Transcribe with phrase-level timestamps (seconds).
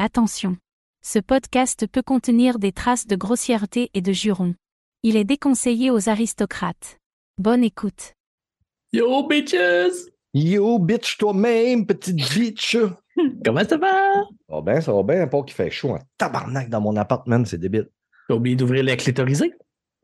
[0.00, 0.56] Attention.
[1.02, 4.54] Ce podcast peut contenir des traces de grossièreté et de jurons.
[5.02, 7.00] Il est déconseillé aux aristocrates.
[7.36, 8.12] Bonne écoute.
[8.92, 10.06] Yo, bitches!
[10.34, 12.76] Yo, bitch, toi-même, petite bitch!
[13.44, 14.22] Comment ça va?
[14.48, 17.44] Ça va bien, ça va bien, pas qu'il fait chaud en tabarnak dans mon appartement,
[17.44, 17.88] c'est débile.
[18.28, 19.52] T'as oublié d'ouvrir la clitorisée?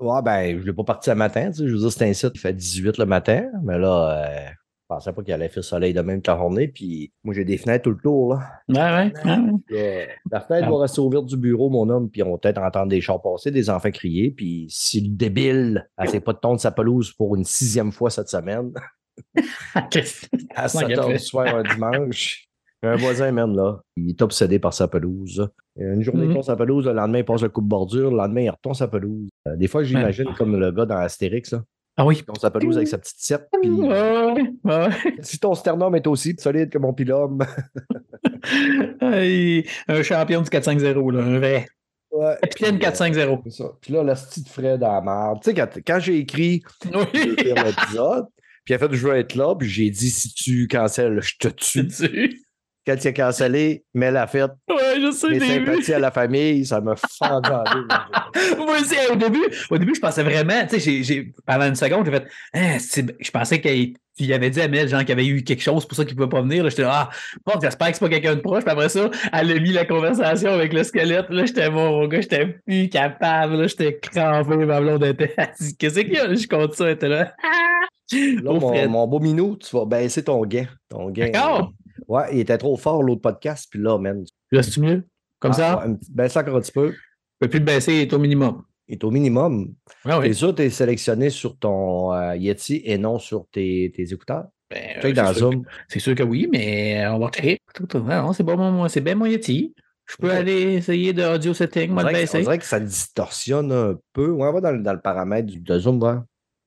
[0.00, 2.12] Ouais, ben, je l'ai pas parti ce matin, tu sais, je veux dire, c'est un
[2.12, 4.50] site qui fait 18 le matin, mais là, euh,
[4.94, 7.56] pensais pas qu'il allait faire soleil de même toute la journée, puis moi, j'ai des
[7.58, 8.40] fenêtres tout le tour, là.
[8.68, 9.34] Ouais, ouais.
[9.70, 10.08] ouais.
[10.30, 13.00] La fenêtre va rester ouverte du bureau, mon homme, puis on va peut-être entendre des
[13.00, 17.12] chars passer, des enfants crier, puis si le débile essaie pas de tondre sa pelouse
[17.12, 18.72] pour une sixième fois cette semaine,
[19.74, 21.12] à Ouais, 7 il a heures fait.
[21.14, 22.46] du soir un dimanche.
[22.82, 25.48] Un voisin, man, là, il est obsédé par sa pelouse.
[25.76, 26.32] Une journée, il Mhm.
[26.34, 28.74] tourne sa pelouse, le lendemain, il passe le coup de bordure, le lendemain, il retourne
[28.74, 29.28] sa pelouse.
[29.48, 31.62] Euh, des fois, j'imagine comme le gars dans Astérix, là.
[31.96, 32.22] Ah oui.
[32.24, 34.88] Tourne sa pelouse avec sa petite sette, puis Ouais, ouais.
[35.22, 37.38] si ton sternum est aussi solide que mon pilum,
[39.00, 41.66] un champion du 4-5-0, là, un vrai.
[42.10, 42.36] ouais.
[42.42, 43.40] Capitaine Puis, euh, 4-5-0.
[43.44, 43.70] c'est ça.
[43.80, 45.40] Puis là, la petite Fred à la marde.
[45.42, 46.90] Tu sais, quand, quand j'ai écrit Oui.
[47.14, 48.26] le pire épisode,
[48.64, 51.48] puis en fait, je veux être là, puis j'ai dit si tu cancelles, je te
[51.48, 52.40] tue.
[52.86, 55.46] Quand il a cancellé, mais la fête, Ouais, je sais, mes vu.
[55.66, 57.86] sympathies à la famille, ça me fend en deux.
[58.58, 62.04] Moi aussi, au début, au début, je pensais vraiment, tu sais, j'ai- pendant une seconde,
[62.04, 62.76] j'ai fait, Hein,
[63.20, 65.96] je pensais qu'il il avait dit à Mel, genre, qu'il avait eu quelque chose pour
[65.96, 66.68] ça qu'il ne pouvait pas venir.
[66.68, 67.08] J'étais ah,
[67.46, 68.62] bon, j'espère que c'est pas quelqu'un de proche.
[68.62, 71.30] Puis après ça, elle a mis la conversation avec le squelette.
[71.30, 73.56] Là, j'étais bon, mon gars, j'étais plus capable.
[73.56, 75.34] Là, j'étais crampé, ma blonde était.
[75.78, 76.32] Qu'est-ce qu'il y a?
[76.32, 77.32] Je compte ça, elle était là.
[78.12, 80.66] Là, mon, beau minou, tu vas baisser ton gain.
[80.90, 81.30] Ton gain.
[81.30, 81.72] D'accord.
[82.08, 84.24] Euh, Ouais, il était trop fort, l'autre podcast, puis là, man.
[84.50, 85.04] Là, c'est mieux?
[85.40, 85.86] Comme Ah, ça?
[85.86, 86.94] ouais, baisse encore un petit peu.
[87.38, 88.62] Peux plus le baisser, il est au minimum.
[88.88, 89.74] Il est au minimum.
[90.04, 90.34] Ah T'es oui.
[90.34, 94.44] sûr que tu es sélectionné sur ton euh, Yeti et non sur tes, tes écouteurs?
[94.70, 95.62] Ben, Check euh, dans Zoom.
[95.64, 97.58] que- C'est sûr que oui, mais on va checker.
[97.94, 99.74] Non, c'est bon, mon- c'est bien mon Yeti.
[100.06, 100.34] Je peux Ouais.
[100.36, 102.40] aller essayer de audio setting, On moi dirait, que, on baisser.
[102.42, 104.28] dirait que ça distorsionne un peu.
[104.30, 106.24] Ouais, on va dans, le- dans le paramètre de Zoom, voir.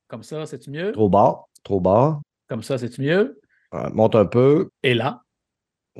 [0.08, 0.90] Comme ça, c'est-tu mieux?
[0.92, 2.20] Trop bas, trop bas.
[2.48, 3.40] Comme ça, c'est-tu mieux?
[3.92, 4.70] Monte un peu.
[4.82, 5.22] Et là?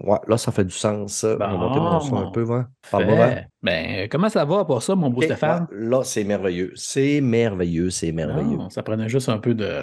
[0.04, 1.12] Ouais, là, ça fait du sens.
[1.12, 1.34] ça.
[1.34, 1.58] On va Bon.
[1.58, 2.62] monter mon son un peu, ouais.
[2.84, 3.46] Fait-.
[3.62, 5.66] Ben, comment ça va pour ça, mon beau Ok, Stéphane?
[5.72, 6.72] là, c'est merveilleux.
[6.76, 8.56] C'est merveilleux, c'est merveilleux.
[8.58, 9.82] Non, ça prenait juste un peu de.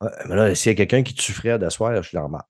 [0.00, 2.28] Ouais, mais là, s'il y a quelqu'un qui tue Fred à soir, je suis dans
[2.28, 2.42] mal.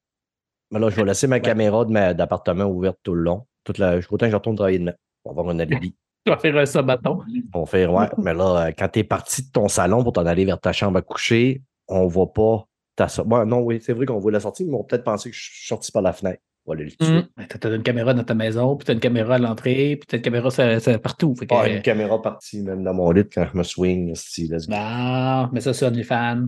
[0.71, 3.47] Mais là, je vais laisser ma caméra ma- d'appartement ouverte tout le long.
[3.65, 4.95] Toute la, jusqu'au temps que je retourne travailler demain.
[5.25, 5.95] On va avoir un alibi.
[6.25, 7.21] Tu vas faire un sabaton.
[7.53, 8.07] On va faire, ouais.
[8.17, 10.73] mais là, euh, quand tu es parti de ton salon pour t'en aller vers ta
[10.73, 13.29] chambre à coucher, on voit pas ta sortie.
[13.47, 15.67] non, oui, c'est vrai qu'on voit la sortie, mais on peut-être penser que je suis
[15.67, 16.41] sorti par la fenêtre.
[16.65, 17.07] On va aller le tuer.
[17.17, 17.27] Hum.
[17.61, 20.07] Tu as une caméra dans ta maison, puis tu as une caméra à l'entrée, puis
[20.07, 21.35] tu as une caméra ça- ça- partout.
[21.37, 24.15] Fait que, Ah, une caméra partie même dans mon lit quand je me swing.
[24.15, 24.59] go.
[24.69, 26.47] Non, mais ça, c'est OnlyFans.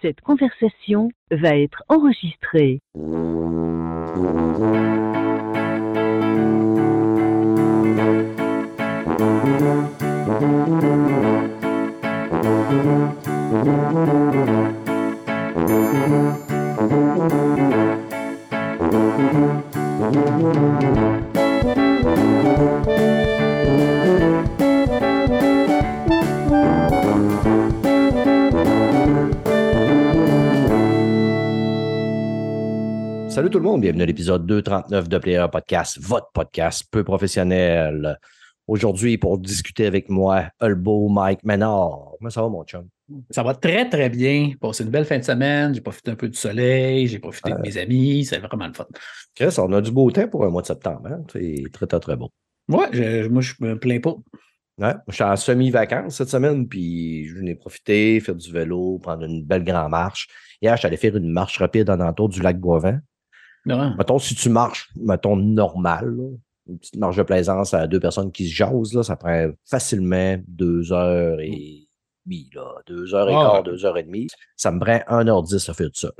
[0.00, 2.80] Cette conversation va être enregistrée.
[20.12, 20.20] Salut
[33.48, 38.18] tout le monde, bienvenue à l'épisode 239 de Player Podcast, votre podcast peu professionnel.
[38.66, 42.12] Aujourd'hui, pour discuter avec moi, Hulbo Mike Ménard.
[42.18, 42.86] Comment ça va, mon chum?
[43.30, 44.52] Ça va très, très bien.
[44.60, 45.74] Passé une belle fin de semaine.
[45.74, 47.06] J'ai profité un peu du soleil.
[47.08, 47.62] J'ai profité de Ouais.
[47.62, 48.24] mes amis.
[48.24, 48.86] C'est vraiment le fun.
[49.34, 51.06] Chris, on a du beau temps pour un mois de septembre.
[51.06, 51.22] Hein?
[51.32, 52.30] C'est très, très, très beau.
[52.68, 54.14] Ouais, je- moi, je me plains pas.
[54.78, 59.24] Ouais, je suis en semi-vacances cette semaine, puis je venais profiter, faire du vélo, prendre
[59.24, 60.28] une belle grande marche.
[60.62, 63.00] Hier, je suis allé faire une marche rapide en entour du lac Boivin.
[63.66, 63.94] Non.
[63.96, 66.24] Mettons, si tu marches, mettons, normal, là,
[66.68, 70.36] une petite marche de plaisance à deux personnes qui se jasent, là, ça prend facilement
[70.48, 71.81] deux heures et
[72.24, 72.74] demie, là.
[72.86, 74.28] Deux heures et Ah quart, deux heures et demie.
[74.56, 76.12] Ça me prend 1h10 à faire tout ça.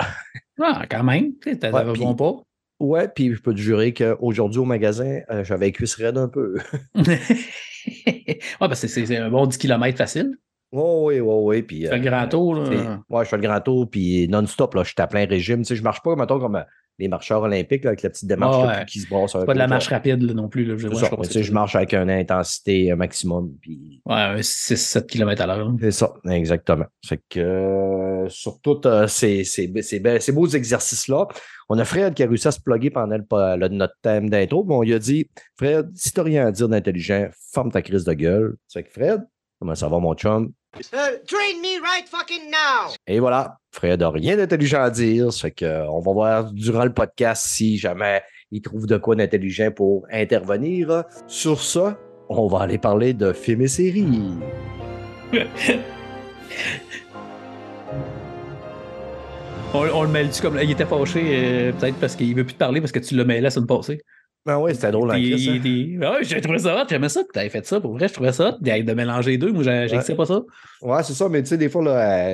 [0.61, 1.33] Ah, quand même.
[1.41, 2.35] Tu Ouais, bon pas.
[2.81, 6.29] Ouais, puis je peux te jurer qu'aujourd'hui au magasin, euh, j'avais les cuisses raides un
[6.29, 6.57] peu.
[6.97, 10.37] ouais, parce que c'est un bon 10 km facile.
[10.73, 11.63] Oh, oui, oui, oui.
[11.63, 12.55] Puis, Tu fais le euh, grand tour.
[12.55, 13.01] là.
[13.09, 15.59] Ouais, je fais le grand tour, puis non-stop, là, je suis à plein régime.
[15.59, 16.63] Tu sais, je marche pas, mettons, comme euh,
[17.03, 18.85] les marcheurs olympiques, là, avec la petite démarche là, ouais.
[18.87, 20.65] qui se brasse C'est pas de la marche rapide là, non plus.
[20.65, 20.77] Là.
[20.77, 21.09] Je, ça.
[21.09, 24.01] que marche avec une intensité euh, maximum, puis.
[24.07, 25.73] Ouais, un 6-7 km à l'heure.
[25.81, 26.87] c'est ça, exactement.
[27.03, 31.27] C'est que euh, sur tous euh, ces, ces, ces, be- ces beaux exercices-là,
[31.69, 34.75] on a Fred qui a réussi à se plugger pendant le, notre thème d'intro, mais
[34.75, 38.13] on lui a dit Fred, si t'as rien à dire d'intelligent, ferme ta crise de
[38.13, 38.57] gueule.
[38.69, 39.23] C'est que Fred,
[39.59, 40.53] comment ça va, mon chum?
[40.75, 42.95] Uh, train me right fucking now!
[43.07, 45.31] Et voilà, Fred n'a rien d'intelligent à dire.
[45.31, 48.97] Ça fait que, euh, on va voir durant le podcast si jamais il trouve de
[48.97, 51.05] quoi d'intelligent pour intervenir.
[51.27, 51.99] Sur ça,
[52.31, 54.07] on va aller parler de films et séries.
[59.75, 60.59] On, on le mêle-tu comme.
[60.63, 63.25] Il était fâché, euh, peut-être parce qu'il veut plus te parler parce que tu l'as
[63.25, 64.03] mêlé la semaine passée?
[64.45, 65.61] Ben oui, c'était drôle en Puis, hein.
[65.65, 67.81] il- il- ouais, j'ai trouvé ça hot, j'aimais ça que tu avais fait ça.
[67.81, 68.59] Pour vrai, je trouvais ça hot.
[68.61, 70.15] De mélanger les deux, moi, j'ai Ouais.
[70.17, 70.41] pas ça.
[70.83, 71.91] Ouais, c'est ça, mais tu sais, des fois, là,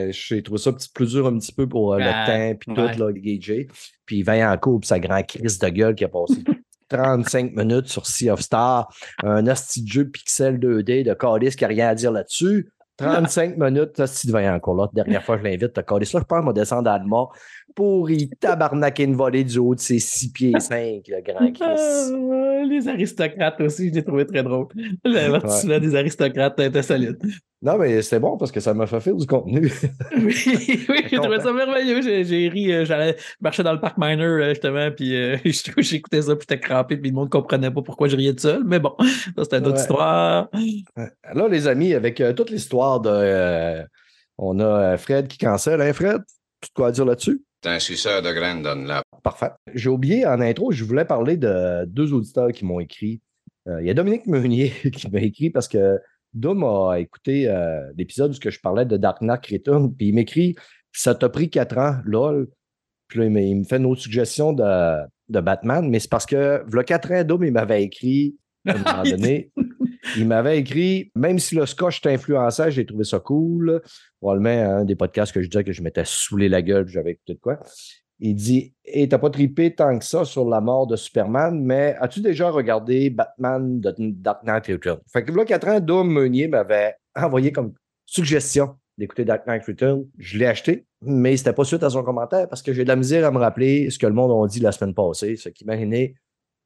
[0.07, 2.59] euh, j'ai trouvé ça petit, plus dur un petit peu pour euh, Ah, le temps,
[2.59, 2.93] puis ouais.
[2.95, 3.69] tout, là, gager.
[4.07, 6.37] Puis Vaillant court, puis sa grande crise de gueule qui a passé
[6.89, 8.89] 35 minutes sur Sea of Stars,
[9.23, 12.71] un hostie de jeu pixel 2D de Calice qui n'a rien à dire là-dessus.
[12.97, 14.89] 35 minutes, hostie de Vaillant court, là.
[14.95, 16.13] Dernière fois, je l'invite, le Calice.
[16.15, 17.33] Là, je pense va descendre à mort
[17.79, 21.65] pour y tabarnaquer une volée du haut de ses 6 pieds 5, le grand Chris.
[22.61, 24.67] Ah, les aristocrates aussi, je les trouvais très drôles.
[25.05, 27.19] L'avertissement des aristocrates était solide.
[27.63, 29.71] Non, mais c'était bon parce que ça m'a fait faire du contenu.
[30.17, 30.35] Oui,
[30.89, 32.03] oui j'ai trouvé ça merveilleux.
[32.03, 35.37] J'ai, ri, euh, j'allais marcher dans le parc Miner, euh, justement, puis euh,
[35.79, 38.65] j'écoutais ça, puis j'étais crampé, puis le monde comprenait pas pourquoi je riais de seul.
[38.65, 38.95] Mais bon,
[39.37, 39.81] ça, c'était une autre Ouais.
[39.83, 40.49] histoire.
[41.33, 43.11] Là, les amis, avec euh, toute l'histoire de.
[43.13, 43.83] euh,
[44.37, 46.23] on a Fred qui cancelle, hein, Fred?
[46.61, 47.41] Tout quoi à dire là-dessus?
[47.63, 49.05] C'est un suceur de graines, Dunlap.
[49.23, 49.51] Parfait.
[49.75, 53.21] J'ai oublié en intro, je voulais parler de deux auditeurs qui m'ont écrit.
[53.67, 55.99] Euh, Il y a Dominique Meunier qui m'a écrit parce que
[56.35, 60.55] Dom a écouté euh, l'épisode où je parlais de Dark Knight Return, puis il m'écrit
[60.93, 62.49] Ça t'a pris quatre ans, lol.
[63.09, 66.11] Puis là, il me, il me fait une autre suggestion de, de Batman, mais c'est
[66.11, 69.51] parce que, le quatre ans, Dom, il m'avait écrit à un moment donné.
[70.17, 73.83] Il m'avait écrit, même si le scotch t'influençait, j'ai trouvé ça cool.
[74.21, 77.35] Probablement un des podcasts que je disais que je m'étais saoulé la gueule, j'avais écouté
[77.35, 77.59] de quoi.
[78.21, 81.95] Il dit Et t'as pas trippé tant que ça sur la mort de Superman, mais
[82.01, 84.99] as-tu déjà regardé Batman de Dark Knight Return?
[85.13, 87.75] Fait que là, 4 ans, Dom Meunier m'avait envoyé comme
[88.07, 90.05] suggestion d'écouter Dark Knight Return.
[90.19, 92.97] Je l'ai acheté, mais c'était pas suite à son commentaire parce que j'ai de la
[92.97, 95.65] misère à me rappeler ce que le monde a dit la semaine passée, ce qui
[95.65, 96.17] m'a donné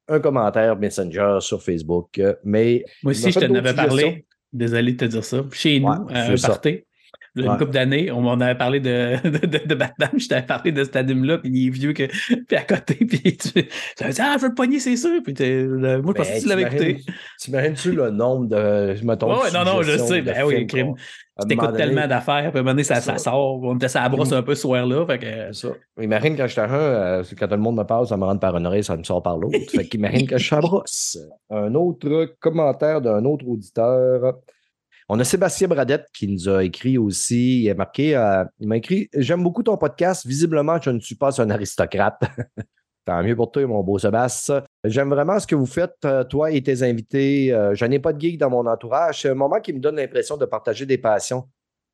[0.09, 2.19] un commentaire Messenger sur Facebook.
[2.19, 4.27] euh, Mais Moi aussi, je t'en avais parlé.
[4.53, 5.45] Désolé de te dire ça.
[5.53, 6.49] Chez nous, Ouais, ça.
[6.49, 6.81] party,
[7.34, 7.58] il y a une Ouais.
[7.58, 10.11] couple d'années, on m'en avait parlé de, de, de, de Batman.
[10.19, 12.05] Je t'avais parlé de cet anime-là, puis il est vieux que.
[12.46, 13.64] Puis à côté, puis tu
[14.00, 15.23] avais dit Ah, je veux le pogner, c'est sûr.
[15.25, 16.99] Puis moi, je pensais que tu l'avais écouté.
[17.40, 18.94] T'imagines-tu le nombre de.
[19.05, 20.20] Mettons, Ouais, de non, non, je sais.
[20.23, 20.94] Ben oui, crime.
[21.40, 23.31] Tu t'écoutes tellement d'affaires, puis à un moment donné, ça, ça ça.
[23.31, 23.62] sort.
[23.62, 25.06] On était à la brosse un peu ce soir-là.
[25.06, 25.52] Fait que.
[25.52, 25.69] Ça.
[26.00, 28.55] Imagine quand je un, euh, quand tout le monde me parle, ça me rentre par
[28.56, 29.58] une oreille, ça me sort par l'autre.
[29.70, 31.19] fait qu'imagine que je brosse.
[31.50, 34.34] Un autre commentaire d'un autre auditeur.
[35.14, 37.64] On a Sébastien Bradette qui nous a écrit aussi.
[37.64, 40.26] Il a marqué, euh, il m'a écrit J'aime beaucoup ton podcast.
[40.26, 42.19] Visiblement, je ne suis pas un aristocrate.
[43.05, 44.64] Tant mieux pour toi, mon beau Sébastien.
[44.85, 47.53] J'aime vraiment ce que vous faites, euh, toi et tes invités.
[47.53, 49.20] Euh, je n'ai pas de geek dans mon entourage.
[49.20, 51.47] C'est un moment qui me donne l'impression de partager des passions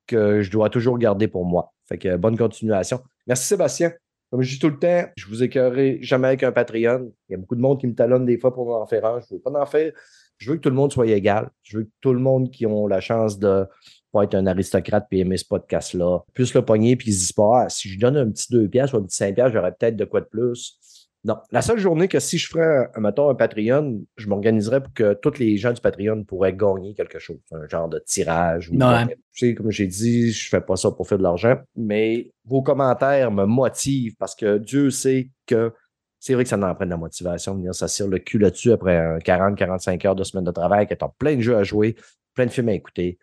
[0.06, 1.72] que je dois toujours garder pour moi.
[1.88, 3.00] Fait que bonne continuation.
[3.26, 3.94] Merci Sébastien.
[4.30, 7.10] Comme je dis tout le temps, je vous écœurerai jamais avec un Patreon.
[7.28, 9.18] Il y a beaucoup de monde qui me talonne des fois pour en faire un.
[9.18, 9.90] Je ne veux pas en faire.
[10.38, 11.50] Je veux que tout le monde soit égal.
[11.62, 13.66] Je veux que tout le monde qui ont la chance de
[14.12, 17.32] pas être un aristocrate puis aimer ce podcast-là puisse le pogner puis ils se disent
[17.32, 19.72] pas ah, si je donne un petit 2 piastres ou un petit 5 piastres, j'aurais
[19.72, 20.78] peut-être de quoi de plus.
[21.24, 21.36] Non.
[21.50, 25.14] La seule journée que si je ferais, un, mettons, un Patreon, je m'organiserais pour que
[25.14, 27.38] tous les gens du Patreon pourraient gagner quelque chose.
[27.50, 28.70] Un genre de tirage.
[28.70, 29.06] Ou Non.
[29.06, 32.62] Tu sais, comme j'ai dit, je fais pas ça pour faire de l'argent, mais vos
[32.62, 35.72] commentaires me motivent parce que Dieu sait que
[36.20, 38.96] c'est vrai que ça en prend de la motivation, venir s'assurer le cul là-dessus après
[38.96, 41.96] un 40-45 heures de semaine de travail, que tu as plein de jeux à jouer,
[42.34, 43.18] plein de films à écouter,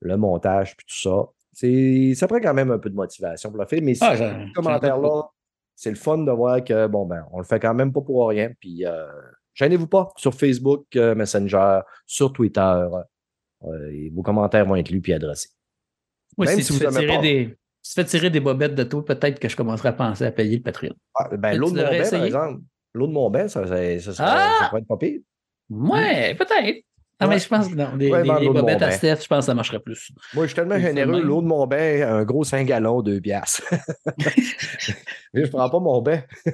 [0.00, 1.26] le montage, puis tout ça.
[1.52, 4.24] C'est, ça prend quand même un peu de motivation pour le faire, mais Ah, ces
[4.24, 5.22] j'en- commentaires-là,
[5.74, 8.28] c'est le fun de voir que, bon, ben, on le fait quand même pas pour
[8.28, 8.52] rien.
[8.60, 9.06] Puis, euh,
[9.54, 12.60] gênez-vous pas sur Facebook, euh, Messenger, sur Twitter.
[13.62, 15.50] euh, et vos commentaires vont être lus puis adressés.
[16.38, 17.22] Moi, Même si, si tu vous fais aimez tirer pas.
[17.22, 17.56] des.
[17.90, 20.30] Si tu fais tirer des bobettes de toi, peut-être que je commencerai à penser à
[20.30, 20.94] payer le Patreon.
[21.12, 22.60] Ah, ben, l'eau de Montbain, par exemple.
[22.94, 24.58] L'eau de Montbain, ça, ça, ça, Ah!
[24.60, 25.18] ça pourrait être pas pire.
[25.70, 26.84] Ouais, peut-être.
[27.18, 27.34] Ah, Ouais.
[27.34, 27.96] mais je pense que non.
[27.98, 28.92] Les, Ouais, les- vendre les l'eau de bobettes à.
[28.92, 30.12] Steph, je pense que ça marcherait plus.
[30.34, 31.20] Moi, je suis tellement généreux.
[31.20, 33.64] L'eau de mon bain, un gros 5 gallons, 2 piastres.
[35.34, 36.22] Mais je prends pas mon bain.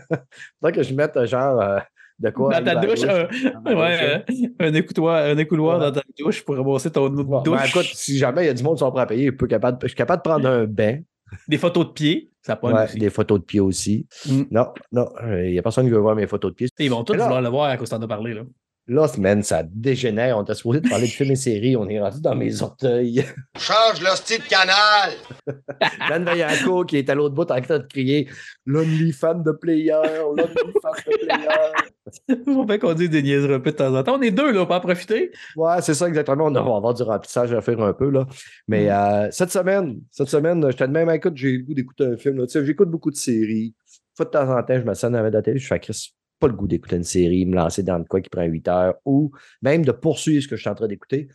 [0.61, 1.79] Faudrait que je mette genre euh,
[2.19, 2.61] de quoi.
[2.61, 4.19] dans ta douche, un, douche, ouais, euh,
[4.61, 5.85] un écoutoir, un écouloir Ouais.
[5.91, 7.69] dans ta douche pour ramasser ton eau de ben, douche.
[7.69, 9.95] écoute, si jamais il y a du monde qui sont prêts à payer, je suis
[9.97, 11.01] capable de prendre un bain.
[11.49, 12.99] Des photos de pieds, ça pogne Ouais, aussi.
[12.99, 14.07] des photos de pied aussi.
[14.27, 14.43] Mm.
[14.51, 15.09] Non, non,
[15.43, 16.69] il n'y a personne qui veut voir mes photos de pied.
[16.79, 18.35] Ils vont tous vouloir le voir à cause t'en as parlé.
[18.35, 18.43] Là.
[18.89, 20.39] Là, semaine, ça dégénère.
[20.39, 21.77] On était supposé de parler de films et séries.
[21.77, 23.25] On est rendu dans mes orteils.
[23.59, 25.11] Change l'hostie de canal!
[26.09, 28.29] Dan Vaillancourt qui est à l'autre bout en train de crier
[28.65, 29.91] L'Only fan de player,
[30.37, 32.45] l'Only fan de player.
[32.45, 34.19] Faut bien qu'on dise des niaiseries un peu de temps en temps.
[34.19, 35.33] On est deux, là, on peut en profiter.
[35.57, 36.45] Ouais, c'est ça exactement.
[36.47, 38.09] On va avoir du remplissage à faire un peu.
[38.11, 38.27] là.
[38.69, 42.17] Mais euh, cette semaine, cette semaine, je de même, écoute, j'ai le goût d'écouter un
[42.17, 42.37] film.
[42.39, 42.47] là.
[42.47, 43.75] Tu sais, J'écoute beaucoup de séries.
[44.17, 46.16] Fois de temps en temps, je me sens dans la télé, je fais Chris.
[46.39, 48.95] Pas le goût d'écouter une série, me lancer dans le quoi qui prend 8 heures,
[49.05, 49.31] ou
[49.63, 51.29] même de poursuivre ce que je suis en train d'écouter,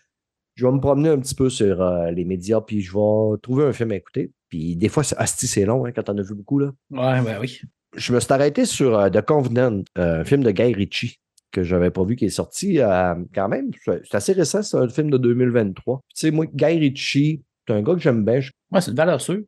[0.55, 3.65] je vais me promener un petit peu sur euh, les médias, puis je vais trouver
[3.65, 4.31] un film à écouter.
[4.49, 6.59] Puis des fois, c'est asti, c'est long hein, quand on a vu beaucoup.
[6.59, 6.71] Là.
[6.91, 7.61] Ouais, ben oui.
[7.95, 11.17] Je me suis arrêté sur euh, The Covenant, euh, un film de Guy Ritchie
[11.51, 13.71] que je n'avais pas vu qui est sorti euh, quand même.
[13.83, 16.01] C'est c'est assez récent, c'est un film de 2023.
[16.07, 18.39] Tu sais, moi, Guy Ritchie, c'est un gars que j'aime bien.
[18.39, 19.41] Je- Ouais, c'est une valeur sûre.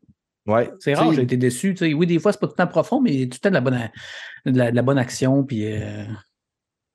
[0.45, 1.75] Ouais, C'est rare, j'ai été déçu.
[1.95, 3.62] Oui, des fois, c'est pas tout le temps profond, mais tout le temps de la
[3.62, 3.89] bonne,
[4.45, 5.43] de la, de la bonne action.
[5.43, 6.03] Puis, euh,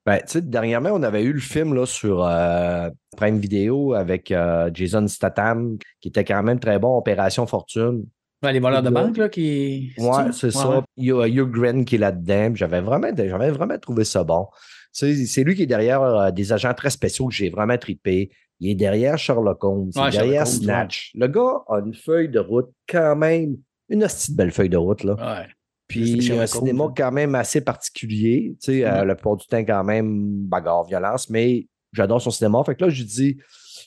[0.05, 5.07] Ben, dernièrement, on avait eu le film là, sur euh, Prime Video avec euh, Jason
[5.09, 8.05] Statham, qui était quand même très bon, Opération Fortune.
[8.43, 9.93] ouais, les voleurs de banque, là, qui.
[9.97, 10.69] Ouais, c'est ça.
[10.69, 10.81] ouais.
[10.99, 12.53] Il y a Hugh Grant qui est là-dedans.
[12.55, 14.47] J'avais vraiment, vraiment trouvé ça bon.
[14.93, 18.31] C'est lui qui est derrière des agents très spéciaux que j'ai vraiment trippé.
[18.61, 21.13] Il est derrière Sherlock Holmes, il est Ouais, derrière Holmes, Snatch.
[21.15, 23.57] Le gars a une feuille de route quand même,
[23.89, 25.05] une hostie de belle feuille de route.
[25.05, 25.15] Là.
[25.15, 25.47] Ouais.
[25.87, 28.57] Puis c'est il y a un cinéma Holmes, quand même assez particulier.
[28.63, 29.07] Tu sais, euh, Ouais.
[29.07, 32.63] la plupart du temps, quand même, bagarre, violence, mais j'adore son cinéma.
[32.65, 33.39] Fait que là, je dis,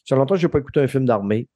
[0.05, 1.47] ça longtemps que je n'ai pas écouté un film d'armée.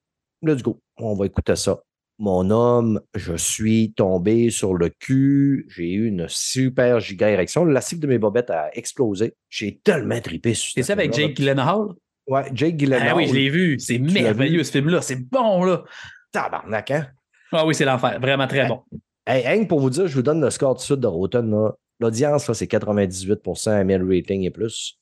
[0.44, 0.80] Let's go.
[0.98, 1.80] On va écouter ça.
[2.20, 5.66] Mon homme, je suis tombé sur le cul.
[5.70, 7.66] J'ai eu une super giga érection.
[7.66, 9.34] Le lacique de mes bobettes a explosé.
[9.50, 11.12] J'ai tellement trippé sur C'est ce ça avec.
[11.14, 11.88] Jake Gyllenhaal?
[12.28, 13.10] Ouais, Jake Gyllenhaal.
[13.12, 13.80] Ah oui, je l'ai vu.
[13.80, 15.02] C'est merveilleux, ce film-là.
[15.02, 15.84] C'est bon, là.
[16.32, 17.08] Tabarnak, hein?
[17.52, 18.20] Ah oui, c'est l'enfer.
[18.20, 18.82] Vraiment très bon.
[19.28, 21.54] Hey, Hank, pour vous dire, je vous donne le score tout de suite de Rotten.
[22.00, 25.00] L'audience, c'est 98% ML rating et plus.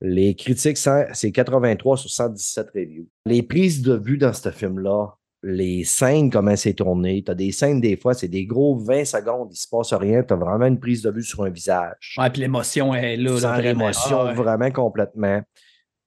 [0.00, 3.06] Les critiques, c'est 83 sur 117 reviews.
[3.24, 5.08] Les prises de vue dans ce film-là,
[5.42, 7.22] les scènes, comment c'est tourné.
[7.24, 10.22] Tu as des scènes, des fois, c'est des gros 20 secondes, il se passe rien.
[10.22, 12.14] Tu as vraiment une prise de vue sur un visage.
[12.18, 13.32] Ouais, puis l'émotion est là.
[13.32, 13.56] Vraiment.
[13.62, 14.34] l'émotion Ah, ouais.
[14.34, 15.40] vraiment complètement.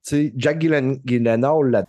[0.09, 1.83] Sais, Jack Gyllen- Gyllenhaal, là,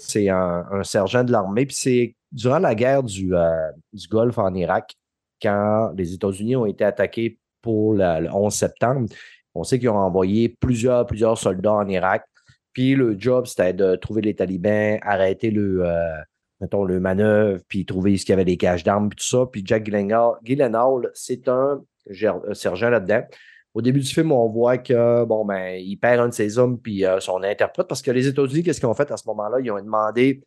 [0.00, 1.66] c'est un, un sergent de l'armée.
[1.66, 4.94] Puis c'est durant la guerre du, euh, du Golfe en Irak,
[5.42, 9.08] quand les États-Unis ont été attaqués pour la- le 11 septembre,
[9.54, 12.24] on sait qu'ils ont envoyé plusieurs, plusieurs soldats en Irak.
[12.72, 16.14] Puis le job, c'était de trouver les talibans, arrêter le, euh,
[16.60, 19.46] mettons, le manœuvre, puis trouver ce qu'il y avait des caches d'armes, puis tout ça.
[19.50, 21.80] Puis Jack Gyllenhaal, Gyllenhaal, c'est un
[22.52, 23.22] sergent là-dedans.
[23.78, 26.80] Au début du film, on voit que bon ben, il perd un de ses hommes
[26.80, 29.60] puis euh, son interprète parce que les États-Unis, qu'est-ce qu'ils ont fait à ce moment-là?
[29.60, 30.42] Ils ont demandé,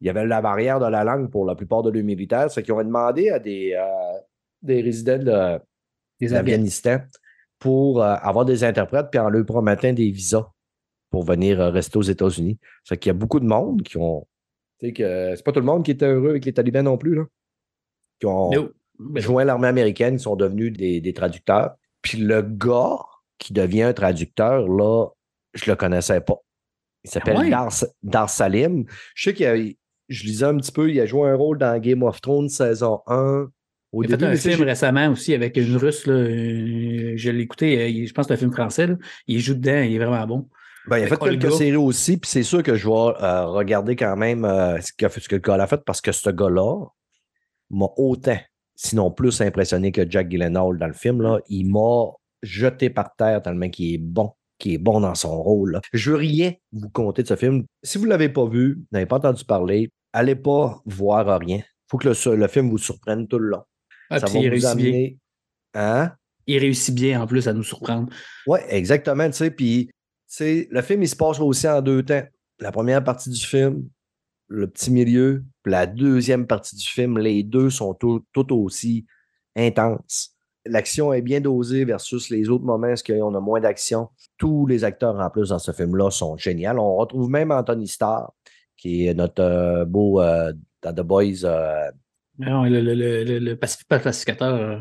[0.00, 2.64] il y avait la barrière de la langue pour la plupart de leurs militaires, c'est
[2.64, 4.18] qu'ils ont demandé à des, euh,
[4.60, 5.60] des résidents de,
[6.18, 6.42] Des Afghans.
[6.42, 6.98] d'Afghanistan
[7.60, 10.50] pour euh, avoir des interprètes puis en leur promettant des visas
[11.10, 12.58] pour venir rester aux États-Unis.
[12.82, 14.26] C'est qu'il y a beaucoup de monde qui ont.
[14.80, 16.98] Tu sais que c'est pas tout le monde qui était heureux avec les talibans non
[16.98, 17.22] plus, là.
[18.18, 18.72] Qui ont No.
[19.14, 21.76] Joint l'armée américaine, qui sont devenus des, des traducteurs.
[22.02, 22.98] Puis le gars
[23.38, 25.06] qui devient un traducteur, là,
[25.54, 26.36] je le connaissais pas.
[27.04, 27.50] Il s'appelle Ah ouais?
[27.50, 27.68] Dar,
[28.02, 28.84] Dar Salim.
[29.14, 29.56] Je sais qu'il a-
[30.08, 33.00] je lisais un petit peu, il a joué un rôle dans Game of Thrones saison
[33.06, 33.48] 1.
[33.92, 36.06] Au Il a fait un film récemment aussi avec une russe.
[36.06, 38.86] Là, euh, je l'ai écouté, euh, je pense que c'est un film français.
[38.86, 38.96] là.
[39.26, 40.48] Il joue dedans, il est vraiment bon.
[40.86, 43.94] Ben, il a fait quelques séries aussi, puis c'est sûr que je vais euh, regarder
[43.96, 44.42] quand même
[44.80, 46.86] ce, que, ce que le gars a fait parce que ce gars-là
[47.70, 48.38] m'a autant,
[48.82, 51.22] sinon plus impressionné que Jack Gyllenhaal dans le film.
[51.22, 51.38] Là.
[51.48, 52.06] Il m'a
[52.42, 55.72] jeté par terre tellement qu'il est bon, qu'il est bon dans son rôle.
[55.72, 55.80] là.
[55.92, 57.64] Je veux rien vous conter de ce film.
[57.82, 61.58] Si vous ne l'avez pas vu, n'avez pas entendu parler, allez pas voir rien.
[61.58, 63.62] Il faut que le, le film vous surprenne tout le long.
[64.10, 65.10] Ah, Ça va il vous réussit bien.
[65.74, 66.12] Hein?
[66.46, 68.12] Il réussit bien en plus à nous surprendre.
[68.46, 69.28] Oui, exactement.
[69.56, 69.90] Puis,
[70.40, 72.22] le film, il se passe aussi en deux temps.
[72.58, 73.88] La première partie du film,
[74.52, 79.06] le petit milieu, puis la deuxième partie du film, les deux sont tout, tout aussi
[79.56, 80.30] intenses.
[80.64, 84.08] L'action est bien dosée versus les autres moments, est-ce qu'on a moins d'action?
[84.38, 86.78] Tous les acteurs en plus dans ce film-là sont géniaux.
[86.78, 88.32] On retrouve même Anthony Starr,
[88.76, 91.44] qui est notre euh, beau euh, dans The Boys.
[91.44, 91.90] euh,
[92.38, 94.80] Non, le, le, le, pacificateur,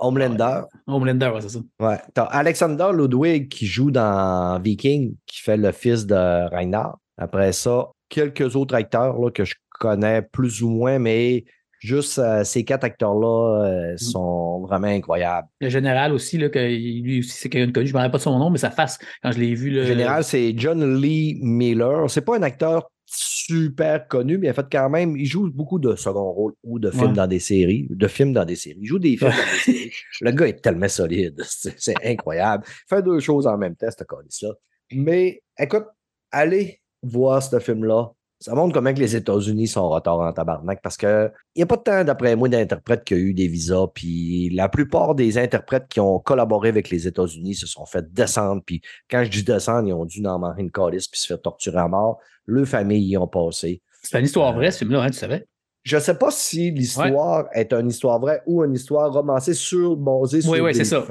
[0.00, 0.62] Homelander.
[0.86, 1.58] Homelander, ouais, c'est ça.
[1.80, 1.98] Ouais.
[2.14, 6.98] T'as Alexander Ludwig qui joue dans Viking, qui fait le fils de Reinhard.
[7.18, 11.44] Après ça, quelques autres acteurs là, que je connais plus ou moins, mais
[11.80, 15.48] juste euh, ces quatre acteurs-là euh, sont vraiment incroyables.
[15.60, 17.86] Le général aussi, là, que lui aussi, c'est quelqu'un de connu.
[17.86, 19.70] Je ne me rappelle pas de son nom, mais sa face, quand je l'ai vu.
[19.70, 22.10] Le général, c'est John Lee Miller.
[22.10, 25.94] C'est pas un acteur super connu, mais a fait quand même, il joue beaucoup de
[25.94, 27.12] second rôle ou de films Ouais.
[27.12, 28.78] dans des séries, de films dans des séries.
[28.80, 29.92] Il joue des films dans des séries.
[30.20, 31.40] Le gars est tellement solide.
[31.76, 32.64] C'est incroyable.
[32.66, 34.52] Il fait deux choses en même temps, ce là
[34.92, 35.84] Mais écoute,
[36.32, 38.12] allez voir ce film-là.
[38.38, 41.62] Ça montre comment que les États-Unis sont en retard en tabarnak parce que il n'y
[41.62, 43.86] a pas de temps, d'après moi, d'interprètes qui ont eu des visas.
[43.94, 48.62] Puis la plupart des interprètes qui ont collaboré avec les États-Unis se sont fait descendre.
[48.64, 51.40] Puis quand je dis descendre, ils ont dû en manger une calice puis se faire
[51.40, 52.18] torturer à mort.
[52.44, 53.80] Leurs familles y ont passé.
[54.02, 55.46] C'est une histoire vraie, ce film-là, hein, tu savais?
[55.88, 59.96] Je ne sais pas si l'histoire est une histoire vraie ou une histoire romancée sur
[59.96, 61.04] basée sur Oui, oui, c'est ça.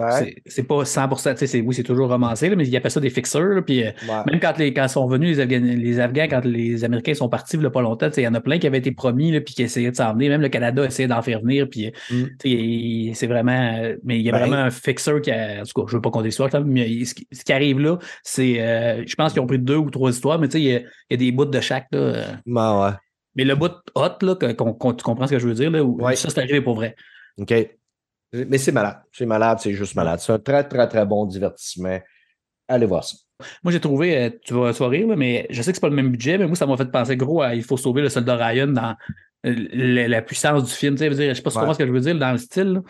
[0.48, 1.32] C'est- pas 100%.
[1.34, 3.41] tu sais, c'est- Oui, c'est toujours romancé, là, mais ils appellent ça des fixeurs.
[3.55, 4.32] là, Puis, euh, Ouais.
[4.32, 7.55] même quand, les, quand sont venus les Afghans, les Afghans, quand les Américains sont partis
[7.55, 8.91] il y a pas longtemps, tu sais, il y en a plein qui avaient été
[8.91, 10.29] promis puis qui essayaient de s'en venir.
[10.32, 11.70] Même le Canada essayait d'en faire venir.
[11.70, 12.25] Puis, euh, Mm.
[12.44, 13.77] il- c'est vraiment.
[13.82, 15.62] euh, Mais il y a Ben- vraiment un fixeur qui a.
[15.62, 17.53] En tout cas, je ne veux pas compter l'histoire, mais il- ce qui, ce qui
[17.53, 18.60] arrive là, c'est.
[18.60, 20.75] euh, je pense qu'ils ont pris deux ou trois histoires, mais tu sais, il y
[20.75, 21.88] a, il y a des bouts de chaque.
[21.94, 22.39] Là.
[22.46, 22.53] Ouais,
[22.84, 22.91] ouais.
[23.36, 25.70] Mais le bout hot, là, que- qu'on- qu'on- tu comprends ce que je veux dire,
[25.72, 26.15] là, où Ouais.
[26.15, 26.96] ça, c'est arrivé pour vrai.
[27.38, 27.54] OK.
[28.34, 29.01] Mais c'est malade.
[29.12, 30.20] C'est malade, c'est juste malade.
[30.20, 32.00] C'est un très, très, très bon divertissement.
[32.68, 33.15] Allez voir ça.
[33.63, 35.82] Moi, j'ai trouvé, euh, tu vas, tu vas rire, là, mais je sais que c'est
[35.82, 38.01] pas le même budget, mais moi, ça m'a fait penser gros à Il faut sauver
[38.01, 38.96] le soldat Ryan dans
[39.46, 40.96] euh, la, la puissance du film.
[40.96, 42.38] Tu sais, je sais pas si tu comprends ce que je veux dire dans le
[42.38, 42.82] style.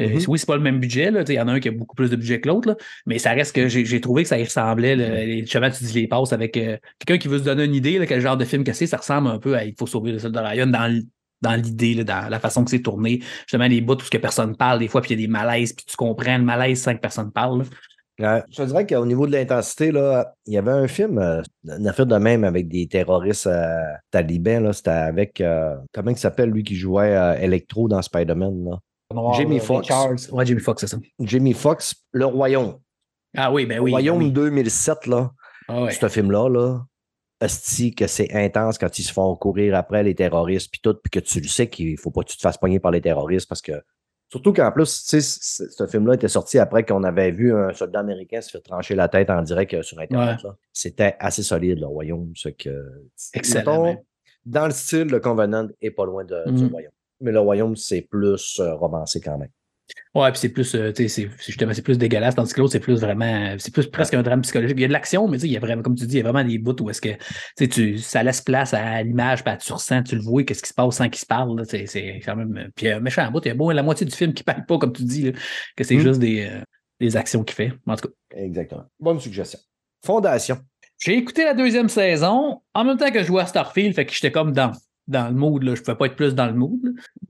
[0.00, 0.24] Euh, Mhm.
[0.28, 1.10] Oui, c'est pas le même budget.
[1.28, 3.32] Il y en a un qui a beaucoup plus de budget que l'autre, mais ça
[3.32, 4.96] reste que j'ai trouvé que ça y ressemblait.
[4.96, 7.74] là, les, justement, tu dis les passes avec euh, quelqu'un qui veut se donner une
[7.74, 9.86] idée, là, quel genre de film que c'est, ça ressemble un peu à Il faut
[9.86, 11.02] sauver le soldat Ryan dans
[11.42, 13.20] dans l'idée, dans la façon que c'est tourné.
[13.40, 15.30] Justement, les bouts où ce que personne parle, des fois, puis il y a des
[15.30, 17.64] malaises, puis tu comprends le malaise sans que personne parle.
[18.20, 18.42] Ouais.
[18.50, 19.88] Je te dirais qu'au niveau de l'intensité,
[20.46, 24.72] il y avait un film, euh, une affaire de même avec des terroristes euh, talibans.
[24.72, 28.76] C'était avec, euh, comment il s'appelle lui qui jouait Electro dans Spider-Man?
[29.36, 29.86] Jamie Ray Foxx.
[29.88, 30.16] Charles.
[30.30, 30.98] Ouais, Jamie Foxx, c'est ça.
[31.20, 32.78] Jamie Foxx, Le Royaume.
[33.36, 33.90] Ah oui, ben oui.
[33.92, 34.32] Royaume ben oui.
[34.32, 35.32] 2007, là.
[35.68, 35.92] Ah ouais.
[35.92, 36.80] Ce film-là, là,
[37.40, 41.10] esti que c'est intense quand ils se font courir après les terroristes, puis tout, puis
[41.10, 43.48] que tu le sais qu'il faut pas que tu te fasses pogner par les terroristes
[43.48, 43.72] parce que.
[44.30, 48.00] Surtout qu'en plus, tu sais, ce film-là était sorti après qu'on avait vu un soldat
[48.00, 50.42] américain se faire trancher la tête en direct euh, sur Internet.
[50.42, 50.56] là.
[50.72, 52.32] C'était assez solide, le royaume.
[52.34, 52.70] Ce que,
[53.34, 54.02] Excellent, Mettons, ouais.
[54.46, 56.70] Dans le style, le Covenant est pas loin de, du Mhm.
[56.70, 56.92] royaume.
[57.22, 59.48] Mais le royaume, c'est plus euh, romancé quand même.
[60.14, 62.60] Ouais, puis c'est plus, euh, tu sais, c'est- c'est justement, c'est plus dégueulasse, tandis que
[62.60, 64.76] l'autre, c'est plus vraiment, c'est plus presque un drame psychologique.
[64.78, 66.14] Il y a de l'action, mais tu sais, il y a vraiment, comme tu dis,
[66.14, 67.10] il y a vraiment des bouts où est-ce que,
[67.58, 70.68] tu sais, ça laisse place à l'image, puis tu ressens, tu le vois, qu'est-ce qui
[70.68, 73.48] se passe sans qu'il se parle, c'est c'est quand même, puis un méchant bout, il
[73.48, 75.32] y a beau la moitié du film qui parle pas, comme tu dis, là,
[75.76, 76.00] que c'est Mm.
[76.00, 76.60] juste des, euh,
[77.00, 77.72] des actions qu'il fait.
[77.86, 78.84] En tout cas, Exactement.
[79.00, 79.58] Bonne suggestion.
[80.04, 80.58] Fondation.
[80.98, 84.12] j'ai écouté la deuxième saison, en même temps que je jouais à Starfield, fait que
[84.12, 84.70] j'étais comme dans,
[85.12, 86.80] dans le mood, là, je pouvais pas être plus dans le mood.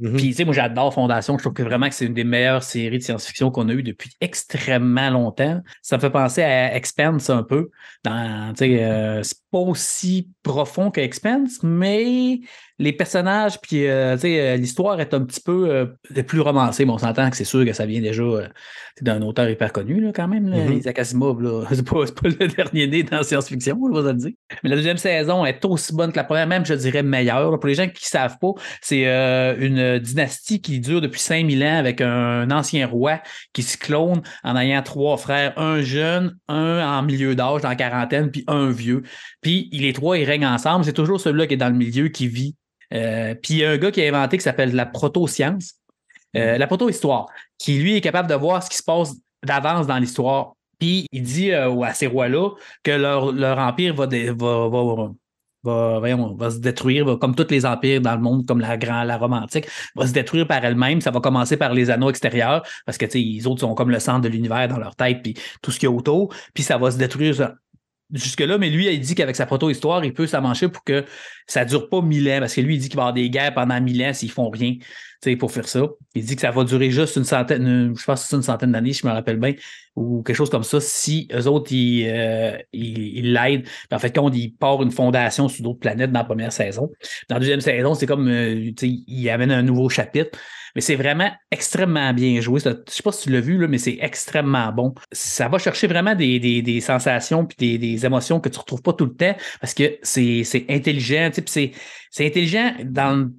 [0.00, 0.16] Mhm.
[0.16, 1.36] Puis, tu sais, moi, j'adore Fondation.
[1.36, 3.82] Je trouve que vraiment que c'est une des meilleures séries de science-fiction qu'on a eues
[3.82, 5.60] depuis extrêmement longtemps.
[5.82, 7.70] Ça me fait penser à Expanse un peu.
[8.04, 12.40] Dans, tu sais, euh, c'est pas aussi profond que Expanse, mais
[12.78, 16.84] les personnages, puis, euh, tu sais, euh, l'histoire est un petit peu euh, plus romancée.
[16.84, 18.48] Mais on s'entend que c'est sûr que ça vient déjà euh,
[19.02, 20.78] d'un auteur hyper connu, là, quand même, là, Mhm.
[20.78, 21.40] Isaac Asimov.
[21.42, 21.64] là.
[21.72, 24.32] C'est pas, c'est pas le dernier né dans la science-fiction, je vais le dire.
[24.64, 27.50] Mais la deuxième saison est aussi bonne que la première, même, je dirais, meilleure.
[27.60, 31.76] Pour les gens qui ne savent pas, c'est une dynastie qui dure depuis 5000 ans
[31.78, 33.20] avec un ancien roi
[33.52, 37.76] qui se clone en ayant trois frères, un jeune, un en milieu d'âge, dans la
[37.76, 39.02] quarantaine, puis un vieux.
[39.42, 40.84] Puis les trois, ils règnent ensemble.
[40.84, 42.54] C'est toujours celui-là qui est dans le milieu qui vit.
[42.94, 45.74] Euh, puis il y a un gars qui a inventé qui s'appelle la proto-science,
[46.36, 47.26] euh, la proto-histoire,
[47.58, 50.52] qui lui est capable de voir ce qui se passe d'avance dans l'histoire.
[50.78, 52.50] Puis il dit euh, à ces rois-là
[52.82, 55.10] que leur, leur empire va, dé- va, va,
[55.64, 58.76] va, voyons, va se détruire, va- comme tous les empires dans le monde, comme la
[58.76, 61.00] grand, la Rome antique, va se détruire par elle-même.
[61.00, 64.20] Ça va commencer par les anneaux extérieurs, parce que les autres sont comme le centre
[64.20, 66.34] de l'univers dans leur tête, puis tout ce qu'il y a autour.
[66.52, 67.54] Puis ça va se détruire
[68.12, 71.04] jusque-là, mais lui, il dit qu'avec sa proto-histoire, il peut s'amancher pour que
[71.46, 73.30] ça dure pas mille ans, parce que lui, il dit qu'il va y avoir des
[73.30, 74.76] guerres pendant mille ans s'ils font rien
[75.38, 75.86] pour faire ça.
[76.16, 78.42] Il dit que ça va durer juste une centaine, une- je pense que c'est une
[78.42, 79.54] centaine d'années, je me rappelle bien,
[79.94, 83.64] ou quelque chose comme ça, si eux autres, ils euh, ils- ils l'aident.
[83.92, 86.90] En fait, quand il part une fondation sur d'autres planètes dans la première saison.
[87.28, 90.36] Dans la deuxième saison, c'est comme, euh, il amène un nouveau chapitre.
[90.74, 92.60] Mais c'est vraiment extrêmement bien joué.
[92.60, 94.94] Je sais pas si tu l'as vu, là, mais c'est extrêmement bon.
[95.12, 98.92] Ça va chercher vraiment des, des, sensations puis des, des émotions que tu retrouves pas
[98.92, 101.30] tout le temps parce que c'est intelligent.
[101.46, 103.30] C'est intelligent dans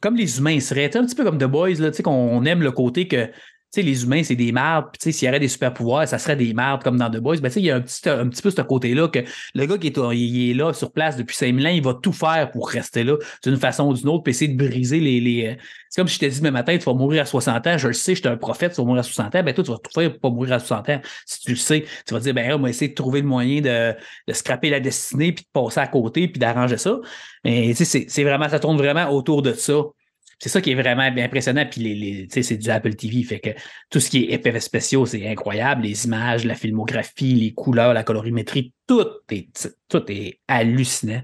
[0.00, 0.96] comme les humains seraient.
[0.96, 3.30] Un petit peu comme The Boys, là, qu'on aime le côté que
[3.72, 4.86] sais, les humains, c'est des mardes.
[4.92, 7.10] Puis, tu sais, s'il y avait des super pouvoirs, ça serait des mardes comme dans
[7.10, 7.36] The Boys.
[7.36, 9.20] Ben, tu sais, il y a un petit, un petit peu ce côté-là que
[9.54, 12.68] le gars qui est, là sur place depuis 5000 ans, il va tout faire pour
[12.68, 15.20] rester là d'une façon ou d'une autre, puis essayer de briser les.
[15.20, 15.54] les euh,
[15.88, 17.78] c'est comme si je t'ai dit demain matin, tu vas mourir à 60 ans.
[17.78, 19.42] Je le sais, je suis un prophète, tu vas mourir à 60 ans.
[19.42, 21.00] Ben, toi, tu vas tout faire pour pas mourir à 60 ans.
[21.26, 23.60] Si tu le sais, tu vas dire, ben, on va essayer de trouver le moyen
[23.60, 23.94] de,
[24.28, 26.98] de scraper la destinée, puis de passer à côté, puis d'arranger ça.
[27.44, 29.82] Mais, tu sais, c'est vraiment, ça tourne vraiment autour de ça.
[30.42, 31.66] C'est ça qui est vraiment impressionnant.
[31.70, 33.22] Puis les, les, c'est du Apple TV.
[33.24, 33.50] Fait que
[33.90, 35.82] tout ce qui est effets spéciaux, c'est incroyable.
[35.82, 39.48] Les images, la filmographie, les couleurs, la colorimétrie, tout est,
[39.88, 41.20] tout est hallucinant.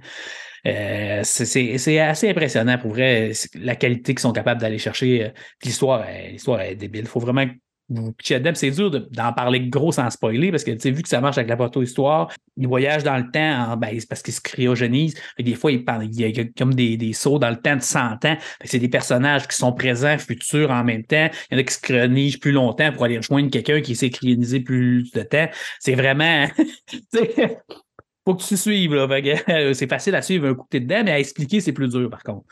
[0.66, 5.24] Euh, c'est- assez impressionnant pour vrai, la qualité qu'ils sont capables d'aller chercher.
[5.24, 5.29] euh,
[5.64, 7.02] L'histoire l'histoire est débile.
[7.02, 7.46] Il faut vraiment
[7.88, 11.03] vous pitchez C'est dur de- d'en parler gros sans spoiler parce que, tu sais, vu
[11.03, 14.35] que ça marche avec la proto-histoire, il voyage dans le temps en- ben, parce qu'il
[14.35, 15.14] se cryogénise.
[15.37, 17.83] Que des fois, il, il y a comme des, des sauts dans le temps de
[17.83, 18.37] 100 ans.
[18.64, 21.29] C'est des personnages qui sont présents, futurs en même temps.
[21.51, 24.11] Il y en a qui se cryonisent plus longtemps pour aller rejoindre quelqu'un qui s'est
[24.11, 25.49] cryonisé plus de temps.
[25.79, 26.46] C'est vraiment.
[28.25, 28.96] faut que tu suives.
[29.75, 32.22] C'est facile à suivre un coup t'es dedans, mais à expliquer, c'est plus dur par
[32.22, 32.44] contre.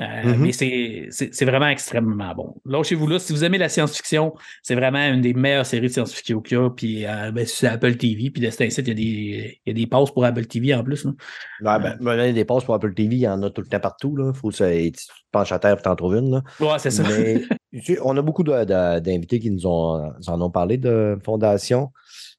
[0.00, 0.42] Euh, Mhm.
[0.42, 2.54] Mais c'est- vraiment extrêmement bon.
[2.64, 4.32] Là, chez vous, là, si vous aimez la science-fiction,
[4.62, 6.70] c'est vraiment une des meilleures séries de science-fiction qu'il y a.
[6.70, 8.30] Puis euh, ben, c'est Apple TV.
[8.30, 10.46] Puis de cet incite, il y a des, il y a des passes pour Apple
[10.46, 11.04] TV en plus.
[11.04, 11.10] là.
[11.78, 13.80] Ouais, ben, ben, des passes pour Apple TV, il y en a tout le temps
[13.80, 14.16] partout.
[14.16, 14.32] Là.
[14.32, 15.00] Faut que ça- tu te
[15.32, 16.30] penches à terre et t'en trouves une.
[16.30, 16.42] Là.
[16.60, 17.02] Ouais, c'est ça.
[17.02, 17.42] Mais
[17.84, 21.90] tu on a beaucoup d'invités qui nous, ont, nous en ont parlé de Fondation.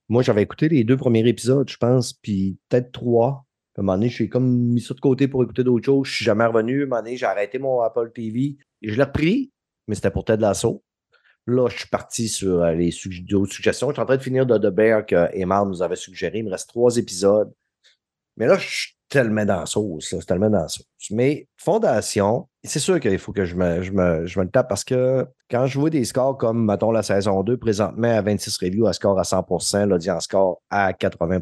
[0.10, 3.46] Moi, j'avais écouté les deux premiers épisodes, je pense, puis peut-être trois.
[3.78, 6.08] À un moment donné, j'ai comme mis ça de côté pour écouter d'autres choses.
[6.08, 6.82] Je suis jamais revenu.
[6.82, 8.58] À un moment donné, j'ai arrêté mon Apple TV.
[8.82, 9.52] Je l'ai repris,
[9.88, 10.84] mais c'était pour Ted Lasso.
[11.48, 13.90] Là, je suis parti sur euh, les d'autres suggestions.
[13.90, 16.40] Je suis en train de finir de The Bear que Emma nous avait suggéré.
[16.40, 17.52] Il me reste trois épisodes.
[18.38, 20.12] Mais là, je suis tellement dans la sauce.
[20.12, 20.86] là, C'est tellement dans la sauce.
[21.10, 25.26] Mais Fondation, c'est sûr qu'il faut que je je, je me le tape parce que
[25.50, 28.94] quand je vois des scores comme, mettons, la saison 2, présentement à 26 reviews, à
[28.94, 31.42] score à 100% l'audience score à 80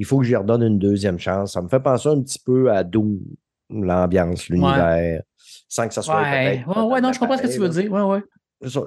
[0.00, 1.52] il faut que j'y redonne une deuxième chance.
[1.52, 3.18] Ça me fait penser un petit peu à Doom,
[3.70, 5.22] l'ambiance, l'univers,
[5.68, 7.92] sans que ça soit Ouais, ouais, ouais, non, je comprends ce que tu veux dire.
[7.92, 8.22] Ouais, ouais.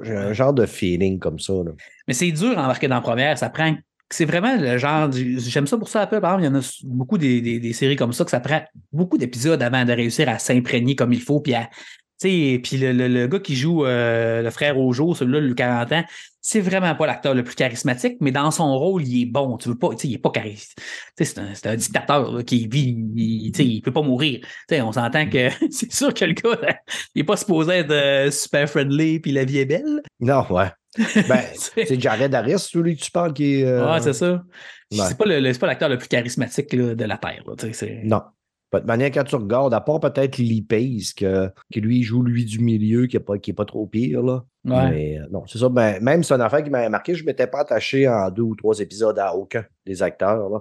[0.03, 1.53] J'ai un genre de feeling comme ça.
[1.53, 1.71] là.
[2.07, 3.37] Mais c'est dur d'embarquer dans la première.
[3.37, 3.73] Ça prend.
[4.11, 5.09] C'est vraiment le genre.
[5.09, 6.19] du- J'aime ça pour ça un peu.
[6.21, 8.39] Par exemple, il y en a beaucoup des, des- des séries comme ça que ça
[8.39, 11.39] prend beaucoup d'épisodes avant de réussir à s'imprégner comme il faut.
[11.39, 11.69] Puis, à,
[12.21, 15.39] tu sais, puis le, le- le gars qui joue euh, le frère au jour, celui-là,
[15.39, 16.03] le 40 ans,
[16.45, 19.57] c'est vraiment pas l'acteur le plus charismatique, mais dans son rôle, il est bon.
[19.57, 20.75] Tu veux pas, tu sais, il est pas charismatique.
[21.17, 24.41] C'est un, un dictateur là, qui vit, il, tu sais, il peut pas mourir.
[24.41, 26.75] Tu sais, on s'entend que c'est sûr que le gars, là,
[27.15, 30.01] il est pas supposé être euh, super friendly, puis la vie est belle.
[30.19, 30.69] Non, ouais.
[31.27, 33.63] Ben, C'est- Jared Harris, celui que tu parles, qui est.
[33.63, 34.33] euh, Ouais, c'est ça.
[34.33, 34.41] ouais.
[35.07, 37.43] C'est pas le- le- l'acteur le plus charismatique là, de la Terre.
[38.03, 38.21] Non.
[38.81, 42.45] De manière, quand tu regardes, à part peut-être Lee Pace, que, qui lui joue lui
[42.45, 44.43] du milieu, qui n'est pas, qui est pas trop pire, là.
[44.65, 44.89] Ouais.
[44.89, 45.69] Mais euh, non, c'est ça.
[45.69, 48.43] Ben, même c'est une affaire qui m'avait marqué, je ne m'étais pas attaché en deux
[48.43, 50.49] ou trois épisodes à aucun des acteurs.
[50.49, 50.59] là.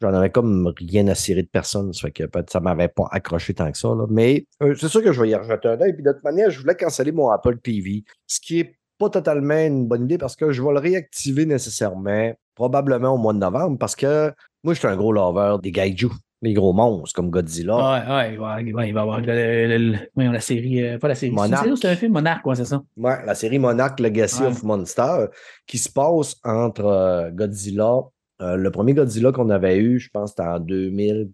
[0.00, 1.92] J'en avais comme rien à cirer de personne.
[1.92, 3.88] Ça fait que peut-être ça ne m'avait pas accroché tant que ça.
[3.88, 4.06] là.
[4.10, 5.92] Mais euh, c'est sûr que je vais y rejeter un œil.
[5.92, 8.02] Puis de toute manière, je voulais canceller mon Apple TV.
[8.26, 12.32] Ce qui est pas totalement une bonne idée parce que je vais le réactiver nécessairement,
[12.54, 14.32] probablement au mois de novembre, parce que
[14.64, 16.10] moi, je suis un gros lover des gaiju,
[16.42, 17.76] les gros monstres comme Godzilla.
[17.76, 21.08] Ouais, ouais, ouais, il va y avoir le- le- le- voyons, la série, euh, pas
[21.08, 21.32] la série,
[21.76, 22.12] c'est un film
[22.44, 22.82] ouais, c'est ça.
[22.96, 25.26] Ouais, la série Monarch Legacy of Monster,
[25.66, 28.00] qui se passe entre euh, Godzilla.
[28.40, 31.30] euh, le premier Godzilla qu'on avait eu, je pense, c'était en 2000.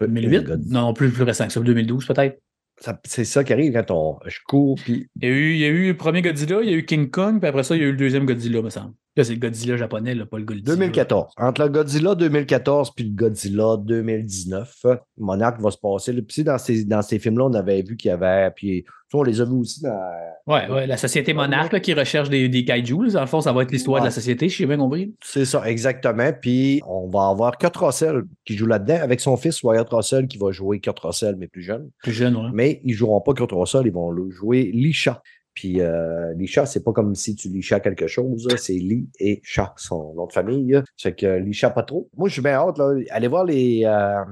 [0.00, 0.44] 2008?
[0.44, 2.38] God- Non, plus, plus récent que ça, 2012 peut-être.
[2.80, 4.76] ça- C'est ça qui arrive quand on, je cours.
[4.84, 6.76] Puis, Il y, a eu, il y a eu le premier Godzilla, il y a
[6.76, 8.92] eu King Kong, puis après ça, il y a eu le deuxième Godzilla, me semble.
[9.18, 10.76] Là, c'est le Godzilla japonais, là, pas le Godzilla.
[10.76, 11.32] 2014.
[11.36, 14.86] Entre le Godzilla 2014 puis le Godzilla 2019,
[15.18, 16.12] Monarch va se passer.
[16.12, 16.22] là.
[16.22, 18.52] Puis, dans ces, dans ces films-là, on avait vu qu'il y avait.
[18.54, 19.98] Puis, on les a vus aussi dans.
[20.46, 23.14] Ouais, ouais, la société Monarch là, qui recherche des, des kaijus.
[23.14, 25.12] Dans le fond, ça va être l'histoire de la société, je sais bien compris.
[25.20, 26.30] C'est ça, exactement.
[26.40, 30.38] Puis on va avoir Kurt Russell qui joue là-dedans avec son fils Wyatt Russell qui
[30.38, 31.90] va jouer Kurt Russell, mais plus jeune.
[32.02, 32.50] Plus jeune, ouais.
[32.52, 35.22] Mais ils ne joueront pas Kurt Russell, ils vont le jouer Lisha.
[35.58, 39.74] Puis euh, Lisha, c'est pas comme si tu lichas quelque chose, c'est Lee et Chat,
[39.76, 40.80] son nom de famille.
[40.96, 42.08] C'est que Lisha pas trop.
[42.16, 42.94] Moi, je suis bien hâte, là.
[43.10, 44.22] Allez voir les, euh,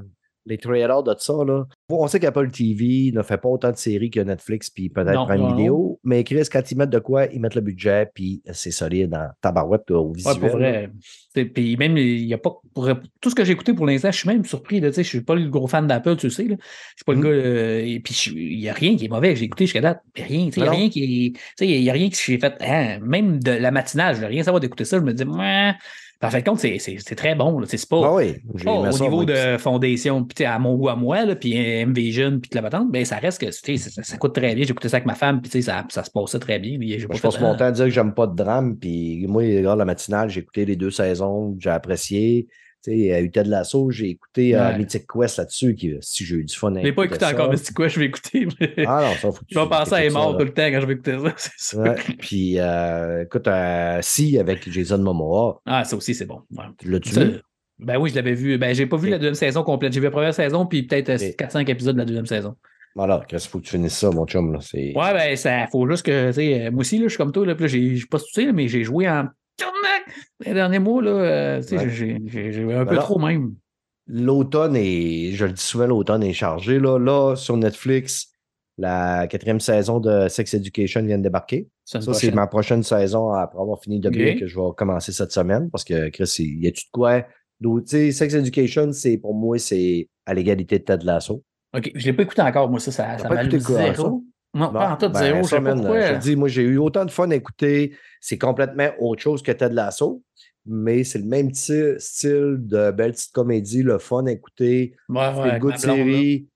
[0.46, 1.64] les trailers de ça, là.
[1.88, 5.48] On sait qu'Apple TV ne fait pas autant de séries que Netflix, puis peut-être Prime.
[5.56, 6.00] Vidéo.
[6.04, 9.28] Mais Chris, quand ils mettent de quoi, ils mettent le budget, puis c'est solide dans
[9.40, 10.38] tabarouette au Ouais, visuel.
[10.38, 10.70] pour là.
[10.70, 10.90] vrai.
[11.54, 12.50] Puis même, il y a pas.
[12.74, 12.88] Pour,
[13.20, 14.80] tout ce que j'ai écouté pour l'instant, je suis même surpris.
[14.80, 16.44] Là, tu sais, je suis pas le gros fan d'Apple, tu le sais.
[16.44, 16.56] Là.
[16.60, 16.64] Je
[16.96, 17.28] suis pas le gars.
[17.28, 19.36] euh, et puis il n'y a rien qui est mauvais.
[19.36, 20.00] J'ai écouté jusqu'à date.
[20.16, 20.46] Il n'y a rien.
[20.46, 21.32] tu sais, Il y a rien qui est.
[21.32, 22.54] Tu sais, il y a rien qui j'ai fait.
[22.60, 24.96] hein, même de la matinale, je veux rien savoir d'écouter ça.
[24.98, 25.72] Je me dis, ouais.
[26.22, 27.62] En fin de compte, c'est- très bon.
[27.66, 28.00] C'est pas.
[28.04, 30.88] Ah oui, j'ai pas aimé au ça, niveau moi, de fondation, puis à mon goût
[30.88, 34.54] à moi, puis MVision, puis la patente, ben, ça reste que ça, ça coûte très
[34.54, 34.64] bien.
[34.64, 36.78] J'ai écouté ça avec ma femme, puis ça, ça se passait très bien.
[36.78, 38.76] pas je passe mon temps à dire que j'aime pas de drame.
[38.76, 42.48] Puis moi, regarde la matinale, j'ai écouté les deux saisons, j'ai apprécié.
[42.92, 44.76] Tu Utah de l'assaut, j'ai écouté euh.
[44.78, 47.32] Mythic Quest là-dessus, qui, si j'ai eu du fun Je l'ai pas écouté ça.
[47.32, 48.46] encore, c'est quoi, je vais écouter.
[48.60, 50.52] mais- Ah non, ça, faut que tu Je vais penser à ça, mort tout le
[50.54, 51.76] temps quand je vais écouter ça, c'est.
[51.78, 51.94] Ouais.
[52.18, 56.42] Puis, euh, écoute, euh, si, avec Jason Momoa, Ah, ça aussi, c'est bon.
[56.56, 56.64] Ouais.
[56.78, 57.40] tu l'as-tu Ça, vu?
[57.78, 58.56] ben oui, je l'avais vu.
[58.58, 59.92] Ben, j'ai pas vu la deuxième saison complète.
[59.92, 61.36] J'ai vu la première saison, puis peut-être euh, Ok.
[61.38, 62.54] 4-5 épisodes de la deuxième saison.
[62.94, 64.52] Voilà, qu'est-ce qu'il faut que tu finisses ça, mon chum?
[64.54, 64.60] Là.
[64.62, 64.94] C'est...
[64.96, 67.32] Ouais, ben, ça faut juste que, tu sais, euh, moi aussi, là, je suis comme
[67.32, 69.26] toi, là, puis là, j'ai j'ai pas tout sais, mais j'ai joué en
[70.44, 71.88] les derniers mois, là, euh, Ouais.
[71.90, 73.54] j'ai un peu trop même.
[74.08, 76.78] L'automne est, je le dis souvent, l'automne est chargé.
[76.78, 78.28] Là, là, sur Netflix,
[78.78, 81.68] la quatrième saison de Sex Education vient de débarquer.
[81.84, 84.38] Ça, c'est ma prochaine saison après avoir fini de Ok.
[84.40, 87.24] que je vais commencer cette semaine parce que Chris, il y a-tu de quoi?
[87.86, 91.42] sais, Sex Education, c'est pour moi, c'est à l'égalité de Ted Lasso.
[91.76, 94.22] OK, je ne l'ai pas écouté encore, moi, ça, ça, ça quoi, zéro.
[94.56, 96.00] Non, pas en tout Ben, zéro, je ça, sais pas man, pourquoi.
[96.00, 97.96] Je te dis, moi, j'ai eu autant de fun à écouter.
[98.20, 100.22] C'est complètement autre chose que Ted Lasso,
[100.64, 104.96] mais c'est le même style de belle petite comédie, le fun à écouter.
[105.08, 105.76] Ouais, ouais, là.
[105.76, 106.48] série.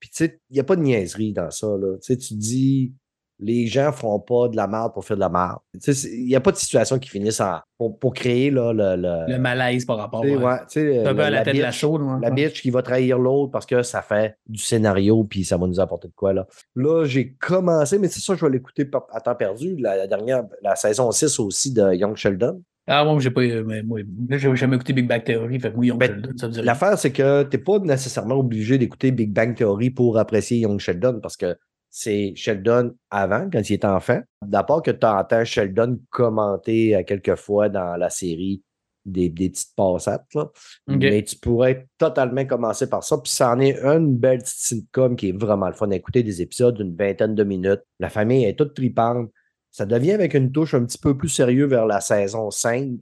[0.00, 1.66] Puis, tu sais, il n'y a pas de niaiserie dans ça.
[1.66, 1.96] Là.
[1.96, 2.92] Tu sais, tu dis,
[3.40, 5.58] les gens ne feront pas de la merde pour faire de la merde.
[5.74, 7.58] Il n'y a pas de situation qui finisse en.
[7.76, 8.96] Pour, pour créer là, le.
[9.00, 10.44] le, Le malaise par rapport sais, ouais.
[10.44, 12.02] ouais, un peu à la tête de la bitch- chaude.
[12.02, 12.18] ouais.
[12.20, 15.66] la bitch qui va trahir l'autre parce que ça fait du scénario puis ça va
[15.68, 16.46] nous apporter de quoi là.
[16.74, 19.76] Là, j'ai commencé, mais c'est ça, je vais l'écouter à temps perdu.
[19.78, 22.62] La, la dernière, la saison 6 aussi de Young Sheldon.
[22.90, 23.42] Ah, moi, j'ai pas.
[23.42, 26.48] euh, mais moi, là, j'ai jamais écouté Big Bang Theory, fait Young Ben, Sheldon, ça
[26.48, 26.64] dit rien.
[26.64, 30.80] L'affaire, c'est que tu n'es pas nécessairement obligé d'écouter Big Bang Theory pour apprécier Young
[30.80, 31.54] Sheldon parce que
[31.90, 34.20] c'est Sheldon avant, quand il était enfant.
[34.44, 38.62] D'abord que tu entends Sheldon commenter à quelques fois dans la série
[39.04, 40.26] des, des petites passates.
[40.34, 40.50] Là.
[40.86, 43.18] Mais tu pourrais totalement commencer par ça.
[43.18, 46.22] Puis ça en est une belle petite sitcom qui est vraiment le fun à écouter,
[46.22, 47.82] des épisodes d'une vingtaine de minutes.
[47.98, 49.30] La famille est toute tripante.
[49.70, 53.00] Ça devient avec une touche un petit peu plus sérieux vers la saison 5.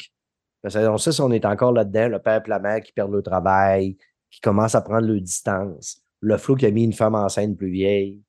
[0.62, 2.08] La saison 6, on est encore là-dedans.
[2.08, 3.96] Le père et la mère qui perdent le travail,
[4.30, 6.02] qui commencent à prendre leur distance.
[6.20, 8.22] Le flou qui a mis une femme enceinte plus vieille.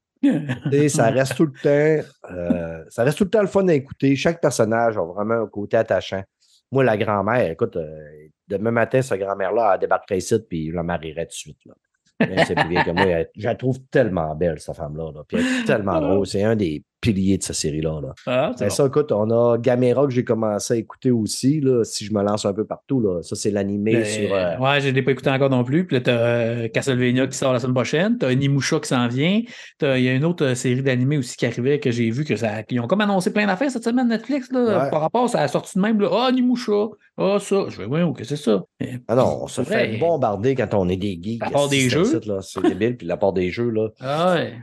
[0.90, 2.08] Ça reste tout le temps.
[2.32, 4.16] euh, ça reste tout le temps le fun à écouter.
[4.16, 6.24] Chaque personnage a vraiment un côté attachant.
[6.72, 10.84] Moi, la grand-mère, écoute, euh, demain matin, cette grand-mère-là, elle débarquerait ici, puis je la
[10.84, 11.60] marierais tout de suite.
[11.66, 11.74] Là.
[12.20, 13.06] Même si elle est plus vieille que moi.
[13.06, 15.12] elle- je la trouve tellement belle, cette femme-là.
[15.14, 15.22] là.
[15.28, 16.26] Puis elle est tellement drôle.
[16.28, 18.00] C'est un des piliers de cette série-là.
[18.02, 18.14] Là.
[18.26, 18.70] Ah, bon.
[18.70, 21.60] ça, écoute, on a Gamera que j'ai commencé à écouter aussi.
[21.62, 23.22] Là, si je me lance un peu partout, là.
[23.22, 24.34] ça, c'est l'animé Ben, sur.
[24.34, 25.86] euh, Ouais, je ne l'ai pas écouté encore non plus.
[25.86, 28.18] Puis là, tu as Castlevania qui sort la semaine prochaine.
[28.18, 29.42] Tu as Nimusha qui s'en vient.
[29.82, 32.36] Il y a une autre euh, série d'animés aussi qui arrivait que j'ai vu que
[32.36, 32.50] ça.
[32.70, 34.90] Ils ont comme annoncé plein d'affaires cette semaine Netflix là, Ouais.
[34.90, 36.02] par rapport à la sortie de même.
[36.12, 36.88] Ah, Nimusha.
[37.18, 37.66] Ah, ça.
[37.70, 38.64] Je vais voir, que c'est ça.
[39.08, 39.92] Ah non, on se vrai.
[39.92, 41.42] fait bombarder quand on est des geeks.
[41.44, 42.04] La part des jeux.
[42.42, 42.98] C'est débile.
[42.98, 43.90] Puis la part des jeux, là.
[44.00, 44.54] Ah, ouais.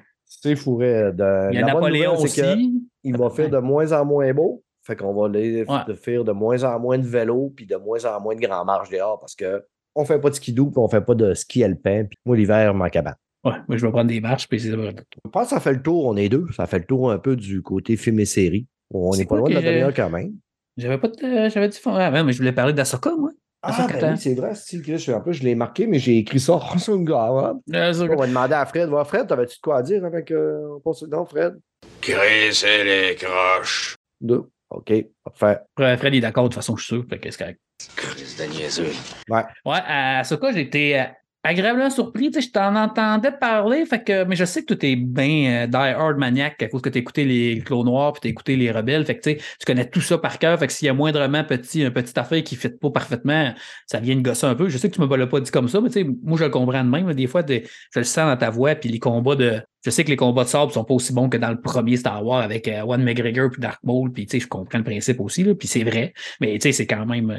[0.44, 1.12] C'est fourré.
[1.12, 1.48] De...
[1.52, 2.82] Il y a la Napoléon nouvelle, aussi.
[3.02, 4.62] Il va faire de moins en moins beau.
[4.86, 5.94] Fait qu'on va aller Ouais.
[5.96, 8.90] faire de moins en moins de vélo puis de moins en moins de grand marche
[8.90, 12.04] dehors parce que on fait pas de skidoo puis on fait pas de ski alpin.
[12.04, 13.14] Puis moi, l'hiver, je m'en cabane.
[13.44, 14.46] Ouais, moi, je vais prendre des marches.
[14.48, 14.70] Puis c'est.
[14.72, 16.46] Je pense que ça fait le tour, on est deux.
[16.54, 18.66] Ça fait le tour un peu du côté film et série.
[18.92, 20.34] On n'est pas loin de la demi-heure quand même.
[20.76, 21.48] J'avais pas de.
[21.48, 21.78] J'avais dit.
[21.86, 23.30] Ah, ouais, mais je voulais parler d'Asoka, moi.
[23.66, 25.06] Ah, ben oui, c'est vrai, style Chris.
[25.14, 27.54] En plus, je l'ai marqué, mais j'ai écrit ça sur une gare.
[27.72, 28.14] Ahsoka.
[28.14, 28.90] On va demander à Fred.
[29.06, 30.30] Fred, t'avais-tu de quoi à dire avec.
[30.30, 31.58] Euh, non, Fred?
[32.00, 33.96] Crisser les croches.
[34.20, 34.44] Deux.
[34.70, 34.92] OK,
[35.24, 35.60] parfait.
[35.76, 37.04] Fred, Fred, il est d'accord, de toute façon, je suis sûr.
[37.08, 37.60] Fait que c'est correct.
[37.96, 38.92] Crise de niaiseux.
[39.28, 41.04] Ouais, à Ahsoka, j'ai été euh,
[41.44, 42.30] agréablement surpris.
[42.30, 45.64] Tu sais, je t'en entendais parler, fait que, mais je sais que tu es bien
[45.64, 48.56] euh, die hard maniaque à cause que tu écouté les Clos Noirs puis tu écouté
[48.56, 49.04] les Rebelles.
[49.04, 50.58] Fait que tu sais, tu connais tout ça par cœur.
[50.58, 53.52] Fait que s'il y a moindrement petit, un petit affaire qui ne fit pas parfaitement,
[53.86, 54.68] ça vient de gosser un peu.
[54.68, 56.38] Je sais que tu ne me l'as pas dit comme ça, mais tu sais, moi,
[56.38, 57.12] je le comprends de même.
[57.12, 57.60] Des fois, je
[57.96, 59.60] le sens dans ta voix, puis les combats de.
[59.84, 61.98] Je sais que les combats de sable sont pas aussi bons que dans le premier
[61.98, 64.84] Star Wars avec euh, One McGregor puis Dark Maul, puis tu sais, je comprends le
[64.84, 66.14] principe aussi, là, puis c'est vrai.
[66.40, 67.30] Mais tu sais, c'est quand même.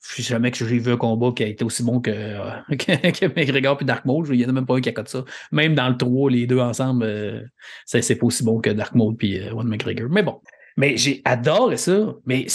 [0.00, 2.50] Je sais jamais que j'ai vu un combat qui a été aussi bon que, euh,
[2.70, 4.26] que, McGregor puis Dark Maul.
[4.30, 5.24] Il y en a même pas un qui a coté ça.
[5.52, 7.42] Même dans le 3, les deux ensemble, euh,
[7.84, 10.08] c'est pas aussi bon que Dark puis euh, One McGregor.
[10.10, 10.40] Mais bon.
[10.78, 12.14] Mais j'ai adoré ça.
[12.24, 12.46] Mais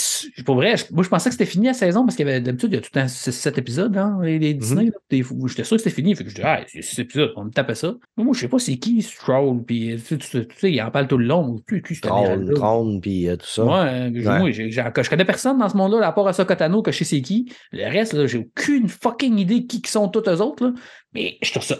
[0.46, 2.70] pour vrai, moi, je pensais que c'était fini la saison parce qu'il y avait d'habitude,
[2.72, 4.90] il y a tout temps 7 épisodes, hein, les, les Disney.
[5.22, 6.14] fois, J'étais sûr que c'était fini.
[6.16, 7.94] Fait que je dis, ah, c'est 6 épisodes, on me tapait ça.
[8.16, 10.80] Mais moi, je sais pas c'est qui, Stroll, puis euh, tu, sais, tu- sais, il
[10.82, 11.60] en parle tout le long.
[11.68, 12.54] Déjà là.
[12.54, 13.64] trône, puis euh, tout ça.
[13.64, 14.38] Ouais, euh, Ouais.
[14.38, 17.20] moi, je connais personne dans ce monde-là, à part à Sokotano, que je sais c'est
[17.20, 17.52] qui.
[17.72, 20.64] Le reste, là, j'ai aucune fucking idée qui, qui sont tous eux autres.
[20.64, 20.72] Là.
[21.14, 21.76] Mais je trouve ça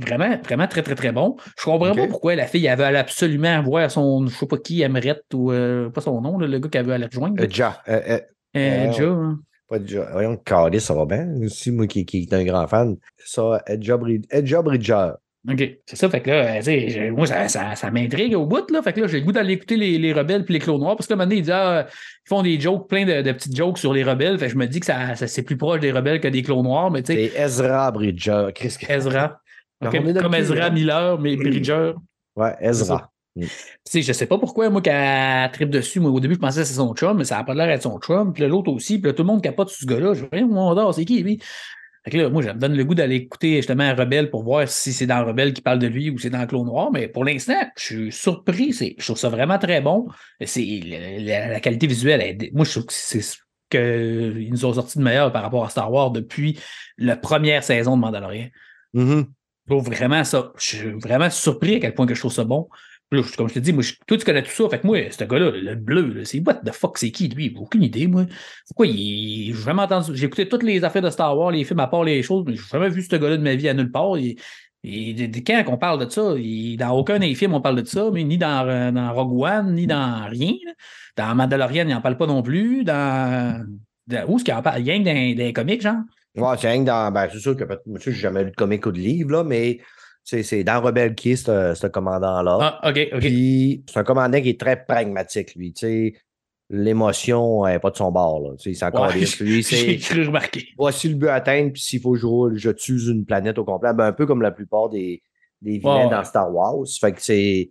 [0.00, 1.36] vraiment, vraiment très, très, très bon.
[1.58, 1.96] Je comprends Ok.
[1.96, 5.52] pas pourquoi la fille elle veut absolument voir son, je sais pas qui, Emerette ou
[5.52, 7.42] euh, pas son nom, là, le gars qui veut aller rejoindre.
[7.42, 7.80] Euh, Ja.
[7.88, 8.20] Euh, euh,
[8.56, 9.38] Euh, euh, Ja, hein.
[9.68, 10.08] pas Ja.
[10.12, 11.28] Voyons, Carly, ça va bien.
[11.42, 12.96] Aussi, moi qui, qui est un grand fan.
[13.24, 15.12] Ça, Edja Bridger.
[15.50, 15.78] OK.
[15.86, 18.80] C'est ça, fait que là, euh, moi, ça, ça, ça m'intrigue au bout, là.
[18.80, 20.94] Fait que là, j'ai le goût d'aller écouter les, les rebelles puis les clos noirs.
[20.96, 23.56] Parce que là, maintenant, ils disent, ah, ils font des jokes, plein de, de petites
[23.56, 24.38] jokes sur les rebelles.
[24.38, 26.42] Fait que je me dis que ça, ça- c'est plus proche des rebelles que des
[26.42, 28.48] clos noirs, mais tu sais, C'est Ezra Bridger.
[28.54, 29.40] Chris, Ezra.
[29.80, 30.70] Non, Ok, on est dans Comme cul, Ezra hein?
[30.70, 31.92] Miller, mais Bridger.
[32.36, 33.10] Ouais, Ezra.
[33.34, 33.48] Tu
[33.84, 35.98] sais, je sais pas pourquoi, moi, qu'elle tripe dessus.
[35.98, 37.82] Moi, au début, je pensais que c'est son chum, mais ça n'a pas l'air d'être
[37.82, 38.32] son chum.
[38.32, 38.98] Puis l'autre aussi.
[39.00, 40.14] Puis là, tout le monde capote sur ce gars-là.
[40.14, 41.40] Je dis, rien, mon c'est qui, lui?
[42.04, 44.68] Fait que là, moi, ça me donne le goût d'aller écouter justement Rebelle pour voir
[44.68, 46.90] si c'est dans Rebelle qui parle de lui ou c'est dans Clos Noir.
[46.92, 48.72] Mais pour l'instant, je suis surpris.
[48.72, 50.08] Je trouve ça vraiment très bon.
[50.44, 50.80] C'est,
[51.20, 53.36] la, qualité visuelle, elle moi, je trouve que c'est ce
[53.70, 56.58] qu'ils nous ont sorti de meilleur par rapport à Star Wars depuis
[56.98, 58.48] la première saison de Mandalorian.
[58.94, 59.24] Je
[59.68, 60.52] trouve vraiment ça.
[60.58, 62.68] Je suis vraiment surpris à quel point que je trouve ça bon.
[63.12, 64.68] Je- comme je te dis, moi, je- toi, tu connais tout ça.
[64.70, 67.54] Fait que moi, ce gars-là, le bleu, c'est what the fuck, c'est qui, lui?
[67.58, 68.24] Aucune idée, moi.
[68.68, 69.54] Pourquoi il.
[69.54, 70.12] J'ai jamais entendu.
[70.14, 72.56] J'ai écouté toutes les affaires de Star Wars, les films, à part les choses, mais
[72.56, 74.16] j'ai jamais vu ce gars-là de ma vie à nulle part.
[74.16, 74.36] Il-
[74.82, 78.10] il- quand on parle de ça, il- dans aucun des films, on parle de ça,
[78.12, 80.54] mais ni dans, euh, dans Rogue One, ni dans rien.
[81.16, 82.82] Dans Mandalorian, il n'en parle pas non plus.
[82.84, 83.64] Dans.
[84.26, 84.82] où est-ce qu'il en parle?
[84.82, 86.02] Rien que dans, dans les comics, genre?
[86.34, 87.12] Ouais, c'est rien que dans.
[87.12, 89.80] Ben, c'est sûr que sais, j'ai jamais lu de comic ou de livre, là, mais
[90.24, 92.58] c'est c'est dans Rebelle qui est ce, ce commandant-là.
[92.82, 93.18] Ah, OK, OK.
[93.20, 95.72] Puis c'est un commandant qui est très pragmatique, lui.
[95.72, 96.14] Tu sais,
[96.70, 98.40] l'émotion n'est pas de son bord.
[98.40, 98.50] Là.
[98.56, 99.14] Tu sais, il s'en Ouais.
[99.14, 99.26] Lui,
[99.62, 100.68] J'ai c'est cru remarquer.
[100.76, 103.92] voici le but à atteindre, puis s'il faut jouer, je tue une planète au complet.
[103.94, 105.22] Ben, un peu comme la plupart des,
[105.60, 106.76] des vilains dans Star Wars.
[107.00, 107.70] Fait que c'est.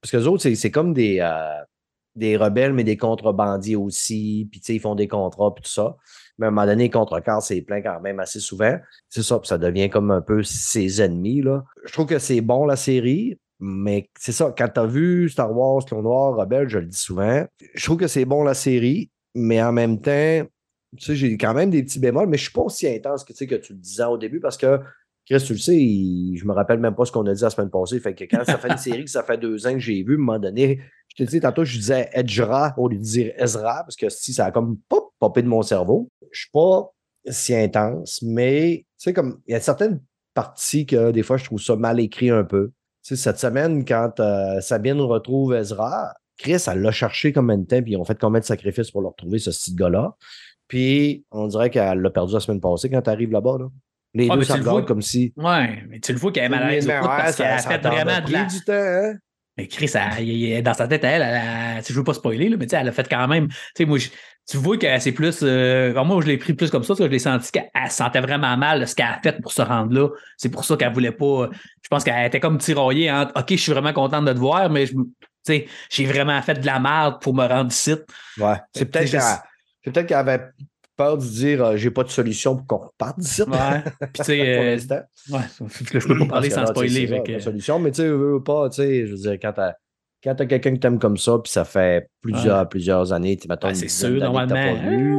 [0.00, 1.60] Parce que les autres, c'est- c'est comme des, euh,
[2.16, 4.48] des rebelles, mais des contrebandiers aussi.
[4.50, 5.96] Puis tu sais, ils font des contrats, puis tout ça.
[6.38, 8.76] Mais à un moment donné, les contrecarres, c'est plein quand même assez souvent.
[9.08, 11.42] C'est ça, puis ça devient comme un peu ses ennemis.
[11.42, 11.64] Là.
[11.84, 15.56] Je trouve que c'est bon la série, mais c'est ça, quand tu as vu Star
[15.56, 19.10] Wars, Clone Noir, Rebelle, je le dis souvent, je trouve que c'est bon la série,
[19.34, 20.42] mais en même temps,
[20.98, 23.32] tu sais, j'ai quand même des petits bémols, mais je suis pas aussi intense que,
[23.32, 24.80] tu sais, que tu le disais au début parce que
[25.24, 27.48] Chris, tu le sais, il- je me rappelle même pas ce qu'on a dit la
[27.50, 28.00] semaine passée.
[28.00, 30.14] Fait que quand ça fait une série que ça fait deux ans que j'ai vu,
[30.14, 30.80] à un moment donné,
[31.16, 34.32] je te dis, tantôt, je disais Edgera au lieu de dire Ezra, parce que si
[34.32, 36.08] ça a comme pop, popé de mon cerveau.
[36.32, 36.90] Je suis pas
[37.26, 40.00] si intense, mais tu sais, comme il y a certaines
[40.34, 42.72] parties que des fois, je trouve ça mal écrit un peu.
[43.04, 47.64] Tu sais, cette semaine, quand euh, Sabine retrouve Ezra, Chris, elle l'a cherché combien de
[47.66, 50.16] temps, puis ils ont fait combien de sacrifices pour le retrouver, ce petit gars-là.
[50.68, 53.56] Puis, on dirait qu'elle l'a perdu la semaine passée quand tu arrives là-bas.
[53.60, 53.66] Là.
[54.14, 55.32] Les Ah, deux le regardent vois- comme si.
[55.36, 57.68] Ouais, mais tu le vois qu'elle est mal à l'aise parce ça- qu'elle a ça
[57.70, 58.44] fait vraiment de pris la.
[58.44, 59.14] du temps, hein?
[59.58, 62.56] Mais Chris, elle- il est dans sa tête, elle, elle, je veux pas spoiler, là,
[62.58, 63.48] mais tu sais, elle a fait quand même.
[63.48, 64.08] Tu sais, moi, je-
[64.48, 65.40] tu vois que c'est plus.
[65.42, 67.90] euh, moi, je l'ai pris plus comme ça, parce que je l'ai senti qu'elle elle
[67.90, 70.08] sentait vraiment mal ce qu'elle a fait pour se rendre là.
[70.36, 71.48] C'est pour ça qu'elle voulait pas.
[71.82, 74.68] Je pense qu'elle était comme tiraillée entre OK, je suis vraiment contente de te voir,
[74.70, 74.86] mais
[75.46, 77.94] j'ai vraiment fait de la merde pour me rendre ici.
[78.38, 78.56] Ouais.
[78.74, 79.42] C'est peut-être qu'elle juste-
[79.84, 80.40] c'est peut-être qu'elle avait
[80.96, 83.42] peur de dire euh, j'ai pas de solution pour qu'on reparte d'ici.
[83.42, 83.82] Ouais.
[84.00, 85.00] Puis tu sais, pour euh, l'instant.
[85.30, 85.40] ouais,
[86.00, 87.06] je peux pas parler sans tu spoiler.
[87.08, 89.74] ça, la solution, mais tu sais, veux, pas, tu sais, je veux dire, quand t'as
[90.24, 93.74] quand t'as quelqu'un que t'aimes comme ça, puis ça fait plusieurs, plusieurs années, tu une
[93.74, 94.54] c'est dizaine sûr, normalement.
[94.54, 95.16] pas vu,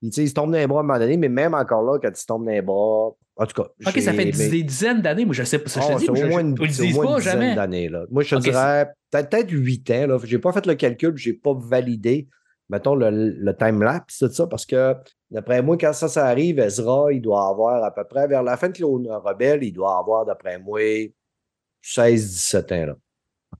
[0.00, 1.54] puis, tu sais, il se tombe dans les bras à un moment donné, mais même
[1.54, 3.68] encore là, quand il se tombe dans les bras, en tout cas.
[3.84, 5.24] OK, ça fait mais- des dizaines d'années.
[5.24, 5.68] Moi, je sais pas.
[5.68, 7.54] Ça, je Ah, te dis, au moins une, je- au moins une pas dizaine jamais.
[7.56, 7.90] d'années.
[8.12, 10.18] Moi, je te dirais peut-être peut-être 8 ans.
[10.22, 12.28] Je n'ai pas fait le calcul, je n'ai pas validé,
[12.70, 14.94] mettons, le, le time-lapse, tout ça, parce que
[15.30, 18.56] d'après moi, quand ça, ça arrive, Ezra, il doit avoir à peu près, vers la
[18.56, 20.80] fin de Clone Rebelle, il doit avoir, d'après moi,
[21.82, 22.86] 16-17 ans.
[22.86, 22.94] Là.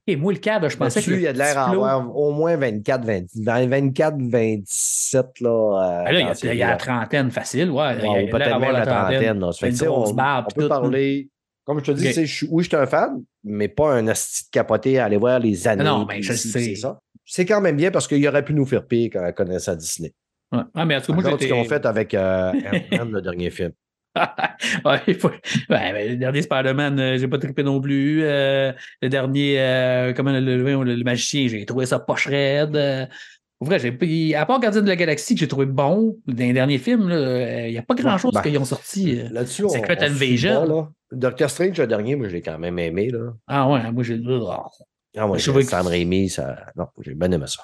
[0.07, 1.09] OK, moi, le cadre, je pensais que.
[1.09, 3.67] Là-dessus, le il y a de l'air à avoir au moins 24, 20, dans les
[3.67, 5.39] 24, 27.
[5.41, 8.07] Là, euh, Ben là, il y a- il y a la trentaine facile, ouais.
[8.07, 9.39] Ouais, peut-être même la trentaine.
[9.39, 9.51] là.
[9.51, 11.29] Fait que, on, barbe, on puis peut tout, parler.
[11.65, 14.49] Comme je te dis, je oui, je suis un fan, mais pas un asti de
[14.51, 15.83] capoté à aller voir les années.
[15.83, 16.75] non, ben, puis je sais.
[16.75, 16.99] ça.
[17.31, 20.11] C'est quand même bien parce qu'il aurait pu nous faire pire quand on connaissait Disney.
[20.51, 20.63] Ouais.
[20.73, 22.51] Ah, mais en tout cas, moi, ce qu'ils ont fait avec euh,
[22.91, 23.71] Ant-Man, le dernier film.
[24.85, 28.23] ouais, faut- ouais, ben, le dernier Spider-Man, euh, j'ai pas trippé non plus.
[28.23, 33.07] Euh, le dernier, comment le, le, magicien, j'ai trouvé ça poche raide.
[33.59, 36.53] Pour vrai, j'ai à part Gardien de la Galaxie que j'ai trouvé bon dans les
[36.53, 39.21] derniers films, il n'y a pas grand-chose ben, qu'ils ont sorti.
[39.29, 40.61] Là-dessus, on, Secret on Invasion.
[40.61, 40.89] pas, là.
[41.11, 43.09] Doctor Strange, le dernier, moi, je l'ai quand même aimé.
[43.11, 43.33] Là.
[43.47, 44.19] Ah ouais, moi j'ai.
[44.27, 44.63] Oh.
[45.17, 46.67] Ah, moi, Je Raimi, ça...
[46.75, 47.63] non, j'ai bien aimé ça.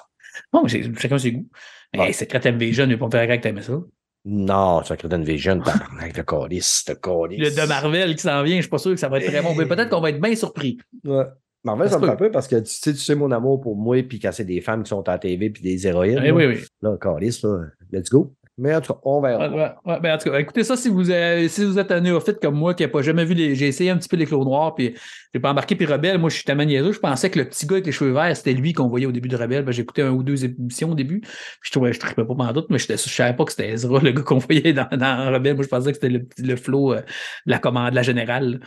[0.52, 1.48] Bon, mais c'est- chacun ses goûts.
[1.92, 3.80] Hey, Secret Invasion, il n'y a pas intérêt que t'aimais ça.
[4.24, 7.38] Non, Secret Invasion, tabarnak, le calice, le calice.
[7.38, 9.40] Le de Marvel qui s'en vient, je suis pas sûr que ça va être très
[9.40, 9.54] bon.
[9.54, 10.78] Mais peut-être qu'on va être bien surpris.
[11.04, 11.24] Ouais.
[11.64, 14.00] Marvel, Ça me fait peur parce que tu sais, tu sais mon amour pour moi,
[14.04, 16.18] puis quand c'est des femmes qui sont à la TV, puis des héroïnes.
[16.20, 16.64] Oui, là, oui, oui.
[16.80, 18.35] Là, calice, là, let's go.
[18.58, 19.48] Mais en tout cas, on verra.
[19.48, 20.00] Ouais, ouais, ouais.
[20.00, 22.72] Ben, en tout cas, écoutez ça si vous, si vous êtes un néophyte comme moi
[22.72, 23.54] qui n'a pas jamais vu les.
[23.54, 24.94] J'ai essayé un petit peu les clos noirs, puis
[25.34, 25.76] j'ai pas embarqué.
[25.76, 26.92] Puis Rebelle, moi, je suis tellement niaiseux.
[26.92, 29.12] Je pensais que le petit gars avec les cheveux verts, c'était lui qu'on voyait au
[29.12, 29.62] début de Rebelle.
[29.62, 31.20] Ben, écouté un ou deux émissions au début.
[31.20, 31.30] Puis
[31.64, 34.12] je trouvais, je ne pas pendant doute, mais je savais pas que c'était Ezra, le
[34.12, 35.54] gars qu'on voyait dans, Rebelle.
[35.54, 37.02] Moi, je pensais que c'était le, le flow euh,
[37.46, 38.60] de la commande, la générale.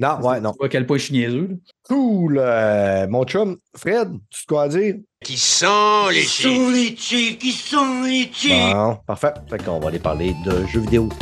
[0.00, 0.52] Non, ouais, non.
[0.52, 1.48] Tu vois à quel point je suis niaiseux.
[1.50, 1.56] là.
[1.88, 2.38] Cool.
[2.38, 4.94] euh, mon chum, Fred, tu te quoi à dire?
[5.22, 6.56] Qui sont les Qui chiens?
[6.56, 9.34] sont les chiefs Qui sont les chiefs Bon, parfait.
[9.50, 11.08] Fait qu'on va aller parler de jeux vidéo.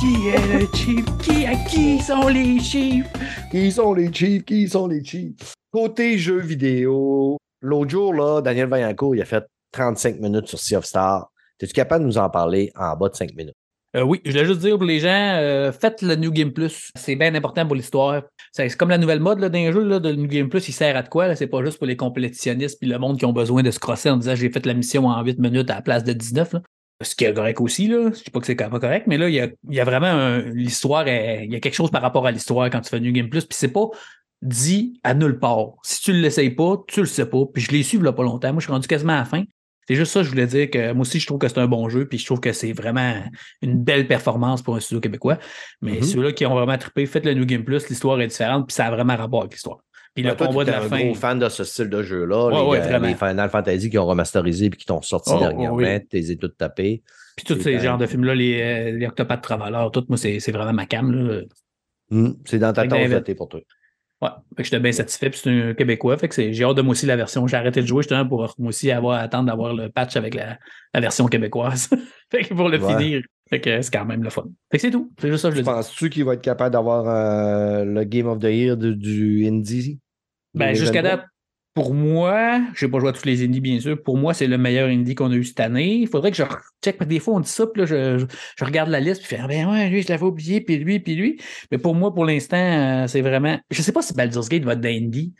[0.00, 1.04] Qui est le chief?
[1.22, 3.06] Qui, à qui sont les chiefs?
[3.50, 4.44] Qui sont les Chiefs?
[4.44, 5.54] Qui sont les Chiefs?
[5.72, 9.44] Côté jeux vidéo, l'autre jour, là, Daniel Vaillancourt, il a fait
[9.74, 11.30] 35 minutes sur Sea of Star.
[11.60, 13.54] Es-tu capable de nous en parler en bas de 5 minutes?
[13.96, 16.90] Euh, oui, je voulais juste dire pour les gens, euh, faites le New Game Plus.
[16.96, 18.22] C'est bien important pour l'histoire.
[18.52, 21.02] C'est comme la nouvelle mode d'un jeu, là, de New Game Plus, il sert à
[21.02, 21.28] de quoi?
[21.28, 21.36] là?
[21.36, 24.10] C'est pas juste pour les compétitionnistes puis le monde qui ont besoin de se crosser
[24.10, 26.54] en disant j'ai fait la mission en 8 minutes à la place de 19.
[26.54, 26.62] là.
[27.02, 28.10] Ce qui est correct aussi, là.
[28.14, 30.38] Je dis pas que c'est correct, mais là, il y a, il y a vraiment
[30.52, 33.28] l'histoire, il y a quelque chose par rapport à l'histoire quand tu fais New Game
[33.28, 33.88] Plus, puis c'est pas
[34.44, 35.72] dit à nulle part.
[35.82, 37.44] Si tu ne l'essayes pas, tu le sais pas.
[37.52, 38.52] Puis je l'ai su il a pas longtemps.
[38.52, 39.42] Moi, je suis rendu quasiment à la fin.
[39.88, 41.88] C'est juste ça, je voulais dire que moi aussi, je trouve que c'est un bon
[41.88, 43.14] jeu, puis je trouve que c'est vraiment
[43.62, 45.38] une belle performance pour un studio québécois.
[45.82, 46.02] Mais Mhm.
[46.02, 48.86] ceux-là qui ont vraiment trippé, faites le New Game Plus, l'histoire est différente, puis ça
[48.86, 49.78] a vraiment rapport avec l'histoire.
[50.14, 51.04] Puis le Ben, toi, combat de la un fin.
[51.04, 52.46] gros fan de ce style de jeu-là.
[52.46, 53.08] Ouais, les, ouais, vraiment.
[53.08, 56.06] les Final Fantasy qui ont remasterisé et qui t'ont sorti Oh, dernièrement, oui.
[56.08, 57.02] t'es les toutes tapés.
[57.36, 60.72] Puis tous ces genres de films-là, les, euh, les Octopath Traveler, tout, moi, c'est vraiment
[60.72, 61.42] ma cam.
[62.12, 63.60] Hum, c'est dans ta thé pour toi.
[64.24, 65.28] Ouais, fait que j'étais bien satisfait.
[65.30, 66.16] Puis c'est un Québécois.
[66.16, 67.46] Fait que j'ai hâte de moi aussi la version.
[67.46, 70.58] J'ai arrêté de jouer justement pour moi aussi avoir, attendre d'avoir le patch avec la,
[70.94, 71.90] la version québécoise.
[72.30, 72.92] fait que pour le Ouais.
[72.96, 73.22] finir.
[73.50, 74.44] Fait que c'est quand même le fun.
[74.72, 75.12] Fait que c'est tout.
[75.20, 75.76] C'est juste ça que je Tu le dis.
[75.76, 80.00] penses-tu qu'il va être capable d'avoir euh, le Game of the Year de- du Indie?
[80.54, 81.02] Ben, jusqu'à 2023?
[81.02, 81.26] date,
[81.74, 84.00] pour moi, je n'ai pas joué à tous les indies, bien sûr.
[84.00, 85.96] Pour moi, c'est le meilleur indie qu'on a eu cette année.
[85.96, 86.44] Il faudrait que je
[86.84, 87.02] check.
[87.02, 88.26] Des fois, on dit ça, puis là, je,
[88.64, 91.00] regarde la liste, puis je fais, ah ben ouais, lui, je l'avais oublié, puis lui,
[91.00, 91.40] puis lui.
[91.72, 93.58] Mais pour moi, pour l'instant, euh, c'est vraiment.
[93.70, 95.34] Je sais pas si Baldur's Gate va être d'indie,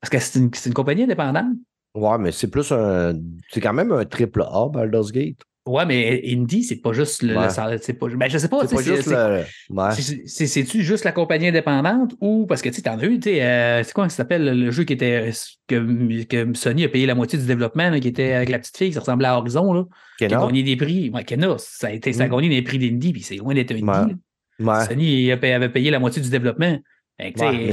[0.00, 1.52] parce que c'est une, une compagnie indépendante.
[1.94, 3.12] Ouais, mais c'est plus un.
[3.50, 5.42] C'est quand même un triple A, Baldur's Gate.
[5.66, 7.36] Ouais, mais indie, c'est pas juste le.
[7.38, 7.46] Ouais.
[7.46, 8.66] le c'est pas, ben, je sais pas.
[8.66, 9.44] C'est juste le.
[9.70, 9.90] Ouais.
[9.92, 13.18] c'est- c'est- C'est-tu juste la compagnie indépendante ou parce que tu sais, t'en as eu,
[13.18, 15.30] tu sais, euh, c'est quoi ça s'appelle le jeu qui était
[15.66, 18.76] que, que Sony a payé la moitié du développement, là, qui était avec la petite
[18.76, 19.84] fille qui ressemblait à Horizon, là,
[20.18, 21.08] qui a gagné des prix.
[21.08, 22.30] Ouais, Kena, ça a, été, ça a Mm.
[22.30, 24.16] gagné des prix d'indie, puis c'est loin d'être un indie.
[24.86, 26.78] Sony avait payé la moitié du développement.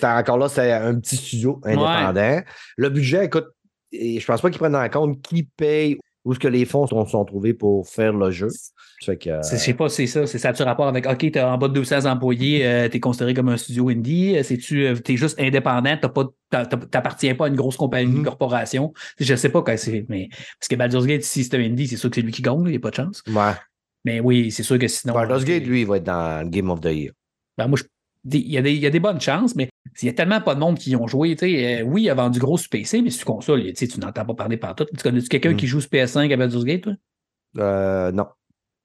[0.00, 2.40] je- encore là, c'était un petit studio indépendant.
[2.76, 3.46] Le budget, écoute,
[3.92, 7.04] je pense pas qu'ils prennent en compte qui paye, où est-ce que les fonds sont,
[7.06, 8.48] sont trouvés pour faire le jeu?
[9.04, 10.26] Fait que, euh, je sais pas, c'est ça.
[10.26, 13.34] C'est ça tu rapport avec OK, t'as en bas de 200 employés, euh, t'es considéré
[13.34, 14.36] comme un studio indie.
[14.36, 15.96] euh, C'est-tu, euh, t'es juste indépendant,
[16.50, 18.24] t'as- t'appartiens pas à une grosse compagnie, une Mhm.
[18.24, 18.92] corporation?
[19.18, 20.28] Je sais pas quand c'est, mais
[20.60, 22.62] parce que Baldur's Gate, si c'est un indie, c'est sûr que c'est lui qui gagne,
[22.66, 23.22] il n'y a pas de chance.
[23.28, 23.52] ouais.
[24.04, 25.14] Mais oui, c'est sûr que sinon.
[25.14, 27.12] Baldur's euh, Gate, lui, il va être dans le Game of the Year.
[27.58, 27.84] Ben, moi, je-
[28.38, 29.68] il y, a des, il y a des bonnes chances, mais
[30.00, 31.34] il y a tellement pas de monde qui y ont joué.
[31.36, 34.24] tu sais, euh, oui, il a vendu gros sur PC, mais sur console, tu n'entends
[34.24, 34.84] pas parler partout.
[34.96, 35.56] Tu connais-tu quelqu'un Mm.
[35.56, 36.92] qui joue sur PS5 à Baldur's Gate, toi?
[37.58, 38.26] Euh, non.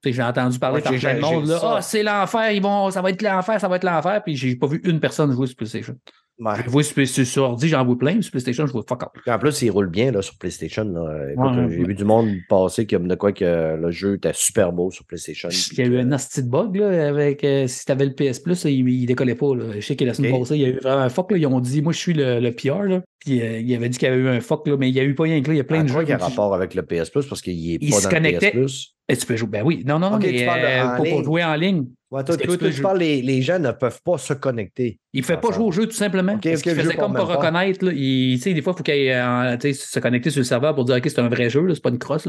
[0.05, 1.59] J'ai entendu parler Ouais, par plein de monde.
[1.61, 4.21] Ah, c'est l'enfer, ils vont, ça va être l'enfer, ça va être l'enfer.
[4.23, 5.95] Puis j'ai pas vu une personne jouer sur PlayStation.
[6.39, 6.53] Ouais.
[6.65, 8.21] Je vois sur, sur, ordi, j'en vois plein.
[8.21, 9.03] Sur PlayStation, je vois fuck.
[9.23, 10.85] Puis En plus, il roule bien là, sur PlayStation.
[10.85, 11.83] Ouais, j'ai ouais.
[11.87, 15.49] vu du monde passer comme de quoi que le jeu était super beau sur PlayStation.
[15.71, 18.63] Il y a eu un nasty bug là, avec euh, si t'avais le PS Plus,
[18.65, 19.55] il, il décollait pas.
[19.55, 19.63] Là.
[19.75, 20.39] Je sais que la semaine Ok.
[20.41, 21.31] passée, il y a eu vraiment un fuck.
[21.31, 21.37] Là.
[21.37, 23.01] Ils ont dit Moi je suis le, le PR là.
[23.19, 24.99] Puis euh, il avait dit qu'il y avait eu un fuck, là, mais il n'y
[24.99, 25.99] a eu pas rien que là, il y a plein Ah, de je jeux.
[26.01, 28.03] qu'il y a tu- rapport avec le PS Plus parce qu'il est Il pas se
[28.03, 28.51] dans le connectait.
[28.51, 28.93] PS Plus.
[29.09, 29.49] Et tu peux jouer.
[29.49, 31.85] Ben oui, non, non, non, Ok, mais tu euh, pour, jouer en ligne.
[32.09, 34.97] Ouais, toi, les, les gens ne peuvent pas se connecter.
[35.11, 36.35] Il ne fait pas jouer au jeu tout simplement.
[36.35, 37.83] Ok, parce faisait comme pour reconnaître.
[37.83, 40.85] Là, il, des fois, il faut qu'il aille, euh, se connecter sur le serveur pour
[40.85, 42.27] dire OK, c'est un vrai jeu, c'est pas une crosse.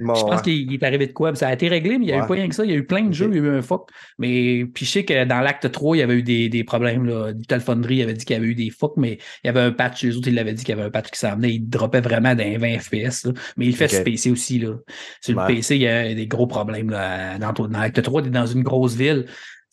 [0.00, 0.42] Bon, je pense ouais.
[0.42, 1.32] qu'il il est arrivé de quoi?
[1.36, 2.64] Ça a été réglé, mais il n'y a eu pas rien que ça.
[2.64, 3.88] Il y a eu plein de jeux, il y a eu un fuck.
[4.18, 7.04] Mais puis je sais que dans l'acte 3, il y avait eu des, des problèmes.
[7.04, 7.32] Là.
[7.32, 9.70] Digital Foundry avait dit qu'il y avait eu des fucks, mais il y avait un
[9.70, 10.02] patch.
[10.02, 11.54] Les autres, ils l'avaient dit qu'il y avait un patch qui s'en venait.
[11.54, 13.26] Il droppait vraiment dans les 20 FPS.
[13.26, 13.32] là.
[13.56, 14.58] Mais il fait sur PC aussi.
[14.58, 14.74] Là.
[15.20, 15.46] Sur le.
[15.46, 16.90] PC, il y a des gros problèmes.
[16.90, 17.38] Là.
[17.38, 19.19] Dans, dans l'acte 3, tu es dans une grosse ville.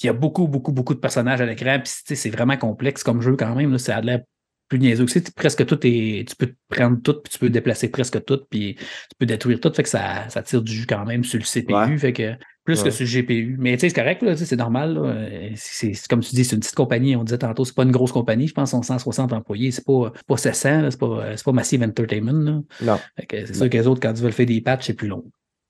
[0.03, 1.79] Il y a beaucoup, beaucoup, beaucoup de personnages à l'écran.
[1.83, 3.71] Puis c'est vraiment complexe comme jeu quand même.
[3.71, 3.77] Là.
[3.77, 4.19] Ça a l'air
[4.69, 5.33] plus niaiseux que c'est.
[5.33, 6.27] Presque tout est.
[6.27, 9.71] Tu peux prendre tout, puis tu peux déplacer presque tout, puis tu peux détruire tout.
[9.73, 11.73] Fait que ça, ça tire du jus quand même sur le CPU.
[11.73, 11.97] Ouais.
[11.97, 12.33] Fait que
[12.67, 13.55] plus que sur le GPU.
[13.57, 15.55] Mais tu sais, c'est correct, c'est normal.
[15.55, 17.15] C'est comme tu dis, c'est une petite compagnie.
[17.15, 18.47] On disait tantôt, c'est pas une grosse compagnie.
[18.47, 19.71] Je pense sont 160 employés.
[19.71, 22.33] C'est pas, pas 700, là, c'est pas, pas Massive Entertainment.
[22.33, 22.61] Là.
[22.81, 22.99] Non.
[23.29, 25.23] C'est sûr que les autres, quand ils veulent faire des patchs, c'est plus long.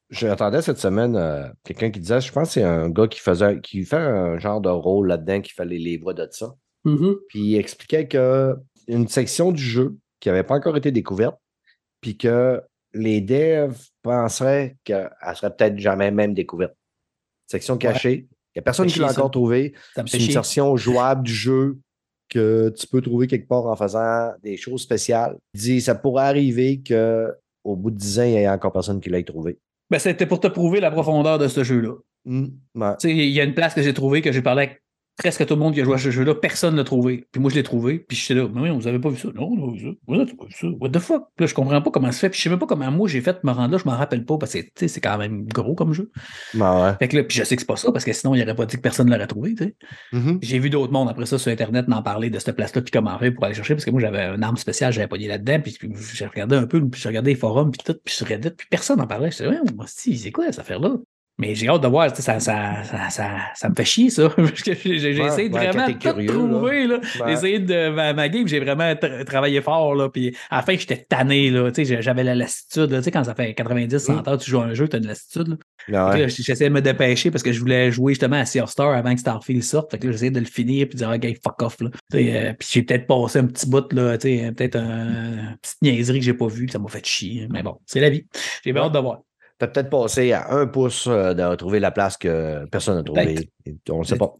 [0.10, 3.60] J'entendais cette semaine euh, quelqu'un qui disait, je pense que c'est un gars qui faisait
[3.60, 6.55] qui fait un genre de rôle là-dedans, qui fallait les voix de ça.
[7.28, 8.55] Puis il expliquait que
[8.88, 11.38] une section du jeu qui n'avait pas encore été découverte,
[11.99, 12.62] puis que
[12.93, 16.74] les devs penseraient qu'elle serait peut-être jamais même découverte.
[17.47, 18.28] Section cachée.
[18.55, 19.74] Il n'y a personne qui l'a encore trouvée.
[20.08, 21.80] C'est une version jouable du jeu
[22.30, 25.38] que tu peux trouver quelque part en faisant des choses spéciales.
[25.53, 28.99] Il dit ça pourrait arriver qu'au bout de 10 ans, il n'y ait encore personne
[28.99, 29.60] qui l'ait trouvé.
[29.90, 31.94] Ben, c'était pour te prouver la profondeur de ce jeu-là.
[32.26, 32.94] Hmm, ouais.
[33.04, 34.84] Il y a une place que j'ai trouvée, que j'ai parlé avec
[35.18, 37.28] presque tout le monde qui a joué à ce jeu-là, personne ne l'a trouvé.
[37.32, 39.30] Puis moi, je l'ai trouvé, puis j'étais là, mais oui, vous avez pas vu ça?
[39.36, 39.91] Non, on a vu ça.
[40.07, 40.68] Vous avez pas vu ça?
[40.80, 41.24] What the fuck?
[41.36, 42.91] Puis là, je comprends pas comment ça se fait, puis je sais même pas comment
[42.91, 45.01] moi j'ai fait me rendre là, je m'en rappelle pas, parce que tu sais, c'est
[45.01, 46.11] quand même gros comme jeu.
[46.53, 46.93] Ouais, ouais.
[46.99, 48.55] Fait que là, puis je sais que c'est pas ça, parce que sinon, il aurait
[48.55, 49.76] pas dit que personne ne l'aurait trouvé, tu sais.
[50.13, 50.39] Mhm.
[50.41, 53.18] J'ai vu d'autres mondes après ça sur Internet m'en parler de cette place-là, puis comment
[53.18, 55.78] faire pour aller chercher, parce que moi, j'avais un arme spéciale, j'avais pogné là-dedans, puis
[56.13, 58.68] j'ai regardé un peu, puis j'ai regardé les forums, puis tout, puis sur Reddit, puis
[58.70, 59.32] personne n'en parlait.
[59.32, 60.97] Je disais, ouais, c'est quoi cette affaire-là?
[61.40, 64.30] Mais j'ai hâte de voir, ça, ça, ça, me fait chier, ça.
[64.66, 65.86] J'ai essayé de vraiment
[66.26, 66.88] trouver.
[66.88, 67.00] Là.
[67.28, 69.94] J'ai essayé de ma, game, j'ai vraiment tra- travaillé fort.
[69.94, 71.50] Là, puis à la fin, j'étais tanné.
[71.52, 72.90] Là, tu sais, j'ai- j'avais la lassitude.
[72.92, 72.98] là.
[73.00, 74.24] Tu sais, quand ça fait 90, 100 Mm.
[74.30, 75.58] heures tu joues à un jeu, tu as de lassitude.
[75.94, 78.90] Ah J'essayais de me dépêcher parce que je voulais jouer justement à Sea of Star
[78.94, 79.92] avant que Starfield sorte.
[79.92, 81.78] Fait que là, j'essayais de le finir puis de dire, OK, fuck off.
[81.82, 81.90] Là.
[82.16, 85.82] Euh, puis j'ai peut-être passé un petit bout, là, tu sais, peut-être un, une petite
[85.82, 87.48] niaiserie que j'ai pas vue, ça m'a fait chier.
[87.52, 88.26] Mais bon, c'est la vie.
[88.66, 89.20] J'ai hâte de voir.
[89.60, 93.49] T'as peut-être passé à un pouce euh, de retrouver la place que personne n'a trouvé.
[93.89, 94.36] On ne sait pas.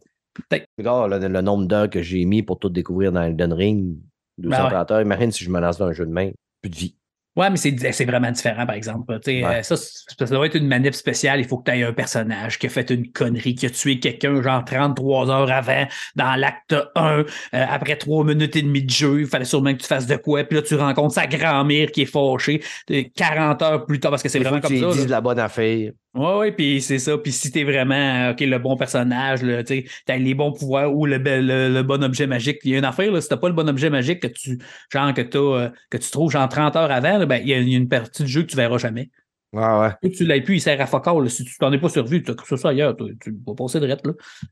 [0.78, 3.96] Regarde le, le nombre d'heures que j'ai mis pour tout découvrir dans Elden Ring.
[4.38, 5.00] 230 heures.
[5.00, 6.30] Imagine si je me lance dans un jeu de main.
[6.62, 6.97] Plus de vie.
[7.38, 9.18] Ouais, mais c'est vraiment différent, par exemple.
[9.24, 9.44] Tu Ouais.
[9.44, 11.38] euh, ça, ça doit être une manip spéciale.
[11.40, 14.00] Il faut que tu aies un personnage qui a fait une connerie, qui a tué
[14.00, 15.86] quelqu'un, genre 33 heures avant,
[16.16, 17.18] dans l'acte 1.
[17.20, 20.16] euh, après 3 minutes et demie de jeu, il fallait sûrement que tu fasses de
[20.16, 20.42] quoi.
[20.44, 22.60] Puis là, tu rencontres sa grand-mère qui est fâchée
[22.90, 24.86] euh, 40 heures plus tard, parce que c'est vraiment comme tu ça.
[24.86, 24.92] là.
[24.92, 25.92] dises la bonne affaire.
[26.14, 27.16] Ouais, ouais, puis c'est ça.
[27.18, 31.06] Puis si t'es vraiment euh, OK, le bon personnage, tu t'as les bons pouvoirs ou
[31.06, 32.58] le, le, le bon objet magique.
[32.64, 34.58] Il y a une affaire, là, si t'as pas le bon objet magique que tu,
[34.92, 37.58] genre, que, euh, que tu trouves genre 30 heures avant, là, ben, il y, a
[37.60, 39.10] il y a une partie du jeu que tu verras jamais.
[39.54, 39.90] Ouais, ouais.
[40.02, 41.22] Et tu l'as plus, il sert à focal.
[41.22, 41.28] là.
[41.30, 43.86] Si tu t'en es pas survu, tu as cru ça ailleurs, tu vas passer de
[43.86, 43.96] là.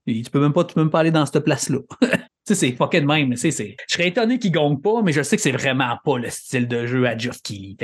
[0.07, 1.81] Et tu peux même pas, tu peux même pas aller dans cette place-là.
[2.01, 2.09] tu
[2.47, 3.37] sais, c'est fucking de même.
[3.37, 3.51] Je
[3.89, 6.87] serais étonné qu'il gagne pas, mais je sais que c'est vraiment pas le style de
[6.87, 7.77] jeu à Geoff Keighley.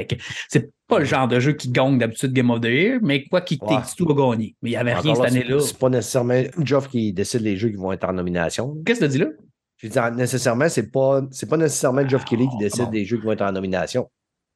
[0.48, 3.42] C'est pas le genre de jeu qui gagne d'habitude Game of the Year, mais quoi
[3.42, 3.76] qu'il Ouais.
[3.94, 4.56] Two a gagné.
[4.62, 5.60] Mais il y avait rien cette là, année-là.
[5.60, 8.74] c'est- pas nécessairement Geoff qui décide les jeux qui vont être en nomination.
[8.86, 9.26] Qu'est-ce que tu dis là?
[9.76, 13.18] Je dire, nécessairement, c'est pas, c'est pas nécessairement Geoff Kelly qui Ah, décide des jeux
[13.18, 14.08] qui vont être en nomination.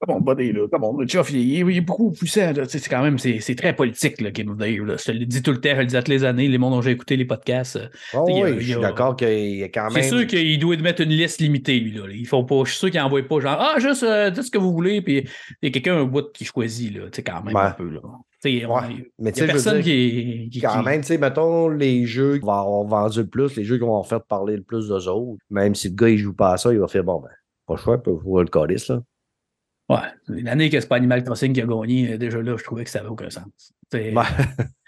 [0.05, 0.67] Come on, buddy, là.
[0.71, 1.07] Come on.
[1.07, 2.53] Geoff, il, il- il est beaucoup puissant.
[2.69, 4.85] C'est quand même, c'est c'est très politique, le Game of the Year.
[4.85, 4.97] là.
[4.99, 6.59] Je te le dis tout le temps, je le dis à toutes les années, les
[6.59, 7.77] mondes dont j'ai écouté les podcasts.
[7.77, 9.69] euh, Oh, Il y a- oui, il y je suis a- d'accord qu'il y a
[9.71, 10.09] quand C'est même.
[10.11, 11.93] sûr qu'il doit mettre une liste limitée, lui.
[11.93, 12.03] Là.
[12.13, 14.51] Il faut pas, je suis sûr qu'il n'envoie pas genre Ah, juste euh, dites ce
[14.51, 15.27] que vous voulez, puis
[15.63, 17.63] il y a quelqu'un un bout qui choisit, là, tu sais, quand même Ouais.
[17.63, 17.89] un peu.
[17.89, 18.01] Là.
[18.05, 18.11] On-
[18.45, 18.53] Ouais.
[18.91, 21.07] Il Mais tu sais, a je veux personne dire, qui, qui- quand qui- même, tu
[21.09, 24.05] sais, mettons les jeux qui vont avoir vendu le plus, les jeux qui vont en
[24.05, 26.73] faire parler le plus d'eux autres, même si le gars il joue pas à ça,
[26.73, 27.31] il va faire bon, ben,
[27.67, 29.01] pas le choix, il peut voir le calice, là.
[29.89, 32.83] Ouais, l'année que c'est pas Animal Crossing qui a gagné, euh, déjà là, je trouvais
[32.85, 33.45] que ça n'avait aucun sens.
[33.91, 34.25] Tu sais, Ouais.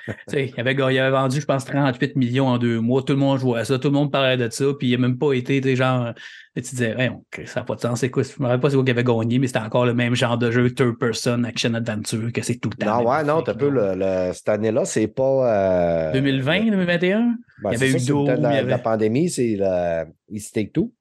[0.09, 3.03] tu sais, il, avait, il avait vendu, je pense, 38 millions en deux mois.
[3.05, 4.99] Tout le monde jouait à ça, tout le monde parlait de ça, puis il n'a
[5.07, 6.12] même pas été, tu sais, genre,
[6.57, 7.11] tu te disais, Hey,
[7.46, 8.24] ça n'a pas de sens, c'est quoi?
[8.24, 10.36] Je me rappelle pas c'est quoi qui avait gagné, mais c'était encore le même genre
[10.36, 13.01] de jeu, third person, action adventure, que c'est tout le temps.
[13.03, 16.09] Non, ouais, non, t'as peu le, le- cette année-là, c'est pas.
[16.09, 17.36] euh, 2020, 2021?
[17.62, 20.72] ben, il y avait eu Doom, la, de la avait- pandémie, c'est le East Take
[20.72, 20.92] Two.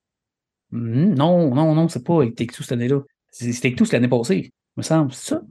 [0.71, 2.99] Hmm, Non, non, non, c'est pas Take Two cette année-là.
[3.31, 5.13] C'est c'est Two, c'est l'année passée, me semble.
[5.13, 5.41] C'est ça?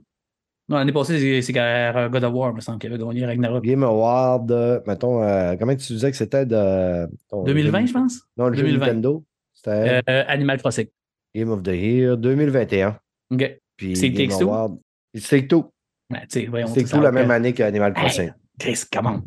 [0.69, 3.63] Non, l'année passée, c'est- c'est God of War, me semble, qui avait gagné Ragnarok.
[3.63, 7.07] Game Award, euh, mettons, euh, comment tu disais que c'était de.
[7.29, 8.19] ton 2020, jeu- je pense?
[8.35, 8.85] Non, le jeu 2020.
[8.87, 9.23] Nintendo.
[9.53, 10.87] C'était Euh, Animal Crossing.
[11.33, 12.97] Game of the Year 2021.
[13.31, 13.59] OK.
[13.77, 14.49] Puis C'est Game Take-Two?
[14.49, 14.77] Award.
[15.13, 15.71] It's Take Two.
[16.09, 18.31] Ben, tu sais, voyons, C'est tout la même année qu'Animal Crossing.
[18.59, 19.21] Chris, comment?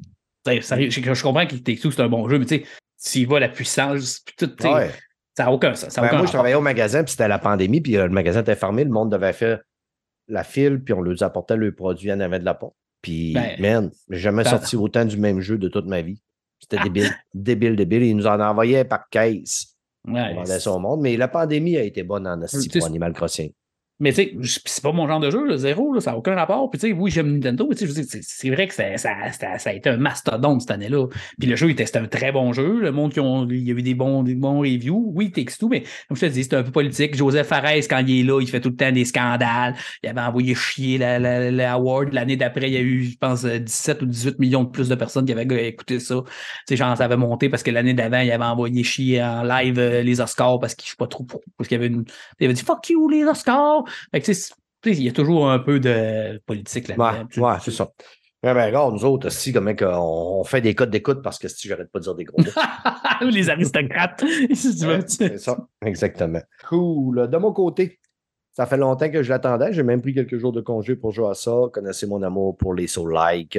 [0.46, 2.64] Je, comprends que Take Two, c'est un bon jeu, mais tu sais,
[2.96, 4.90] s'il va la puissance, puis tout, tu sais, Ouais.
[5.40, 5.90] Ça n'a aucun sens.
[5.90, 8.04] ça a Ben, aucun moi, je travaillais au magasin, puis c'était la pandémie, puis euh,
[8.06, 9.60] le magasin était fermé, le monde devait faire
[10.28, 12.74] la file, puis on leur apportait le produit en avant de la porte.
[13.02, 16.20] Puis, Ben, man, j'ai jamais ben, sorti autant du même jeu de toute ma vie.
[16.60, 18.02] C'était débile, débile, débile.
[18.02, 19.74] Ils nous en envoyaient par caisse.
[20.06, 22.86] Ouais, On vendait ça au monde, mais la pandémie a été bonne en asti pour
[22.86, 23.52] Animal Crossing.
[24.00, 26.34] Mais tu sais, c'est pas mon genre de jeu, là, zéro, là, ça n'a aucun
[26.34, 26.70] rapport.
[26.70, 29.58] Puis tu sais, oui, j'aime Nintendo, mais tu sais, c'est- vrai que ça, ça, ça-
[29.58, 31.06] ça a été un mastodonte cette année-là.
[31.38, 32.80] Puis le jeu était c'était un très bon jeu.
[32.80, 33.46] Le monde qui ont.
[33.48, 35.12] Il y a eu des bons, des bons reviews.
[35.14, 37.14] Oui, Takes Two, mais comme je te dis, c'est un peu politique.
[37.14, 39.74] Joseph Fares, quand il est là, il fait tout le temps des scandales.
[40.02, 42.12] Il avait envoyé chier la, la, la award.
[42.12, 44.88] L'année d'après, il y a eu, je pense, euh, 17 ou 18 millions de plus
[44.88, 46.16] de personnes qui avaient écouté ça.
[46.24, 46.32] Tu
[46.68, 49.78] sais, genre, ça avait monté parce que l'année d'avant, il avait envoyé chier en live
[49.78, 51.24] euh, les Oscars parce qu'il je sais pas trop
[51.56, 51.90] parce qu'il avait.
[52.40, 53.84] Il avait dit fuck you les Oscars.
[54.86, 57.26] Il y a toujours un peu de politique Ouais, là-dedans.
[57.30, 57.84] Tu- ouais, c'est ça.
[58.42, 59.72] Ouais, ben, regarde, nous autres, si, comment
[60.40, 62.50] on fait des codes d'écoute parce que si j'arrête pas de dire des gros mots.
[63.30, 64.24] les aristocrates.
[64.54, 66.40] Si tu veux, Ouais, c'est ça, exactement.
[66.68, 67.28] Cool.
[67.28, 68.00] De mon côté,
[68.52, 69.74] ça fait longtemps que je l'attendais.
[69.74, 71.54] J'ai même pris quelques jours de congé pour jouer à ça.
[71.72, 73.58] Connaissez mon amour pour les Soul Like.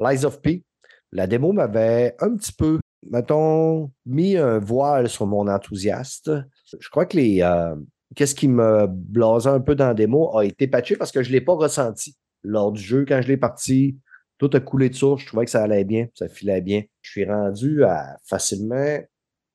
[0.00, 0.64] Lies of P.
[1.12, 6.32] La démo m'avait un petit peu, mettons, mis un voile sur mon enthousiaste.
[6.80, 7.42] Je crois que les.
[7.42, 7.76] euh,
[8.16, 11.28] Qu'est-ce qui me blasait un peu dans la démo a été patché parce que je
[11.28, 13.04] ne l'ai pas ressenti lors du jeu.
[13.06, 13.98] Quand je l'ai parti,
[14.38, 15.22] tout a coulé de source.
[15.22, 16.82] Je trouvais que ça allait bien, ça filait bien.
[17.02, 18.98] Je suis rendu à facilement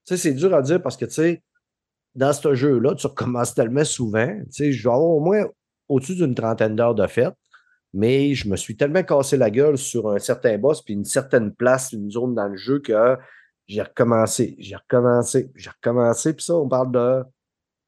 [0.05, 1.43] tu sais, c'est dur à dire parce que, tu sais,
[2.15, 4.27] dans ce jeu-là, tu recommences tellement souvent.
[4.45, 5.45] Tu sais, je dois avoir au moins
[5.89, 7.35] au-dessus d'une trentaine d'heures de fête,
[7.93, 11.53] mais je me suis tellement cassé la gueule sur un certain boss puis une certaine
[11.53, 13.17] place, une zone dans le jeu que
[13.67, 16.33] j'ai recommencé, j'ai recommencé, j'ai recommencé.
[16.33, 17.23] Puis ça, on parle de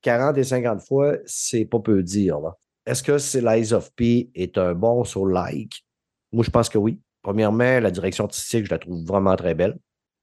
[0.04, 2.40] 40 et 50 fois, c'est pas peu dire.
[2.86, 5.84] Est-ce que c'est Lies of P est un bon sur like?
[6.32, 7.00] Moi, je pense que oui.
[7.22, 9.78] Premièrement, la direction artistique, je la trouve vraiment très belle.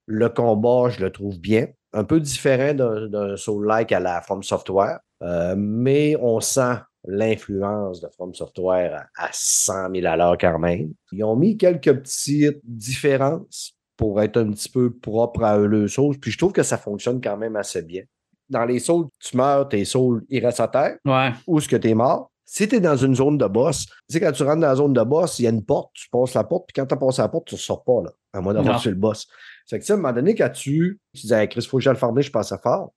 [0.06, 1.68] Le combat, je le trouve bien.
[1.92, 8.00] Un peu différent d'un d'un Soul-like à la From Software, euh, mais on sent l'influence
[8.00, 10.92] de From Software à, à 100 000 à l'heure quand même.
[11.12, 15.88] Ils ont mis quelques petites différences pour être un petit peu propre à eux, le
[15.88, 18.02] Soul, puis je trouve que ça fonctionne quand même assez bien.
[18.50, 21.30] Dans les Souls, tu meurs, tes Souls, ils restent à terre Ouais.
[21.46, 22.30] où est-ce que tu es mort?
[22.44, 24.74] Si tu es dans une zone de boss, tu sais, quand tu rentres dans la
[24.74, 26.94] zone de boss, il y a une porte, tu passes la porte, puis quand tu
[26.94, 29.28] as passé la porte, tu ne sors pas, là, à moins d'avoir tué le boss.
[29.66, 31.82] C'est que, sais, à un moment donné, quand tu, tu disais, Hey, Chris, faut que
[31.84, 32.92] j'aille le farmer, je passais fort.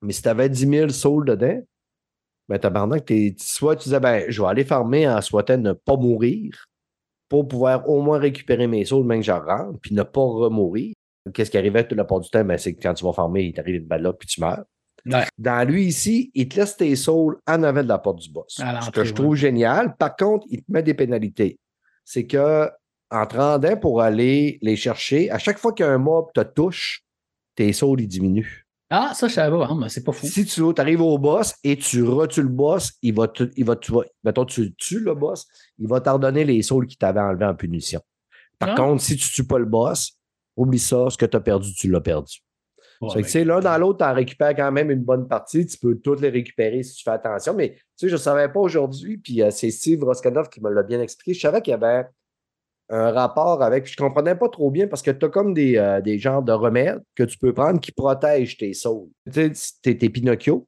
[0.00, 1.60] Mais si tu avais 10 000 souls dedans,
[2.48, 5.96] ben, tabarnak, t'es- soit tu disais, ben, je vais aller farmer en souhaitant ne pas
[5.96, 6.64] mourir
[7.28, 10.94] pour pouvoir au moins récupérer mes souls, même que j'en rentre, puis ne pas remourir.
[11.34, 12.42] Qu'est-ce qui arrivait tout le part du temps?
[12.42, 14.64] Ben, c'est que quand tu vas farmer, il t'arrive une balle là, puis tu meurs.
[15.06, 15.24] Ouais.
[15.38, 18.46] Dans lui ici, il te laisse tes souls en avant de la porte du boss.
[18.58, 19.14] Ce que je ouais.
[19.14, 19.96] trouve génial.
[19.96, 21.58] Par contre, il te met des pénalités.
[22.04, 22.68] C'est que
[23.10, 27.04] en te rendant pour aller les chercher, à chaque fois qu'un mob te touche,
[27.54, 28.64] tes souls, ils diminuent.
[28.90, 30.26] Ah, ça, je savais pas, hein, mais c'est pas fou.
[30.26, 33.76] Si tu arrives au boss et tu retues le boss, il va, te, il va
[33.76, 35.46] tu vas- mettons, tu tues le boss,
[35.78, 38.00] il va t'en donner les souls qu'il t'avait enlevés en punition.
[38.58, 38.74] Par Ah.
[38.76, 40.12] contre, si tu tues pas le boss,
[40.56, 42.38] oublie ça, ce que tu as perdu, tu l'as perdu.
[43.00, 45.64] Ouais, Fait que, ben, l'un dans l'autre, tu en récupères quand même une bonne partie.
[45.66, 47.54] Tu peux toutes les récupérer si tu fais attention.
[47.54, 50.70] Mais tu sais, je ne savais pas aujourd'hui, puis euh, c'est Steve Roskanov qui me
[50.70, 51.34] l'a bien expliqué.
[51.34, 52.06] Je savais qu'il y avait
[52.88, 53.86] un rapport avec.
[53.86, 56.42] Je ne comprenais pas trop bien parce que tu as comme des, euh, des genres
[56.42, 59.08] de remèdes que tu peux prendre qui protègent tes saules.
[59.32, 60.66] Tu sais, t'es Pinocchio,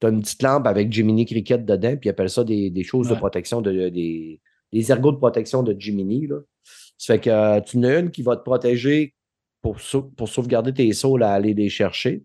[0.00, 2.82] tu as une petite lampe avec Jiminy Cricket dedans, puis ils appellent ça des, des
[2.82, 4.40] choses de protection, de, des,
[4.72, 6.26] des ergots de protection de Jiminy.
[6.26, 6.36] Là.
[6.98, 9.14] Ça fait que euh, tu en as une qui va te protéger
[9.62, 12.22] pour, sau- pour sauvegarder tes saules à aller les chercher.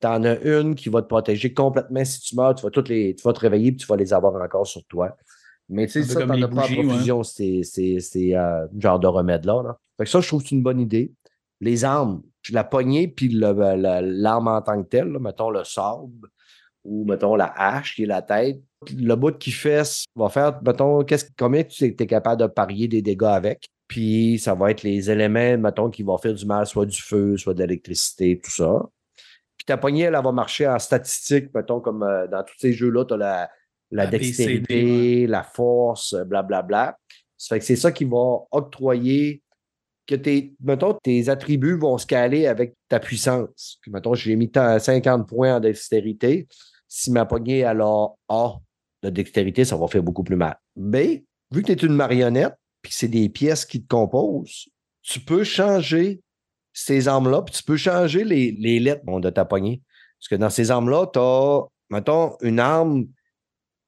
[0.00, 2.88] Tu en as une qui va te protéger complètement si tu meurs, tu vas, toutes
[2.88, 5.16] les, tu vas te réveiller et tu vas les avoir encore sur toi.
[5.68, 6.84] Mais tu sais, ça, t'en as pas en ouais.
[6.84, 7.62] profusion, ces,
[8.34, 9.62] euh, genres de remèdes-là.
[9.62, 9.78] là.
[9.98, 11.12] Fait que ça, je trouve que c'est une bonne idée.
[11.60, 16.28] Les armes, la poignée puis le- l'arme en tant que telle, là, mettons le sable
[16.84, 18.60] ou mettons la hache qui est la tête,
[18.96, 23.02] le bout qui fesse va faire, mettons, qu'est-ce, combien tu es capable de parier des
[23.02, 23.68] dégâts avec?
[23.88, 27.36] Puis ça va être les éléments, mettons, qui vont faire du mal, soit du feu,
[27.36, 28.82] soit de l'électricité, tout ça.
[29.56, 32.72] Puis ta poignée, elle, elle va marcher en statistique, mettons, comme euh, dans tous ces
[32.74, 33.50] jeux-là, tu as la,
[33.90, 36.98] la La dextérité, BCD, la force, euh, blablabla.
[37.36, 39.42] Ça fait que c'est ça qui va octroyer
[40.06, 43.78] que tes, mettons, tes attributs vont se caler avec ta puissance.
[43.82, 46.46] Puis, mettons, j'ai mis tant- 50 points en dextérité.
[46.86, 48.54] Si ma poignée, elle a A
[49.02, 50.56] de dextérité, ça va faire beaucoup plus mal.
[50.76, 50.96] B,
[51.52, 52.54] vu que tu es une marionnette,
[52.88, 54.70] puis c'est des pièces qui te composent,
[55.02, 56.22] tu peux changer
[56.72, 59.82] ces armes-là, puis tu peux changer les, les lettres bon, de ta poignée.
[60.18, 63.06] Parce que dans ces armes-là, tu as, mettons, une arme,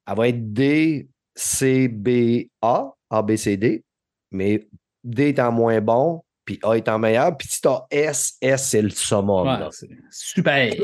[0.05, 3.83] elle va être D, C, B, A, A, B, C, D,
[4.29, 4.67] mais
[5.03, 8.83] D étant moins bon, puis A étant meilleur, puis si tu as S, S, c'est
[8.83, 9.47] le summum.
[9.47, 9.67] ouais,
[10.11, 10.75] super.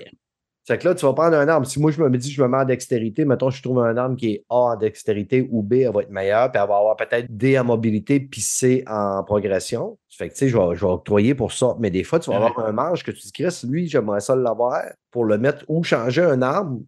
[0.67, 1.63] C'est que là, tu vas prendre un arme.
[1.63, 4.17] Si moi, je me dis, je me mets en dextérité, mettons, je trouve un arme
[4.17, 6.97] qui est A en dextérité ou B, elle va être meilleure, puis elle va avoir
[6.97, 9.97] peut-être D en mobilité, puis C en progression.
[10.09, 11.77] Fait que, tu sais, je vais, je vais octroyer pour ça.
[11.79, 12.47] Mais des fois, tu vas Ouais.
[12.47, 15.83] avoir un manche que tu dis, Chris, lui, j'aimerais ça l'avoir pour le mettre ou
[15.83, 16.83] changer un arme.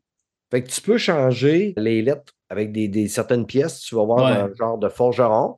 [0.51, 3.79] Fait que tu peux changer les lettres avec des, des certaines pièces.
[3.79, 4.31] Tu vas avoir Ouais.
[4.51, 5.55] un genre de forgeron.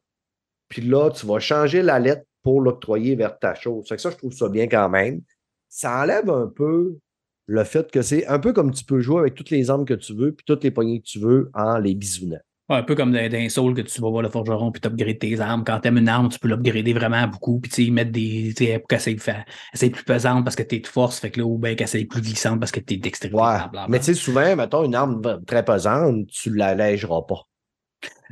[0.70, 3.88] Puis là, tu vas changer la lettre pour l'octroyer vers ta chose.
[3.90, 5.22] Fait que ça, je trouve ça bien quand même.
[5.70, 6.98] Ça enlève un peu
[7.52, 9.94] le fait que c'est un peu comme tu peux jouer avec toutes les armes que
[9.94, 12.40] tu veux, puis toutes les poignées que tu veux en les bisounant.
[12.70, 15.20] Ouais, un peu comme dans, dans Soul que tu vas voir le forgeron puis t'upgrades
[15.20, 15.66] tes armes.
[15.66, 17.60] Quand t'aimes une arme, tu peux l'upgrader vraiment beaucoup.
[17.60, 18.54] Puis tu sais, mettre des.
[18.56, 21.46] Tu sais, pour qu'elle soit plus pesante parce que t'es de force, fait que là,
[21.46, 23.36] ou bien qu'elle soit plus glissante parce que t'es dextérité.
[23.38, 23.58] Ouais.
[23.58, 23.88] blablabla.
[23.90, 27.42] Mais tu sais, souvent, mettons, une arme très pesante, tu ne l'allégeras pas.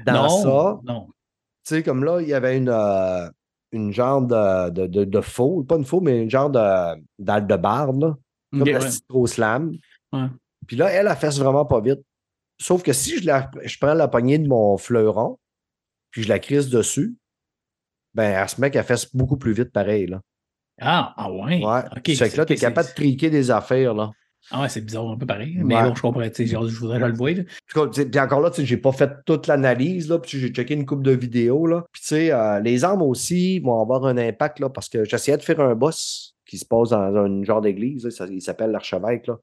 [0.05, 1.07] Dans non, ça, Non.
[1.07, 3.27] tu sais, comme là, il y avait une, euh,
[3.73, 7.45] une genre de, de, de, de faux, pas une faux, mais une genre de dalle
[7.45, 8.15] de barbe, là,
[8.51, 8.91] comme la ouais.
[8.91, 9.71] citro slam.
[10.13, 10.27] Ouais.
[10.67, 11.99] Puis là, elle, elle fesse vraiment pas vite.
[12.61, 15.37] Sauf que si je, la, je prends la poignée de mon fleuron,
[16.11, 17.15] puis je la crise dessus,
[18.13, 20.21] ben, elle se met qu'elle fesse beaucoup plus vite pareil, là.
[20.81, 21.63] Ah, ah ouais.
[21.63, 21.81] Ouais.
[21.95, 24.11] Ok, fait que là, tu es c'est- capable de triquer des affaires, là.
[24.51, 25.55] Ah ouais, c'est bizarre, un peu pareil.
[25.57, 25.83] Mais Ouais.
[25.83, 26.21] bon, je comprends.
[26.23, 27.13] tu sais, genre, Je voudrais le
[27.93, 30.73] sais, puis encore là, tu sais, j'ai pas fait toute l'analyse, là, puis j'ai checké
[30.73, 31.83] une coupe de vidéos, là.
[31.91, 35.37] Puis tu sais, euh, les armes aussi vont avoir un impact, là, parce que j'essayais
[35.37, 38.71] de faire un boss qui se passe dans un genre d'église, là, ça- il s'appelle
[38.71, 39.37] l'archevêque, là.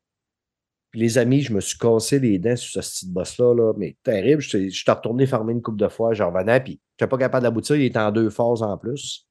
[0.90, 3.96] Puis les amis, je me suis cassé les dents sur ce petit boss-là, là, mais
[4.02, 4.40] terrible.
[4.40, 7.42] Je suis retourné farmer une coupe de fois, je revenais, puis je n'étais pas capable
[7.42, 9.26] d'aboutir, il était en deux phases en plus.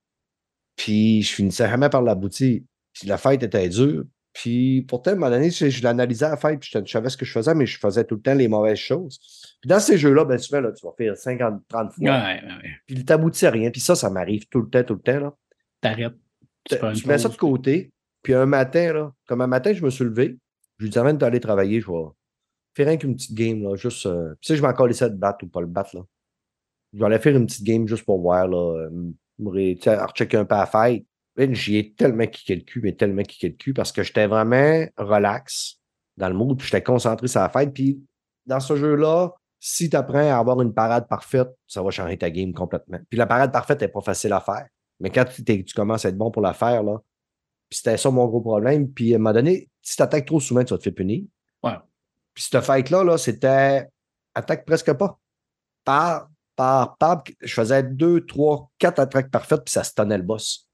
[0.75, 2.61] Puis je finissais jamais par l'aboutir.
[2.93, 4.03] Puis la fête était dure.
[4.33, 6.91] Puis pourtant, à un moment donné, je, je l'analysais à la fête, puis je, je
[6.91, 9.17] savais ce que je faisais, mais je faisais tout le temps les mauvaises choses.
[9.61, 12.03] Puis dans ces jeux-là, ben souvent, là, tu vas faire 50, 30 fois.
[12.03, 12.11] Ouais,
[12.43, 12.69] ouais, ouais.
[12.85, 13.71] Puis t'aboutis à rien.
[13.71, 15.19] Puis ça, ça m'arrive tout le temps, tout le temps.
[15.19, 15.33] Là.
[15.79, 16.15] T'arrêtes.
[16.69, 17.91] Tu mets ça de côté,
[18.21, 20.37] puis un matin, là, comme un matin, je me suis levé,
[20.77, 22.03] je lui dis avant d'aller travailler, je vais
[22.73, 24.05] faire rien qu'une petite game, là, juste.
[24.05, 26.01] euh, tu sais, je vais encore laisser de battre ou pas le battre, là.
[26.93, 28.89] Je vais aller faire une petite game juste pour voir, là,
[29.37, 30.97] tu sais, rechecker un peu à faire.
[31.37, 34.85] J'y ai tellement kické le cul, mais tellement kické le cul parce que j'étais vraiment
[34.97, 35.81] relax
[36.15, 37.73] dans le mood, puis j'étais concentré sur la fête.
[37.73, 38.01] Puis
[38.45, 42.29] dans ce jeu-là, si tu apprends à avoir une parade parfaite, ça va changer ta
[42.29, 42.99] game complètement.
[43.09, 44.67] Puis la parade parfaite n'est pas facile à faire.
[44.99, 46.97] Mais quand tu, commences à être bon pour la faire, là,
[47.69, 48.91] c'était ça mon gros problème.
[48.91, 51.23] Puis à un moment donné, si tu attaques trop souvent, tu vas te faire punir.
[51.63, 51.77] Ouais.
[52.33, 53.87] Puis cette fight-là, là, c'était
[54.33, 55.19] attaque presque pas.
[55.83, 60.23] Par, par, par, je faisais deux, trois, quatre attaques parfaites, puis ça se tenait le
[60.23, 60.67] boss.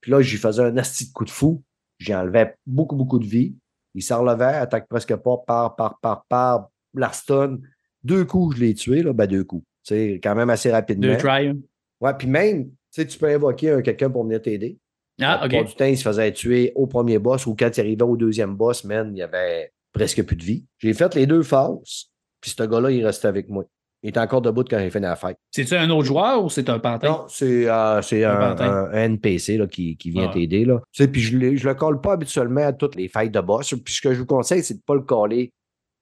[0.00, 1.62] Puis là, j'y faisais un asti de coup de fou.
[1.98, 3.54] J'y enlevais beaucoup, beaucoup de vie.
[3.94, 7.58] Il s'en relevait, attaque presque pas, par, par, par, par, la stun.
[8.02, 9.64] Deux coups, je l'ai tué, là, ben deux coups.
[9.82, 11.06] Sais, quand même assez rapidement.
[11.06, 11.48] Deux try.
[11.48, 11.56] hein.
[12.00, 12.70] Ouais, puis même,
[13.02, 14.78] sais, tu peux invoquer un- quelqu'un pour venir t'aider.
[15.20, 15.64] Ah, ok.
[15.66, 18.54] du temps, il se faisait tuer au premier boss ou quand il arrivait au deuxième
[18.54, 20.64] boss, man, il y avait presque plus de vie.
[20.78, 23.64] J'ai fait les deux phases, puis ce gars-là, il restait avec moi.
[24.02, 25.38] Il était encore debout quand j'ai fini la fête.
[25.50, 27.08] C'est-tu un autre joueur ou c'est un pantin?
[27.08, 30.32] Non, c'est euh, c'est Un NPC là, qui, qui vient Ah.
[30.34, 30.66] t'aider.
[30.66, 30.80] là.
[30.92, 33.74] Tu sais, puis je ne le colle pas habituellement à toutes les fêtes de boss.
[33.82, 35.50] Puis ce que je vous conseille, c'est de ne pas le coller.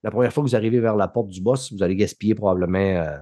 [0.02, 2.78] La première fois que vous arrivez vers la porte du boss, vous allez gaspiller probablement
[2.78, 3.16] euh,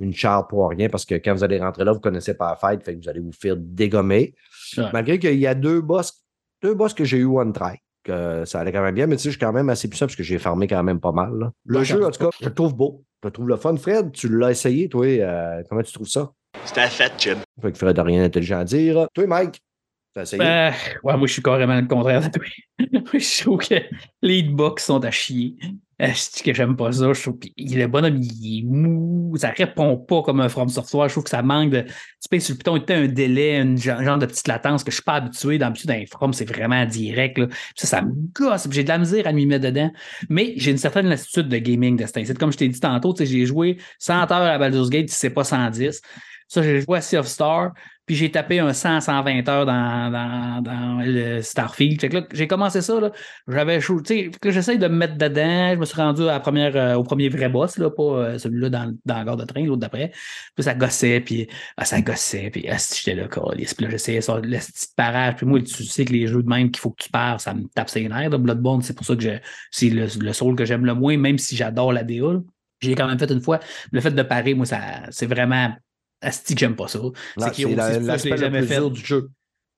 [0.00, 2.50] une char pour rien parce que quand vous allez rentrer là, vous ne connaissez pas
[2.50, 4.34] la fête, fait que vous allez vous faire dégommer.
[4.76, 4.84] Ouais.
[4.92, 6.24] Malgré qu'il y a deux boss,
[6.62, 7.76] deux boss que j'ai eu one try.
[8.02, 10.04] Que ça allait quand même bien, mais tu sais, je suis quand même assez puissant
[10.06, 11.32] parce que j'ai farmé quand même pas mal.
[11.38, 11.50] là.
[11.64, 13.02] Le Ouais, jeu, en tout cas, je le trouve beau.
[13.22, 13.74] Je le trouve le fun.
[13.78, 15.06] Fred, tu l'as essayé, toi.
[15.06, 16.30] euh, comment tu trouves ça?
[16.66, 17.38] C'était fait, Jim.
[17.62, 19.06] Fait que Fred n'a rien d'intelligent à dire.
[19.14, 19.58] Toi, Mike,
[20.12, 20.42] tu as essayé?
[20.42, 20.70] Euh,
[21.02, 22.44] ouais, moi, je suis carrément le contraire de toi.
[23.18, 23.76] Je trouve que
[24.20, 25.56] les hitbox sont à chier.
[26.00, 27.12] Dis que j'aime pas ça.
[27.12, 29.36] Je trouve que le bonhomme, il est mou.
[29.36, 31.08] Ça répond pas comme un From Software.
[31.08, 31.82] Je trouve que ça manque de.
[31.82, 34.96] Tu payes sur le piton, a un délai, un genre de petite latence que je
[34.96, 35.58] suis pas habitué.
[35.58, 37.38] D'habitude, dans les From, c'est vraiment direct.
[37.38, 37.46] Là.
[37.76, 38.66] Ça, ça me gosse.
[38.70, 39.90] J'ai de la misère à m'y mettre dedans.
[40.28, 42.38] Mais j'ai une certaine lassitude de gaming de incite.
[42.38, 45.44] Comme je t'ai dit tantôt, j'ai joué 100 heures à Baldur's Gate, si c'est pas
[45.44, 46.00] 110.
[46.48, 47.72] Ça, j'ai joué à Sea of Star,
[48.06, 52.26] puis j'ai tapé un 100, 120 heures dans, dans, dans le Starfield.
[52.32, 52.94] J'ai commencé ça.
[53.48, 55.74] J'avais j'essaye de me mettre dedans.
[55.74, 59.16] Je me suis rendu euh, au premier vrai boss, là, pas euh, celui-là dans, dans
[59.16, 60.12] la gare de train, l'autre d'après.
[60.54, 63.74] Puis ça gossait, puis ah, ça gossait, puis ah, j'étais là, câlisse.
[63.74, 65.36] Puis là, j'essayais ça, le petit parage.
[65.36, 67.54] Puis moi, tu sais que les jeux de même qu'il faut que tu perds, ça
[67.54, 68.30] me tape ses nerfs.
[68.30, 68.38] là.
[68.38, 69.40] Bloodborne, c'est pour ça que
[69.70, 72.40] c'est le, le soul que j'aime le moins, même si j'adore la DA.
[72.80, 73.60] J'ai quand même fait une fois.
[73.92, 74.80] Le fait de parer, moi, ça,
[75.10, 75.70] c'est vraiment.
[76.20, 77.00] Asti que j'aime pas ça.
[77.38, 78.90] Sekiro c'est la- aussi, pour ça que je l'ai jamais fait.
[78.90, 79.30] du jeu.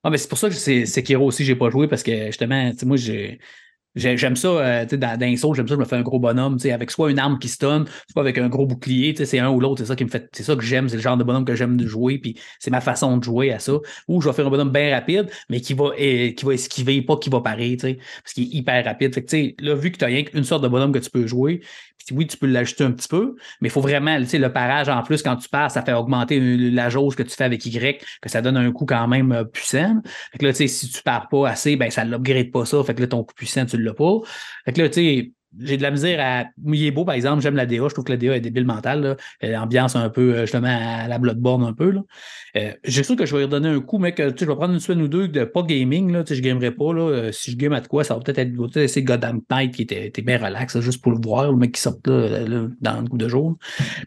[0.05, 2.71] Ah, mais c'est pour ça que c'est Sekiro aussi, j'ai pas joué parce que justement,
[2.85, 3.39] moi, j'ai.
[3.97, 6.19] j'ai- J'aime ça, euh, dans, dans les sauts, j'aime ça, je me fais un gros
[6.21, 9.59] bonhomme, avec soit une arme qui stun, soit avec un gros bouclier, c'est un ou
[9.59, 11.47] l'autre, c'est ça qui me fait, c'est ça que j'aime, c'est le genre de bonhomme
[11.47, 13.73] que j'aime de jouer, puis c'est ma façon de jouer à ça.
[14.07, 17.01] Ou je vais faire un bonhomme bien rapide, mais qui va, eh, qui va esquiver,
[17.03, 19.15] pas qui va parer, parce qu'il est hyper rapide.
[19.15, 20.99] Fait que, tu sais, là, vu que tu as rien qu'une sorte de bonhomme que
[20.99, 21.63] tu peux jouer,
[22.13, 24.89] oui, tu peux l'ajuster un petit peu, mais il faut vraiment, tu sais, le parage
[24.89, 26.39] en plus, quand tu pars, ça fait augmenter
[26.71, 29.45] la jauge que tu fais avec Y, que ça donne un coup quand même euh,
[29.45, 30.01] puissant.
[30.33, 32.83] Fait que là, tu sais, si tu pars pas assez, ben ça l'upgrade pas ça.
[32.85, 34.21] Fait que là, ton coup puissant, tu l'as pas.
[34.65, 36.45] Fait que là, tu sais, j'ai de la misère à.
[36.65, 37.77] Il est beau, par exemple, j'aime la DA.
[37.89, 39.01] Je trouve que la DA est débile mentale.
[39.03, 39.17] Là.
[39.41, 41.91] Elle ambiance un peu, euh, justement, à la Bloodborne un peu.
[41.91, 42.03] Là.
[42.57, 44.57] Euh, j'ai sûr que je vais lui redonner un coup, mais que tu je vais
[44.57, 46.13] prendre une semaine ou deux de pas gaming.
[46.13, 46.93] Là, tu je gamerai pas.
[46.93, 47.03] Là.
[47.03, 49.75] Euh, si je game à de quoi, ça va peut-être être, peut-être essayer Goddamn Knight
[49.75, 53.09] qui était, bien relax, juste pour le voir, le mec qui sort là, dans le
[53.09, 53.57] coup de jour.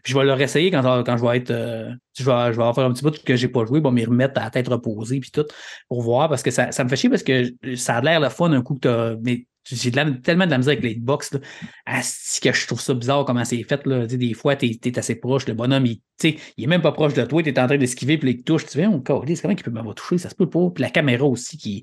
[0.02, 1.50] Puis je vais le réessayer quand, quand je vais être.
[1.50, 4.04] euh, je vais, je vais faire un petit bout que j'ai pas joué, bon, m'y
[4.04, 5.44] remettre à la tête reposée puis tout,
[5.88, 8.28] pour voir, parce que ça, ça me fait chier parce que ça a l'air le
[8.28, 9.16] fun un coup que t'as.
[9.22, 11.40] Mais j'ai tellement de la misère avec les hitbox, là.
[11.86, 14.06] Asti que je trouve ça bizarre comment c'est fait, là.
[14.06, 16.92] Tu des fois, t'es es assez proche, le bonhomme, il, tu il est même pas
[16.92, 19.42] proche de toi, t'es en train d'esquiver, puis il te touche, tu fais, on c'est
[19.42, 20.70] comment qu'il peut m'avoir touché, ça se peut pas.
[20.74, 21.82] Puis la caméra aussi qui.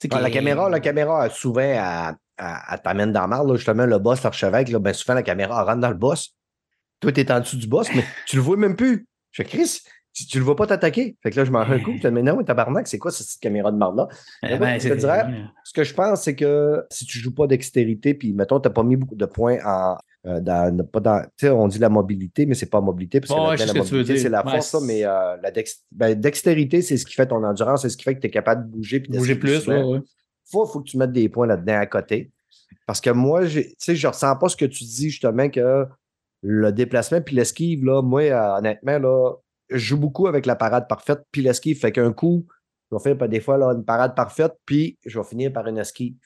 [0.00, 3.48] tu Ah, la est- caméra, la caméra, souvent, elle, elle- elle t'amène dans la marde,
[3.48, 6.34] là, justement, le boss, l'archevêque, là, ben, souvent, la caméra elle rentre dans le boss.
[7.00, 9.06] Toi, t'es en dessous du boss, mais tu le vois même plus.
[9.30, 9.80] Je fais, Chris,
[10.14, 11.16] tu, tu le vois pas t'attaquer?
[11.22, 12.86] Fait que là, je m'en rends un coup, je te dis, mais non, mais tabarnak,
[12.88, 14.08] c'est quoi cette caméra de marde-là?
[14.44, 15.24] Eh ben, moi, je te c'est- dirais,
[15.64, 18.72] Ce que je pense, c'est que si tu joues pas dextérité, puis mettons, tu n'as
[18.72, 19.96] pas mis beaucoup de points en.
[20.26, 23.30] euh, dans, pas dans, tu sais, on dit la mobilité, mais c'est pas mobilité, parce
[23.30, 26.18] que sais la veux mobilité, c'est la Ouais, force, ça, mais euh, la dex- ben,
[26.18, 28.64] dextérité, c'est ce qui fait ton endurance, c'est ce qui fait que tu es capable
[28.66, 29.00] de bouger.
[29.00, 30.00] puis Bouger plus, ouais, ouais.
[30.50, 32.30] faut, faut que tu mettes des points là-dedans à côté.
[32.86, 35.84] Parce que moi, j'ai- tu sais, je ressens pas ce que tu dis justement que
[36.42, 39.32] le déplacement puis l'esquive, là, moi, euh, honnêtement, là,
[39.74, 41.78] je joue beaucoup avec la parade parfaite puis l'esquive.
[41.78, 42.46] Fait qu'un coup,
[42.90, 45.78] je vais faire des fois là, une parade parfaite, puis je vais finir par une
[45.78, 46.16] esquive.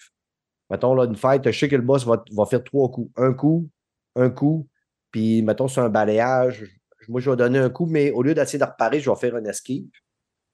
[0.70, 3.10] mettons, là, une fight, je sais que le boss va, va faire trois coups.
[3.16, 3.68] Un coup,
[4.16, 4.68] un coup,
[5.10, 6.64] puis mettons, sur un balayage,
[7.08, 9.34] moi, je vais donner un coup, mais au lieu d'essayer de reparer, je vais faire
[9.34, 9.88] un esquive.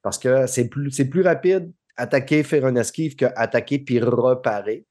[0.03, 4.87] Parce que c'est plus, c'est plus rapide attaquer, faire un esquive qu'attaquer puis reparer.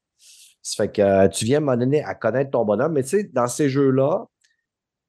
[0.61, 2.93] Ça fait que tu viens à un moment donné à connaître ton bonhomme.
[2.93, 4.25] Mais tu sais, dans ces jeux-là,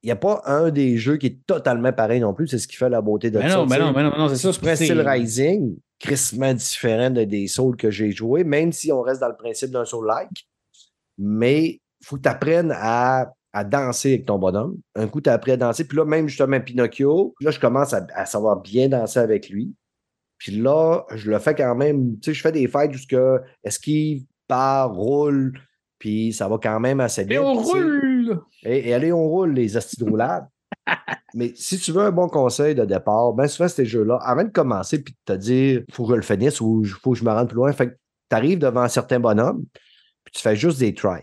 [0.07, 2.49] n'y a pas un des jeux qui est totalement pareil non plus.
[2.49, 3.57] C'est ce qui fait la beauté de Mais ça.
[3.57, 4.53] non, mais non, mais non, mais non, c'est ça.
[4.77, 9.29] Steel Rising, crissement différent de des Souls que j'ai joué, même si on reste dans
[9.29, 10.47] le principe d'un Soul-like.
[11.19, 14.77] Mais il faut que tu apprennes à, à danser avec ton bonhomme.
[14.95, 15.85] Un coup, tu as appris à danser.
[15.87, 19.73] Puis là, même justement, Pinocchio, là, je commence à, à savoir bien danser avec lui.
[20.39, 22.19] Puis là, je le fais quand même.
[22.21, 25.53] Tu sais, je fais des fights jusqu'à esquive, part, roule.
[25.99, 27.41] Puis ça va quand même assez Et bien.
[27.41, 27.63] on tu
[28.64, 30.47] Et, et allez, on roule les roulade.
[31.35, 34.51] Mais si tu veux un bon conseil de départ, ben souvent, ces jeux-là, avant de
[34.51, 37.25] commencer puis de te dire, faut que je le finisse ou il faut que je
[37.25, 37.95] me rende plus loin, fait que
[38.31, 39.64] tu arrives devant un certain bonhomme,
[40.25, 41.22] puis tu fais juste des tries.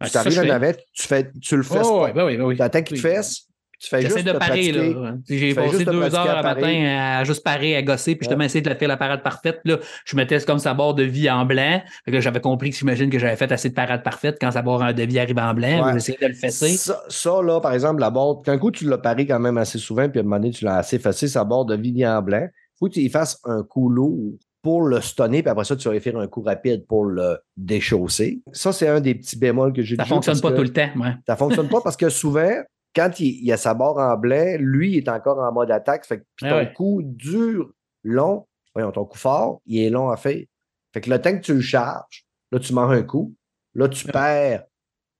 [0.00, 0.46] Ah, tu arrives fais.
[0.46, 2.02] navette, tu, fais, tu le fais Oh, pas.
[2.04, 2.56] ouais, ben oui, ben oui.
[2.56, 3.14] Tu attends qu'il te Oui.
[3.14, 3.47] fesse,
[3.78, 4.72] tu fais J'essaie de parer, pratiquer.
[4.72, 5.14] là.
[5.28, 8.60] J'ai passé deux heures à à matin à juste parer, à gosser, puis justement essayer
[8.60, 9.60] de faire la parade parfaite.
[9.64, 11.80] Là, je mettais comme sa barre de vie en blanc.
[12.06, 15.02] J'avais compris que j'imagine que j'avais fait assez de parades parfaites quand sa barre de
[15.04, 15.86] vie arrive en blanc.
[15.86, 15.92] Ouais.
[15.94, 16.70] J'essayais de le fesser.
[16.70, 19.78] Ça, ça, là, par exemple, la barre, qu'un coup, tu l'as paré quand même assez
[19.78, 22.20] souvent, puis à un moment donné, tu l'as assez facile, sa barre de vie en
[22.20, 22.46] blanc.
[22.78, 25.88] faut que tu y fasses un coup lourd pour le stunner, puis après ça, tu
[25.88, 28.40] vas y faire un coup rapide pour le déchausser.
[28.52, 30.88] Ça, c'est un des petits bémols que j'ai Ça jeu fonctionne pas tout le temps.
[30.96, 31.14] Ouais.
[31.26, 32.50] Ça fonctionne pas parce que souvent,
[32.94, 36.06] quand il, il a sa barre en blanc, lui, il est encore en mode attaque.
[36.06, 36.72] Fait que puis Ah ton ouais.
[36.72, 37.70] coup dur,
[38.04, 40.42] long, voyons, ton coup fort, il est long à faire.
[40.92, 43.34] Fait que le temps que tu le charges, là, tu manges un coup.
[43.74, 44.12] Là, tu Ouais.
[44.12, 44.64] perds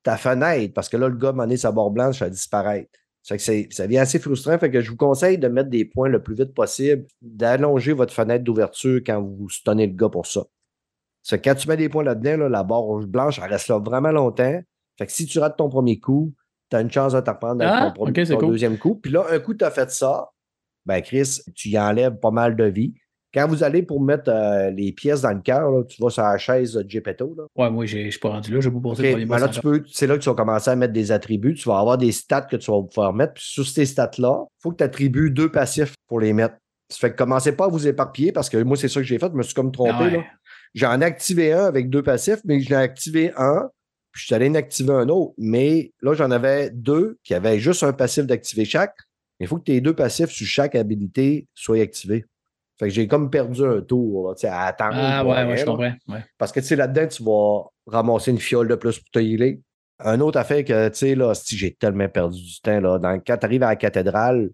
[0.02, 2.90] ta fenêtre parce que là, le gars m'a sa barre blanche, ça va disparaître.
[3.22, 4.58] Ça, fait que c'est- ça devient assez frustrant.
[4.58, 8.14] Fait que je vous conseille de mettre des points le plus vite possible, d'allonger votre
[8.14, 10.44] fenêtre d'ouverture quand vous stunnez le gars pour ça.
[11.28, 14.12] Que quand tu mets des points là-dedans, là, la barre blanche, elle reste là vraiment
[14.12, 14.58] longtemps.
[14.96, 16.32] Fait que si tu rates ton premier coup,
[16.70, 18.48] tu as une chance de t'apprendre avec Ah, ton, premier- ok, c'est ton cool.
[18.50, 18.94] deuxième coup.
[18.96, 20.28] Puis là, un coup, tu as fait ça,
[20.86, 22.94] ben Chris, tu y enlèves pas mal de vie.
[23.34, 26.38] Quand vous allez pour mettre euh, les pièces dans le cœur, tu vas sur la
[26.38, 27.34] chaise de Gepetto.
[27.36, 27.44] Là.
[27.56, 28.60] Ouais, moi, je suis pas rendu là.
[28.60, 30.94] J'ai pas posé OK, le premier ben c'est là que tu vas commencer à mettre
[30.94, 31.52] des attributs.
[31.54, 33.34] Tu vas avoir des stats que tu vas pouvoir mettre.
[33.34, 36.54] Puis sur ces stats-là, il faut que tu attribues deux passifs pour les mettre.
[36.90, 39.18] Ça fait que commencez pas à vous éparpiller parce que moi, c'est ça que j'ai
[39.18, 39.28] fait.
[39.30, 39.92] Je me suis comme trompé.
[39.94, 40.24] Ah ouais.
[40.74, 43.68] J'en ai activé un avec deux passifs, mais j'en ai activé un,
[44.18, 45.32] puis je suis allé en activer un autre.
[45.38, 48.96] Mais là, j'en avais deux qui avaient juste un passif d'activer chaque.
[49.38, 52.24] Il faut que tes deux passifs sur chaque habilité soient activés.
[52.80, 54.96] Fait que j'ai comme perdu un tour là, tu sais, à attendre.
[54.96, 55.94] Ah ouais, rien, ouais, je comprends.
[56.08, 56.24] Ouais.
[56.36, 59.60] Parce que tu sais, là-dedans, tu vas ramasser une fiole de plus pour te healer.
[60.00, 63.20] Un autre affaire que, tu sais, là, si j'ai tellement perdu du temps, là, dans,
[63.24, 64.50] quand tu arrives à la cathédrale,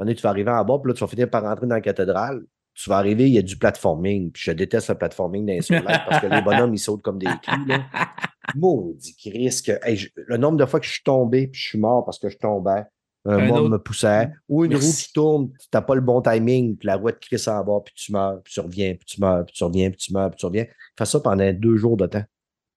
[0.00, 1.74] moment donné, tu vas arriver en bas, puis là, tu vas finir par rentrer dans
[1.74, 2.42] la cathédrale.
[2.74, 4.30] Tu vas arriver, il y a du platforming.
[4.32, 7.26] Puis je déteste le platforming dans les parce que les bonhommes, ils sautent comme des
[7.42, 7.66] culs.
[7.66, 7.80] Là.
[8.56, 9.66] Maudit Christ.
[9.66, 12.04] que- hey, je- le nombre de fois que je suis tombé, puis je suis mort
[12.04, 12.82] parce que je tombais,
[13.26, 16.22] un, Un autre- me poussait, ou une roue qui tourne, tu n'as pas le bon
[16.22, 19.04] timing, puis la roue te crisse en bas, puis tu meurs, puis tu reviens, puis
[19.04, 20.64] tu meurs, puis tu reviens, puis tu meurs, puis tu reviens.
[20.98, 22.24] Fais ça pendant deux jours de temps.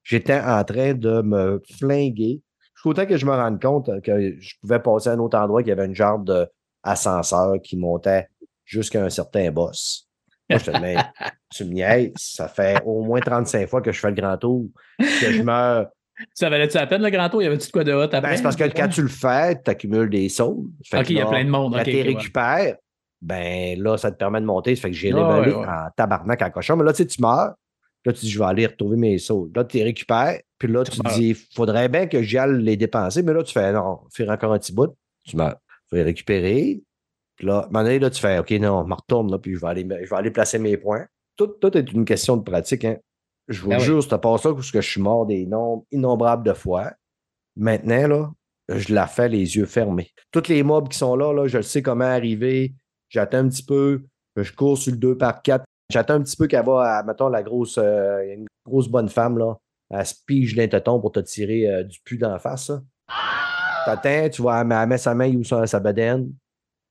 [0.04, 2.42] J'étais en train de me flinguer.
[2.76, 5.62] Jusqu'au temps que je me rende compte que je pouvais passer à un autre endroit,
[5.64, 8.28] qu'il y avait une genre d'ascenseur qui montait
[8.66, 10.08] jusqu'à un certain boss.
[10.50, 10.96] Moi, je te dis, mais
[11.54, 14.66] tu me niaises, ça fait au moins 35 fois que je fais le grand tour,
[15.00, 15.88] que je meurs.
[16.36, 17.42] Ça valait-tu la peine, le grand tour?
[17.42, 18.22] Y avait-tu de quoi de hot après?
[18.22, 20.68] Ben, c'est parce que quand tu le fais, tu accumules des sauts.
[20.94, 21.74] Ok, il y a plein de monde.
[21.76, 22.02] Quand tu ok, ouais.
[22.04, 22.76] récupères,
[23.20, 24.76] ben là, ça te permet de monter.
[24.76, 25.68] Ça fait que j'ai Ah, levelé ouais, ouais.
[25.68, 26.76] en tabarnak en cochon.
[26.78, 27.56] Mais là, tu sais, tu meurs.
[28.06, 29.50] Là, tu dis, je vais aller retrouver mes sauts.
[29.56, 30.40] Là, tu les récupères.
[30.60, 33.24] Puis là, tu, Tu te dis, faudrait bien que j'aille les dépenser.
[33.24, 34.96] Mais là, tu fais, non, faire encore un petit bout.
[35.24, 35.56] Tu meurs.
[35.90, 36.80] Tu vas les récupérer.
[37.36, 39.32] Puis là, à un moment donné, là, tu fais, OK, non, je me retourne.
[39.32, 41.06] Là, puis je vais, aller, je vais aller placer mes points.
[41.36, 42.86] Tout, tout est une question de pratique.
[42.86, 42.98] Hein.
[43.48, 43.80] Je vous oui.
[43.80, 46.92] jure, c'est pas ça parce que je suis mort des nombres innombrables de fois.
[47.56, 48.32] Maintenant, là,
[48.70, 50.12] je la fais les yeux fermés.
[50.32, 52.74] Tous les mobs qui sont là, là je sais comment arriver.
[53.10, 54.04] J'attends un petit peu.
[54.36, 55.64] Je cours sur le 2 par 4.
[55.92, 59.38] J'attends un petit peu qu'elle va, à, mettons, la grosse, euh, une grosse bonne femme,
[59.38, 59.58] là.
[59.90, 62.72] Elle se pige d'un téton pour te tirer euh, du pu d'en face.
[63.86, 66.34] T'attends, tu vois, elle met, elle met sa main ou sa, sa bedaine.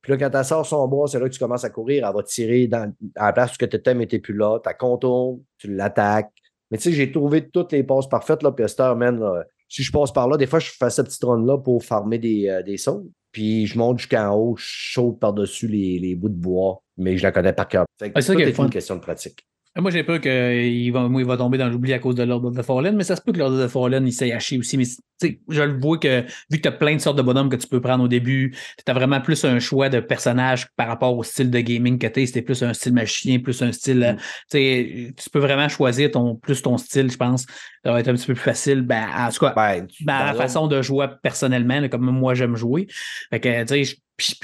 [0.03, 2.05] Puis là, quand elle sort son bras, c'est là que tu commences à courir.
[2.05, 4.59] Elle va tirer dans, à la place où tu étais, mais t'es plus là.
[4.59, 6.29] Tu contournes, tu l'attaques.
[6.69, 8.51] Mais tu sais, j'ai trouvé toutes les passes parfaites, là.
[8.51, 10.89] Puis à cette heure, man, là, si je passe par là, des fois, je fais
[10.89, 13.07] cette petite run-là pour farmer des, euh, des sauts.
[13.31, 17.23] Puis je monte jusqu'en haut, je saute par-dessus les, les bouts de bois, mais je
[17.23, 17.85] la connais par cœur.
[17.97, 19.47] Fait que Ah, c'est une question de pratique.
[19.75, 22.51] Moi, j'ai peur qu'il va, moi, il va tomber dans l'oubli à cause de l'ordre
[22.51, 24.77] de Fallen, mais ça se peut que l'ordre de Fallen, il s'est haché aussi.
[24.77, 26.21] Mais tu sais, je le vois que,
[26.51, 28.55] vu que tu as plein de sortes de bonhommes que tu peux prendre au début,
[28.77, 32.05] tu as vraiment plus un choix de personnage par rapport au style de gaming que
[32.05, 32.25] tu es.
[32.27, 34.15] C'était plus un style magicien, plus un style.
[34.15, 34.17] Mm.
[34.17, 37.47] Tu sais, tu peux vraiment choisir ton, plus ton style, je pense.
[37.83, 38.81] Ça va être un petit peu plus facile.
[38.83, 42.55] Ben, en tout cas, Ben, ben, la façon de jouer personnellement, là, comme moi j'aime
[42.55, 42.85] jouer.
[43.31, 44.37] Fait que, tu sais, je- puis,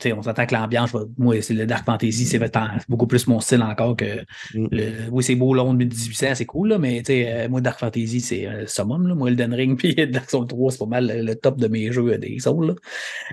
[0.00, 3.40] sais, on s'entend que l'ambiance, moi, c'est le Dark Fantasy, c'est vraiment beaucoup plus mon
[3.40, 4.20] style encore que.
[4.54, 4.66] Mm.
[4.70, 8.46] le- oui, c'est beau, Londres 1800, c'est cool, là, mais euh, moi, Dark Fantasy, c'est
[8.46, 9.08] euh, le summum.
[9.08, 9.14] Là.
[9.14, 11.90] Moi, Elden Ring puis Dark Souls 3, c'est pas mal le, le top de mes
[11.90, 12.66] jeux euh, des Souls.
[12.66, 12.74] Là.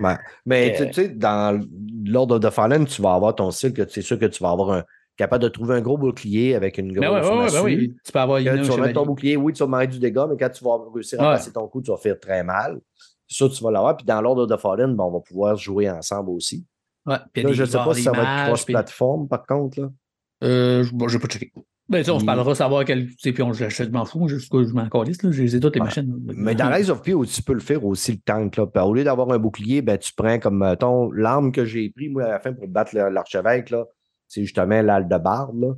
[0.08, 0.16] Ouais.
[0.46, 1.60] Mais Euh, tu sais, dans
[2.04, 4.72] l'ordre de Fallen, tu vas avoir ton style, que c'est sûr que tu vas avoir
[4.72, 4.84] un
[5.16, 7.94] capable de trouver un gros bouclier avec une grosse Ben ouais, ouais, ouais, ben oui.
[8.04, 9.98] Tu peux avoir une, un tu vas mettre ton bouclier, oui, tu vas manger du
[9.98, 12.80] dégât, mais quand tu vas réussir à passer ton coup, tu vas faire très mal.
[13.32, 13.96] Sûr, tu vas l'avoir.
[13.96, 16.66] Puis dans l'ordre de Fallen, ben, on va pouvoir jouer ensemble aussi.
[17.06, 19.44] Ouais, puis a Là, je ne sais pas si ça va être puis- cross-platform, par
[19.46, 19.80] contre.
[19.80, 19.90] Là.
[20.44, 21.52] Euh, je bon, j'ai pas checké.
[21.88, 22.26] Ben, on se Mm.
[22.26, 23.06] parlera savoir quel.
[23.08, 25.30] Puis on, je, je m'en fous, juste que je m'en calisse, là.
[25.32, 26.16] J'ai j'ai toutes les machines.
[26.36, 28.56] Mais dans Rise of P, tu peux le faire aussi, le tank.
[28.56, 28.86] Là.
[28.86, 32.24] Au lieu d'avoir un bouclier, ben, tu prends comme ton l'arme que j'ai pris, moi,
[32.24, 33.74] à la fin, pour battre l'archevêque,
[34.28, 35.58] c'est justement l'aldebarde.
[35.60, 35.74] là.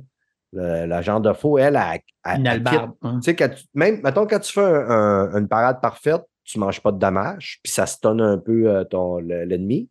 [0.53, 2.91] Le- La genre de faux, elle, elle- Une albarde.
[3.01, 3.19] hein.
[3.21, 6.81] Tu sais, même, mettons, quand tu fais un- un- une parade parfaite, tu ne manges
[6.81, 9.89] pas de dommages, puis ça stonne un peu euh, ton, le- l'ennemi.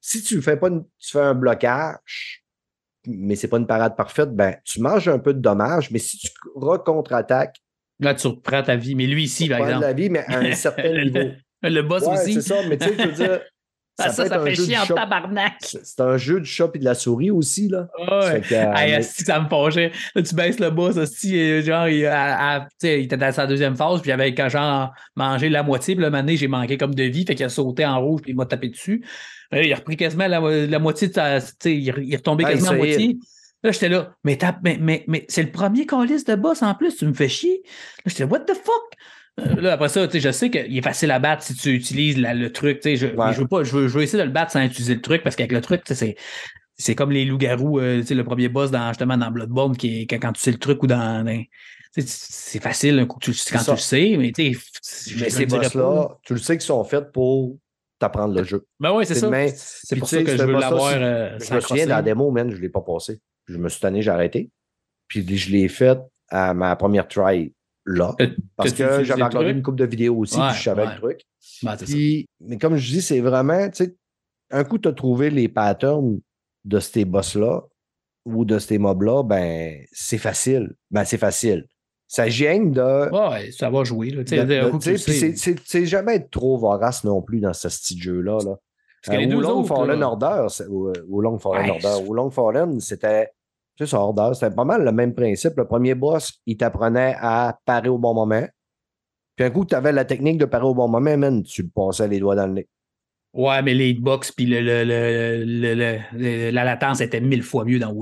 [0.00, 2.44] Si tu fais pas une- tu fais un blocage,
[3.06, 6.18] mais c'est pas une parade parfaite, ben, tu manges un peu de dommages, mais si
[6.18, 7.56] tu re-contre-attaques,
[7.98, 8.94] Là, tu reprends ta vie.
[8.94, 9.80] Mais lui ici, tu par exemple.
[9.80, 11.32] la vie, mais à un certain niveau.
[11.62, 12.34] Le boss Ouais, aussi.
[12.34, 13.40] c'est ça, mais tu sais, je veux dire,
[13.98, 15.54] ça, ça, peut ça, fait chier en tabarnak.
[15.60, 17.88] C'est un jeu du chat et de la souris aussi, là.
[17.98, 18.42] Ouais.
[18.42, 19.90] Ça euh, ça me fâchait.
[20.14, 23.76] Là, tu baisses le boss, et genre, il, à- à- il était dans sa deuxième
[23.76, 27.04] phase, puis il avait quand genre mangé la moitié, puis le j'ai manqué comme de
[27.04, 29.04] vie, fait qu'il a sauté en rouge, puis il m'a tapé dessus.
[29.54, 31.38] Euh, il a repris quasiment la, la moitié de sa.
[31.64, 31.70] Il,
[32.02, 32.78] il est retombé Ah, quasiment à est.
[32.78, 33.18] moitié.
[33.62, 36.96] Là, j'étais là, mais, mais, mais, mais c'est le premier calice de boss en plus,
[36.96, 37.62] tu me fais chier.
[37.64, 38.92] Là, j'étais, what the fuck?
[39.38, 42.32] Euh, Là, après ça, je sais qu'il est facile à battre si tu utilises la-
[42.34, 42.80] le truc.
[42.84, 43.32] Je, Ouais.
[43.34, 45.22] je, veux pas, je, veux, je veux essayer de le battre sans utiliser le truc
[45.22, 46.16] parce qu'avec le truc, c'est.
[46.78, 50.18] C'est comme les loups-garous, euh, le premier boss dans, justement dans Bloodborne, qui est quand,
[50.18, 51.24] quand tu sais le truc ou dans.
[51.96, 55.30] c'est facile un coup que tu, quand tu le sais, mais tu sais, je mais
[55.30, 57.56] je ces boss-là, tu le sais qu'ils sont faits pour
[57.98, 58.66] t'apprendre le jeu.
[58.78, 59.30] Ben oui, c'est ça.
[59.56, 60.92] C'est pour ça que je veux l'avoir.
[60.96, 63.20] euh, Je me souviens, dans la démo, man, je ne l'ai pas passé.
[63.46, 64.50] Je me suis tanné, j'ai arrêté.
[65.08, 65.96] Puis je l'ai fait
[66.28, 67.54] à ma première try
[67.86, 68.14] là.
[68.20, 70.94] Euh, Parce que j'avais regardé une couple de vidéos aussi, Ouais, puis je savais ouais.
[70.94, 71.20] le truc.
[71.86, 73.96] Puis, mais comme je dis, c'est vraiment, tu sais,
[74.50, 76.18] un coup, tu as trouvé les patterns
[76.64, 77.62] de ces boss-là
[78.24, 80.74] ou de ces mobs-là, ben, c'est facile.
[80.90, 81.64] Ben, c'est facile.
[82.08, 83.10] Ça gêne de.
[83.12, 84.10] Ouais, ça va jouer.
[84.10, 84.22] Là.
[84.26, 88.38] C'est- jamais être trop vorace non plus dans ce style jeu-là.
[88.44, 88.56] Là.
[89.04, 91.70] Parce que les Euh, deux au Long autres, Fallen là- Order, au, au Long Fallen
[91.70, 93.28] Order, au Long Fallen, c'était.
[93.78, 95.52] C'est ça, Order, c'était pas mal le même principe.
[95.56, 98.46] Le premier boss, il t'apprenait à parer au bon moment.
[99.36, 102.08] Puis un coup, tu avais la technique de parer au bon moment, man, tu passais
[102.08, 102.68] les doigts dans le nez.
[103.34, 107.92] Ouais, mais les hitbox puis le, le, le, la latence était mille fois mieux dans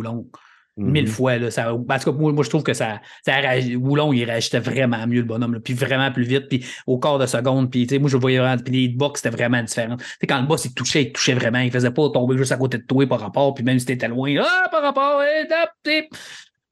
[0.77, 1.09] Mille Mhm.
[1.11, 1.39] fois.
[1.39, 5.07] Là, ça, en tout cas, moi, moi, je trouve que ça, ça il réagissait vraiment
[5.07, 7.71] mieux, le bonhomme, là, puis vraiment plus vite, puis au quart de seconde.
[7.71, 8.61] Puis, tu sais, moi, je le voyais vraiment.
[8.61, 9.97] Puis les hitbox, c'était vraiment différent.
[9.97, 11.61] Tu sais, quand le boss, il touchait, il touchait vraiment.
[11.61, 14.09] Il faisait pas tomber juste à côté de toi par rapport, puis même si t'étais
[14.09, 16.07] loin, ah, par rapport, hey, tap, tip.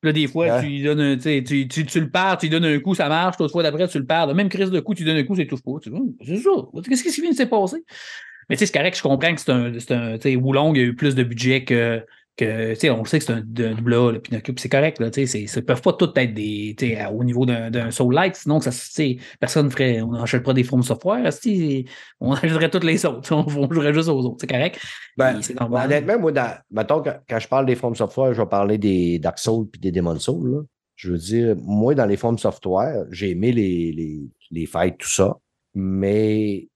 [0.03, 0.61] Là, des fois, Ouais.
[0.63, 2.97] tu lui donnes un, tu, tu, tu, tu le perds, tu lui donnes un coup,
[2.97, 3.37] ça marche.
[3.39, 4.35] L'autre fois d'après, tu le perds.
[4.35, 5.71] Même crise de coup, tu lui donnes un coup, ça touche pas.
[5.71, 6.51] Hum, c'est ça.
[6.89, 7.77] Qu'est-ce qui vient de se passer?
[8.51, 9.67] Mais tu sais, c'est correct, je comprends que c'est un.
[9.67, 12.05] Un tu sais, Woulong, il y a eu plus de budget que.
[12.37, 14.69] Que tu sais, on sait que c'est un, un double A, le Pinocchio, puis c'est
[14.69, 16.75] correct, là, tu sais, c'est- ils peuvent pas tous être des,
[17.13, 18.71] au niveau d'un Soul-like, sinon, ça,
[19.39, 21.31] personne ferait, on n'achète pas des From Software,
[22.21, 24.81] on achèterait toutes les autres, on, on jouerait juste aux autres, c'est correct.
[25.17, 25.87] Ben, normal.
[25.87, 29.19] Honnêtement, moi, dans, mettons, quand, quand je parle des From Software, je vais parler des
[29.19, 30.51] Dark Souls puis des Demon Souls.
[30.55, 30.61] là.
[30.95, 34.21] Je veux dire, moi, dans les From Software, j'ai aimé les, les,
[34.51, 35.37] les fights, tout ça,
[35.75, 36.69] mais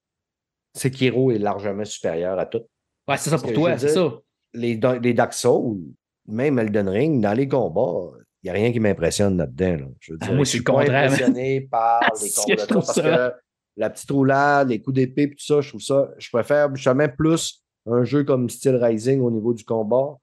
[0.75, 2.63] Sekiro est largement supérieur à tout.
[3.09, 4.13] Ouais, c'est ça pour toi, c'est ça.
[4.57, 5.79] Les, les Dark Souls,
[6.27, 8.11] même Elden Ring, dans les combats,
[8.43, 9.77] il n'y a rien qui m'impressionne là-dedans.
[9.85, 9.87] là.
[10.01, 13.03] Je veux Ah, dire, moi, je suis pas contraire, impressionné par les combats parce ça-
[13.03, 13.33] que
[13.77, 17.63] la petite roulade, les coups d'épée, tout ça, je trouve ça, je préfère justement plus
[17.87, 20.17] un jeu comme style Rising au niveau du combat.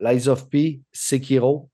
[0.00, 1.68] Lies of P, Sekiro,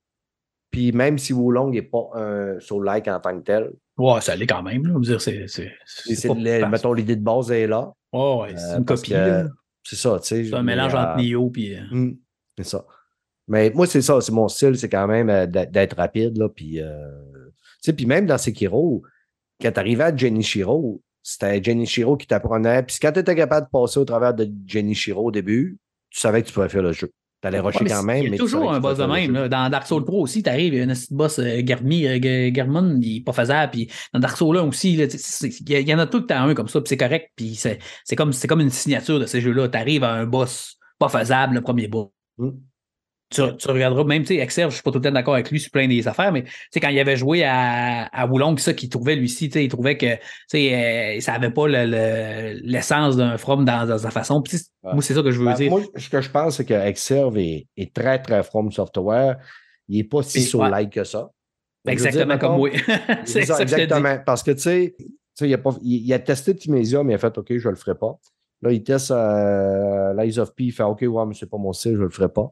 [0.71, 4.47] puis même si Wulong n'est pas un soul-like en tant que tel, Ouais, ça l'est
[4.47, 4.93] quand même, là.
[4.95, 5.49] Je veux dire, c'est.
[5.49, 7.91] c'est- c'est- c'est c'est pas- le- mettons l'idée de base est là.
[8.13, 9.49] Ouais, ouais, c'est Euh, une parce copie, que.
[9.89, 10.45] C'est ça, tu sais.
[10.45, 11.75] C'est un mélange euh, entre Nioh puis.
[11.75, 12.13] euh, Hmm,
[12.59, 12.85] c'est ça.
[13.47, 16.83] Mais moi, c'est ça, c'est mon style, c'est quand même euh, d'être rapide, là, puis,
[16.83, 17.09] euh,
[17.83, 19.03] tu puis même dans Sekiro,
[19.63, 23.71] quand tu arrivais à Genichiro, c'était Genichiro qui t'apprenait, puis quand tu étais capable de
[23.71, 25.79] passer au travers de Genichiro au début,
[26.11, 27.11] tu savais que tu pouvais faire le jeu.
[27.41, 28.25] T'allais rusher Ouais, quand même.
[28.25, 29.33] Il y a toujours un boss de même.
[29.33, 29.49] là.
[29.49, 32.51] Dans Dark Souls 3 aussi, t'arrives, il y a un petit boss euh, Garmi, euh,
[32.51, 33.73] Garmon, il est pas faisable.
[33.73, 36.69] Puis dans Dark Souls 1 aussi, il y, en a tout que t'as un comme
[36.69, 37.31] ça, puis c'est correct.
[37.37, 39.69] Puis c'est comme, comme une signature de ces jeux-là.
[39.69, 42.09] T'arrives à un boss pas faisable, le premier boss.
[42.39, 42.51] Mm.
[43.31, 45.51] Tu, tu regarderas, même, tu sais, Exerve, je suis pas tout le temps d'accord avec
[45.51, 48.57] lui sur plein des affaires, mais tu sais, quand il avait joué à, à Wulong,
[48.59, 50.75] ça, qu'il trouvait, lui ci tu sais, il trouvait que, tu sais,
[51.17, 54.41] euh, ça avait pas le- le- l'essence d'un From dans, dans sa façon.
[54.41, 54.95] Puis, Ouais.
[54.95, 55.71] moi, c'est ça que je veux Ben, dire.
[55.71, 59.37] moi, ce que je pense, c'est que Exerve est, est très, très From Software.
[59.89, 61.29] Il n'est pas si soul-like que ça.
[61.85, 62.71] Dire, Exactement comme moi.
[63.25, 63.63] C'est que dis.
[63.63, 64.19] exactement.
[64.25, 65.05] Parce que, tu sais, tu
[65.35, 67.67] sais, il, a pas- il- il a testé Timesia, mais il a fait OK, je
[67.69, 68.19] ne le ferai pas.
[68.63, 71.73] Là, il teste euh, l'Eyes of P, il fait OK, ouais, mais c'est pas mon
[71.73, 72.51] style, je ne le ferai pas.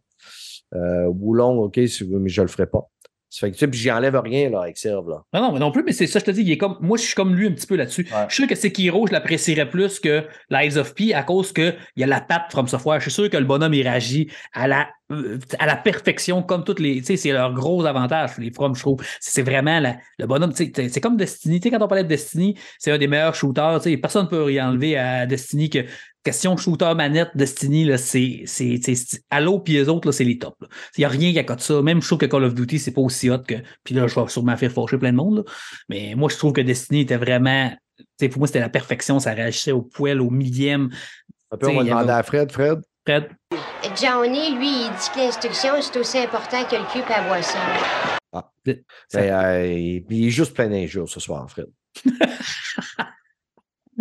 [0.75, 2.89] Euh, Woulon, OK, si vous- mais je ne le ferai pas.
[3.29, 5.23] Ça fait que, tu sais, puis j'enlève rien, là, avec Serve, là.
[5.35, 6.97] Non, non, mais non plus, mais c'est ça, je te dis, il est comme, moi,
[6.97, 8.03] je suis comme lui un petit peu là-dessus.
[8.13, 8.25] Ouais.
[8.29, 11.77] Je suis sûr que Sekiro, je l'apprécierais plus que l'Eyes of P à cause qu'il
[11.97, 13.01] y a la patte From Software.
[13.01, 14.89] Je suis sûr que le bonhomme, il réagit à la,
[15.59, 18.81] à la perfection, comme toutes les, tu sais, c'est leur gros avantage, les From, je
[18.81, 19.01] trouve.
[19.21, 21.61] C'est vraiment la- le bonhomme, c'est comme Destiny.
[21.61, 24.25] Tu sais, quand on parlait de Destiny, c'est un des meilleurs shooters, tu sais, personne
[24.25, 25.85] ne peut rien enlever à Destiny que,
[26.25, 28.45] question shooter manette, Destiny, c'est,
[29.31, 30.57] Halo puis les autres, c'est les tops.
[30.97, 31.81] Il n'y a rien qui accote ça.
[31.83, 33.55] Même je trouve que Call of Duty, c'est pas aussi hot que.
[33.85, 35.37] Puis là, je vais sûrement faire fâcher plein de monde.
[35.37, 35.43] là.
[35.89, 37.71] Mais moi, je trouve que Destiny était vraiment.
[38.19, 39.21] pour moi, c'était la perfection.
[39.21, 40.91] Ça réagissait au poil, au millième.
[41.53, 42.51] Un peu, on va y demander avait- à Fred.
[42.51, 43.29] Fred, Fred,
[44.01, 47.59] Johnny, lui, il dit que l'instruction, c'est aussi important que le cube à boisson.
[48.33, 48.83] ça- ben,
[49.15, 51.67] euh, il il est juste plein d'injures ce soir, Fred.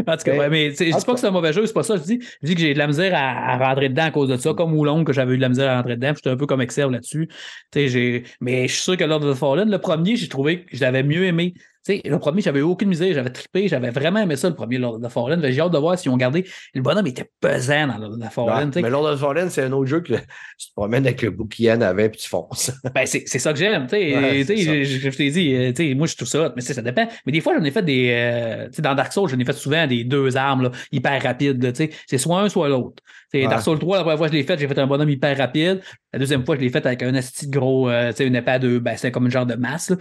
[0.07, 1.71] En tout cas, Mais- ouais, mais je dis pas que c'est un mauvais jeu, c'est
[1.71, 1.95] pas ça.
[1.95, 4.27] Je dis, je dis que j'ai de la misère à, à rentrer dedans à cause
[4.27, 6.09] de ça, comme Oulong, que j'avais eu de la misère à rentrer dedans.
[6.09, 7.29] puis J'étais un peu comme Exerve là-dessus.
[7.29, 7.35] Tu
[7.73, 10.65] sais, j'ai- Mais je suis sûr que Lord of the Fallen, le premier, j'ai trouvé
[10.65, 11.53] que je l'avais mieux aimé.
[11.87, 15.01] Le premier, j'avais aucune misère, j'avais trippé, j'avais vraiment aimé ça, le premier Lord of
[15.01, 15.41] the Fallen.
[15.51, 16.45] J'ai hâte de voir si on gardé.
[16.73, 18.67] Le bonhomme était pesant dans Lord of the Fallen.
[18.67, 18.81] Ouais, sais.
[18.81, 21.29] mais Lord of the Fallen, c'est un autre jeu que tu te promènes avec le
[21.29, 22.71] bouclier avant puis tu fonces.
[22.95, 23.87] Ben, c'est ça que j'aime.
[23.91, 27.07] Ouais, je, je- t'ai dit, euh, moi, je trouve ça mais ça dépend.
[27.25, 28.09] Mais des fois, j'en ai fait des.
[28.11, 31.73] euh, dans Dark Souls, j'en ai fait souvent des deux armes là, hyper rapides.
[32.07, 33.03] C'est soit un, soit l'autre.
[33.43, 33.49] Ouais.
[33.49, 35.37] Dark Souls 3, la première fois que je l'ai fait, j'ai fait un bonhomme hyper
[35.37, 35.81] rapide.
[36.13, 38.35] La deuxième fois, je l'ai fait avec un asti de gros, euh, tu sais, une
[38.35, 39.89] épée à deux, ben, c'est comme une genre de masse.
[39.89, 39.97] Là.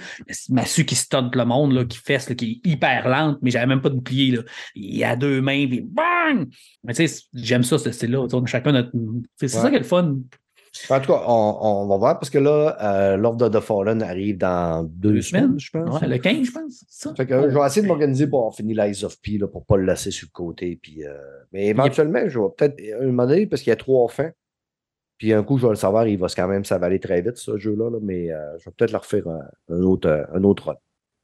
[0.50, 3.66] Massue qui stunt le monde, là, qui fesse, là, qui est hyper lente, mais j'avais
[3.66, 4.32] même pas de bouclier.
[4.36, 4.42] Là.
[4.74, 6.48] Il a deux mains, puis bang!
[6.84, 8.26] Mais tu sais, j'aime ça, ce style-là.
[8.46, 8.90] Chacun notre.
[9.36, 9.62] C'est Ouais.
[9.62, 10.16] ça qui est le fun.
[10.90, 14.02] En tout cas, on, on va voir parce que là, euh, Lord of the Fallen
[14.02, 15.58] arrive dans deux, Deux semaines, semaines.
[15.60, 16.00] je pense.
[16.00, 16.84] Ouais, le 15, je pense.
[16.88, 17.14] ça.
[17.14, 19.46] Fait que, euh, je vais essayer de m'organiser pour avoir fini l'Eyes of P là,
[19.46, 20.76] pour ne pas le laisser sur le côté.
[20.82, 21.14] Puis, euh,
[21.52, 24.32] mais éventuellement, je vais peut-être un moment donné, parce qu'il y a trois fins.
[25.16, 27.56] Puis un coup, je vais le savoir, il va quand même s'avaler très vite, ce
[27.56, 27.88] jeu-là.
[27.88, 30.74] là, mais euh, je vais peut-être le refaire un, un autre, euh, un autre run.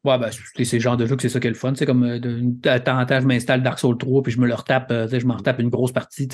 [0.03, 1.75] Ouais, ben, c'est le genre de jeu que c'est ça qui est le fun.
[1.75, 4.41] C'est comme euh, de, de temps en temps, je m'installe Dark Souls 3 puis je
[4.41, 6.27] me le retape, euh, je me retape une grosse partie.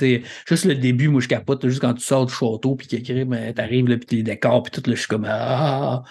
[0.46, 1.66] Juste le début, moi, je capote.
[1.66, 4.70] Juste quand tu sors du château puis qu'il ben, t'arrives, là, puis les décors, puis
[4.70, 6.04] tout, là, je suis comme Ah!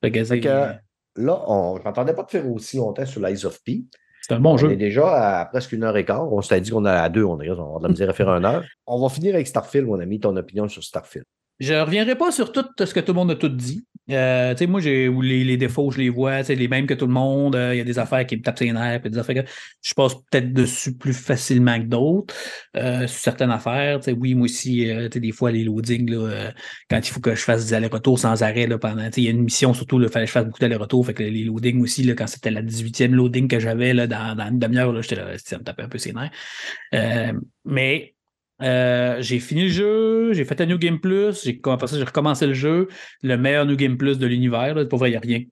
[0.00, 3.20] Fait que Fait que, là, on, je ne m'attendais pas de faire aussi longtemps sur
[3.20, 3.82] l'Eyes of P.
[4.22, 4.70] c'est un bon on jeu.
[4.70, 6.32] est déjà à presque une heure et quart.
[6.32, 8.08] On s'était dit qu'on est à deux, on, est, on va avoir de la misère
[8.08, 8.64] à faire une heure.
[8.86, 11.24] On va finir avec Starfield, mon ami, ton opinion sur Starfield.
[11.60, 13.84] Je reviendrai pas sur tout ce que tout le monde a tout dit.
[14.10, 17.56] Euh, moi, j'ai les, défauts, je les vois, sais, les mêmes que tout le monde.
[17.56, 19.50] Euh, Il y a des affaires qui me tapent ses nerfs, puis des affaires que
[19.82, 22.34] je passe peut-être dessus plus facilement que d'autres.
[22.76, 26.50] Euh, sur certaines affaires, oui, moi aussi, euh, des fois, les loadings, là, euh,
[26.90, 29.30] quand il faut que je fasse des allers-retours sans arrêt, là, pendant, il y a
[29.30, 31.06] une mission, surtout, il fallait que je fasse beaucoup d'allers-retours.
[31.06, 34.48] Fait que les loadings aussi, là, quand c'était la 18e loading que j'avais, dans, dans
[34.48, 36.30] une demi-heure, là, là, ça me tapait un peu ses nerfs.
[36.94, 37.32] Euh,
[37.64, 38.13] mais
[38.64, 42.88] euh, j'ai fini le jeu, j'ai fait un New Game Plus, j'ai recommencé le jeu,
[43.22, 44.88] le meilleur New Game Plus de l'univers.
[44.88, 45.44] Pour vrai, il n'y a rien.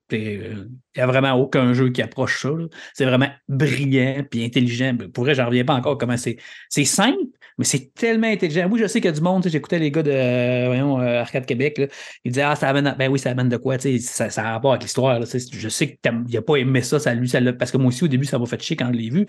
[0.95, 2.51] Il n'y a vraiment aucun jeu qui approche ça.
[2.93, 4.95] C'est vraiment brillant puis intelligent.
[5.15, 6.37] Pour vrai, j'en reviens pas encore comment c'est.
[6.69, 7.17] C'est simple,
[7.57, 8.69] mais c'est tellement intelligent.
[8.71, 9.47] Oui, je sais qu'il y a du monde.
[9.49, 11.79] J'écoutais les gars de euh, voyons, euh, Arcade Québec.
[11.79, 11.87] là.
[12.25, 13.77] Ils disaient Ah, ça amène à- ben oui, ça amène de quoi?
[13.79, 15.19] Ça, ça a rapport avec l'histoire.
[15.23, 18.09] Je sais qu'il n'a pas aimé ça, ça lui, ça parce que moi aussi, au
[18.09, 19.27] début, ça m'a fait chier quand je l'ai vu.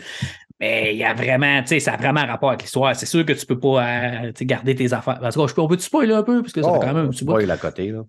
[0.59, 2.93] Mais il y a vraiment, tu sais, ça a vraiment rapport avec l'histoire.
[2.95, 3.85] C'est sûr que tu peux pas
[4.25, 5.19] euh, garder tes affaires.
[5.21, 6.87] Parce que je peux, on peut tu spoiler un peu, parce que ça Oh, fait
[6.87, 7.33] quand même un petit bout.
[7.61, 7.89] côté.
[7.91, 8.03] Là.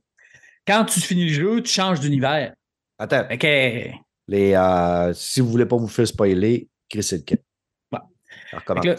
[0.66, 2.52] Quand tu finis le jeu, tu changes d'univers.
[2.98, 3.88] Attends, que,
[4.28, 7.36] les, euh, si vous ne voulez pas vous faire spoiler, Chris et le kit.
[7.92, 8.94] Là,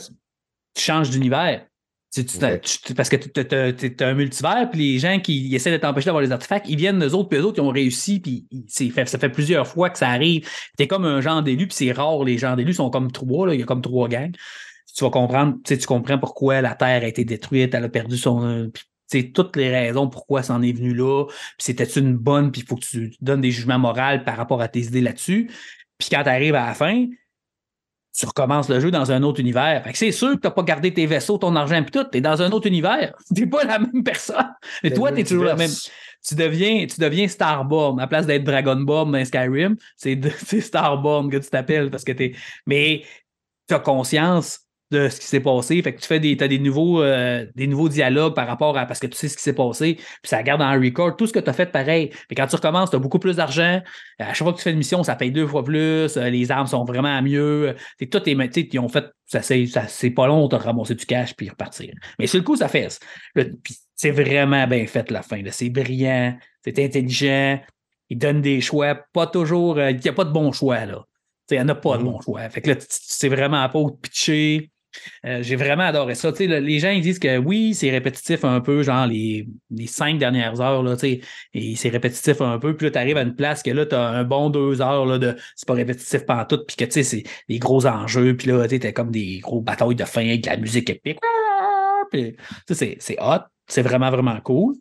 [0.74, 1.66] tu changes d'univers.
[2.14, 2.62] Tu- tu- Ok.
[2.62, 6.24] tu- parce que tu as un multivers, puis les gens qui essaient de t'empêcher d'avoir
[6.24, 8.46] les artefacts, ils viennent, eux autres, puis eux autres, ils ont réussi, puis
[8.92, 10.48] fait- ça fait plusieurs fois que ça arrive.
[10.78, 13.54] T'es comme un genre d'élu, puis c'est rare, les gens d'élus sont comme trois, là,
[13.54, 14.32] il y a comme trois gangs.
[14.96, 18.46] Tu vas comprendre, tu comprends pourquoi la Terre a été détruite, elle a perdu son.
[18.46, 22.16] euh, puis, sais, toutes les raisons pourquoi ça en est venu là, puis c'était une
[22.16, 25.02] bonne, puis il faut que tu donnes des jugements moraux par rapport à tes idées
[25.02, 25.50] là-dessus.
[25.98, 27.08] Puis quand tu arrives à la fin,
[28.18, 29.84] tu recommences le jeu dans un autre univers.
[29.84, 32.04] Fait que c'est sûr que tu n'as pas gardé tes vaisseaux, ton argent et tout.
[32.10, 33.14] Tu es dans un autre univers.
[33.36, 34.54] Tu n'es pas la même personne.
[34.84, 35.72] Mais toi, tu es toujours la même.
[36.26, 38.00] Tu deviens, tu deviens Starborn.
[38.00, 42.24] À place d'être Dragonborn dans Skyrim, c'est c'est Starborn que tu t'appelles parce que tu
[42.24, 42.36] es.
[42.66, 43.04] Mais
[43.68, 45.82] tu as conscience de ce qui s'est passé.
[45.82, 48.86] Fait que tu fais des, as des nouveaux, euh, des nouveaux dialogues par rapport à
[48.86, 51.34] parce que tu sais ce qui s'est passé, puis ça garde un record tout ce
[51.34, 52.12] que tu as fait pareil.
[52.30, 53.82] Mais quand tu recommences, tu as beaucoup plus d'argent.
[54.20, 56.18] À chaque fois que tu fais une mission, ça paye deux fois plus.
[56.18, 57.76] euh, les armes sont vraiment mieux.
[58.00, 60.56] C'est tout est, tu sais, ils ont fait, ça c'est, ça, c'est pas long de
[60.56, 61.92] ramasser du cash puis repartir.
[62.20, 62.68] Mais sur le coup, ça
[63.64, 65.42] puis c'est vraiment bien fait la fin.
[65.50, 67.60] C'est brillant, c'est intelligent.
[68.10, 69.78] Il donne des choix, pas toujours.
[69.80, 71.04] euh, Il n'y a pas de bon choix, là.
[71.48, 72.12] Tu Il n'y en a pas de Mhm.
[72.12, 72.48] bon choix.
[72.50, 74.72] Fait que là, tu- tu- c'est vraiment pas au pitcher.
[75.26, 76.32] Euh, j'ai vraiment adoré ça.
[76.40, 80.62] Les gens ils disent que oui, c'est répétitif un peu, genre les, les cinq dernières
[80.62, 80.96] heures, là,
[81.54, 82.76] et c'est répétitif un peu.
[82.76, 85.06] Puis là, tu arrives à une place que là, tu as un bon deux heures
[85.06, 88.80] là, de c'est pas répétitif tout, puis que c'est des gros enjeux, puis là, tu
[88.80, 91.20] sais, comme des gros batailles de fin avec la musique épique.
[92.12, 92.36] Puis,
[92.70, 94.76] c'est hot, c'est vraiment, vraiment cool.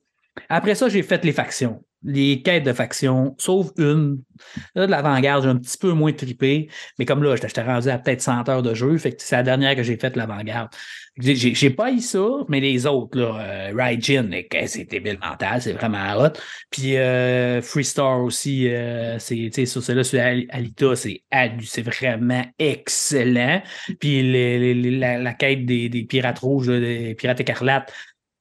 [0.48, 1.82] Après ça, j'ai fait les factions.
[2.04, 4.22] Les quêtes de factions, sauf une.
[4.74, 6.68] Là, de l'avant-garde, j'ai un petit peu moins trippé.
[6.98, 8.96] Mais comme là, j'étais rendu à peut-être 100 heures de jeu.
[8.98, 10.68] Fait c'est la dernière que j'ai faite, l'avant-garde.
[11.16, 13.38] J'ai- pas eu ça, mais les autres, là,
[13.70, 14.28] euh, Raijin,
[14.66, 16.32] c'est débile mental, c'est vraiment hot.
[16.70, 23.62] Puis euh, Freestar aussi, euh, c'est, sur celle-là, sur Al- Alita, c'est vraiment excellent.
[24.00, 27.92] Puis la, la quête des, des pirates rouges, des pirates écarlates,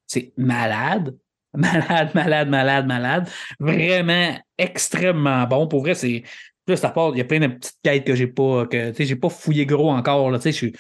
[0.08, 1.16] c'est malade.
[1.54, 3.30] Malade, malade, malade, malade.
[3.60, 5.68] Vraiment extrêmement bon.
[5.68, 6.24] Pour vrai, c'est.
[6.66, 8.96] Plus à part, il y a plein de petites quêtes que j'ai pas, que tu
[8.96, 10.32] sais, j'ai pas fouillé gros encore.
[10.32, 10.74] Là, je suis-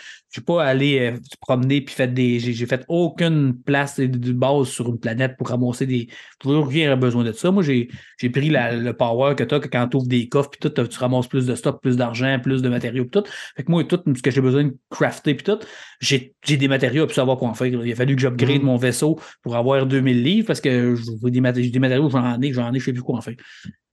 [0.45, 2.39] pas allé euh, promener puis fait des.
[2.39, 6.07] J'ai j'ai fait aucune place de, de base sur une planète pour ramasser des.
[6.39, 7.51] Toujours rien a besoin de ça.
[7.51, 10.27] Moi, j'ai j'ai pris la- le power que tu as que quand tu ouvres des
[10.29, 13.27] coffres puis tout, tu ramasses plus de stock, plus d'argent, plus de matériaux puis tout.
[13.55, 15.59] Fait que moi, tout ce que j'ai besoin de crafter puis tout,
[16.01, 17.71] j'ai j'ai des matériaux pour savoir quoi en faire.
[17.77, 17.85] là.
[17.85, 18.63] Il a fallu que j'upgrade Mhm.
[18.65, 22.41] mon vaisseau pour avoir 2000 livres parce que veux des, mat- j'ai des matériaux, j'en
[22.41, 23.35] ai, j'en ai, je sais plus quoi en faire.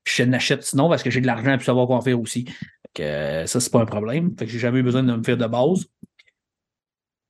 [0.05, 2.45] Je n'achète sinon parce que j'ai de l'argent pour savoir quoi en faire aussi.
[2.47, 2.53] Fait
[2.95, 4.35] que euh, ça, c'est pas un problème.
[4.39, 5.87] Fait que j'ai jamais eu besoin de me faire de base.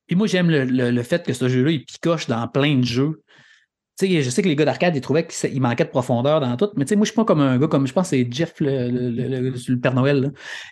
[0.07, 2.83] Puis moi, j'aime le, le- le fait que ce jeu-là, il picoche dans plein de
[2.85, 3.21] jeux.
[4.01, 6.85] Je sais que les gars d'arcade, ils trouvaient qu'il manquait de profondeur dans tout, mais
[6.95, 9.75] moi, je suis pas comme un gars, comme je pense que c'est Jeff, le, le,
[9.79, 10.21] Père Noël.
[10.21, 10.29] là.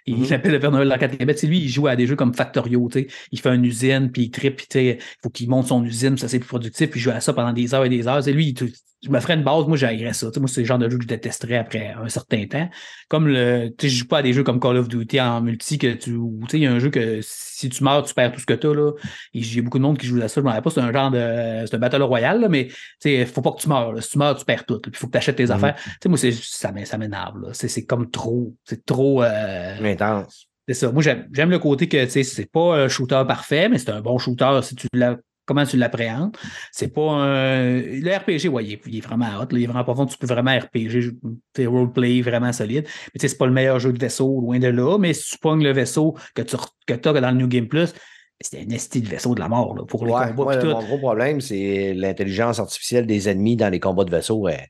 [0.07, 0.25] Il Mhm.
[0.25, 1.35] s'appelle le Père Noël d'arcade Québec.
[1.35, 2.89] Tu sais, lui, il joue à des jeux comme Factorio.
[3.31, 6.21] Il fait une usine, puis il tripe, puis il faut qu'il monte son usine, puis
[6.21, 8.17] ça c'est plus productif, puis il joue à ça pendant des heures et des heures.
[8.17, 8.53] Tu sais, lui, il
[9.01, 10.27] je me ferais une base, moi, j'haïrais ça.
[10.37, 12.69] Moi, c'est le genre de jeu que je détesterais après un certain temps.
[13.07, 13.69] Comme le.
[13.77, 15.93] Tu sais, je joue pas à des jeux comme Call of Duty en multi que
[15.93, 16.11] tu.
[16.11, 16.19] Tu
[16.49, 18.53] sais, il y a un jeu que si tu meurs, tu perds tout ce que
[18.53, 18.73] tu as.
[18.73, 18.91] Là.
[19.33, 20.41] Et j'ai beaucoup de monde qui joue à ça.
[20.41, 21.65] Je m'en rappelle pas, c'est un genre de.
[21.65, 23.93] C'est un Battle Royale, là, mais tu sais, faut pas que tu meurs.
[23.93, 24.01] là.
[24.01, 24.79] Si tu meurs, tu perds tout.
[24.81, 25.51] Puis il faut que tu achètes tes Mhm.
[25.51, 25.75] affaires.
[25.75, 27.39] Tu sais, moi, c'est, ça m'é- ça m'énerve.
[27.41, 27.49] là.
[27.53, 28.53] C'est, c'est comme trop.
[28.65, 29.23] C'est trop.
[29.23, 30.45] euh, Intense.
[30.67, 30.91] c'est ça.
[30.91, 33.91] Moi, j'aime, j'aime le côté que tu sais, c'est pas un shooter parfait, mais c'est
[33.91, 35.15] un bon shooter si tu l'as.
[35.49, 36.37] Comment tu l'appréhendes?
[36.71, 37.81] C'est pas un.
[37.81, 39.41] Le RPG, ouais, il est, il est vraiment hot.
[39.41, 39.47] là.
[39.53, 40.05] il est vraiment profond.
[40.05, 41.19] Tu peux vraiment RPG, tu
[41.55, 42.85] sais, roleplay vraiment solide.
[42.85, 44.99] Mais c'est pas le meilleur jeu de vaisseau, loin de là.
[44.99, 46.55] Mais si tu pognes le vaisseau que tu
[46.85, 47.95] que as dans le New Game Plus,
[48.39, 50.57] c'est un esti de vaisseau de la mort là, pour les Ouais, combats.
[50.57, 50.67] tout.
[50.67, 54.15] mon gros problème, c'est l'intelligence artificielle des ennemis dans les combats de.
[54.15, 54.67] Elle,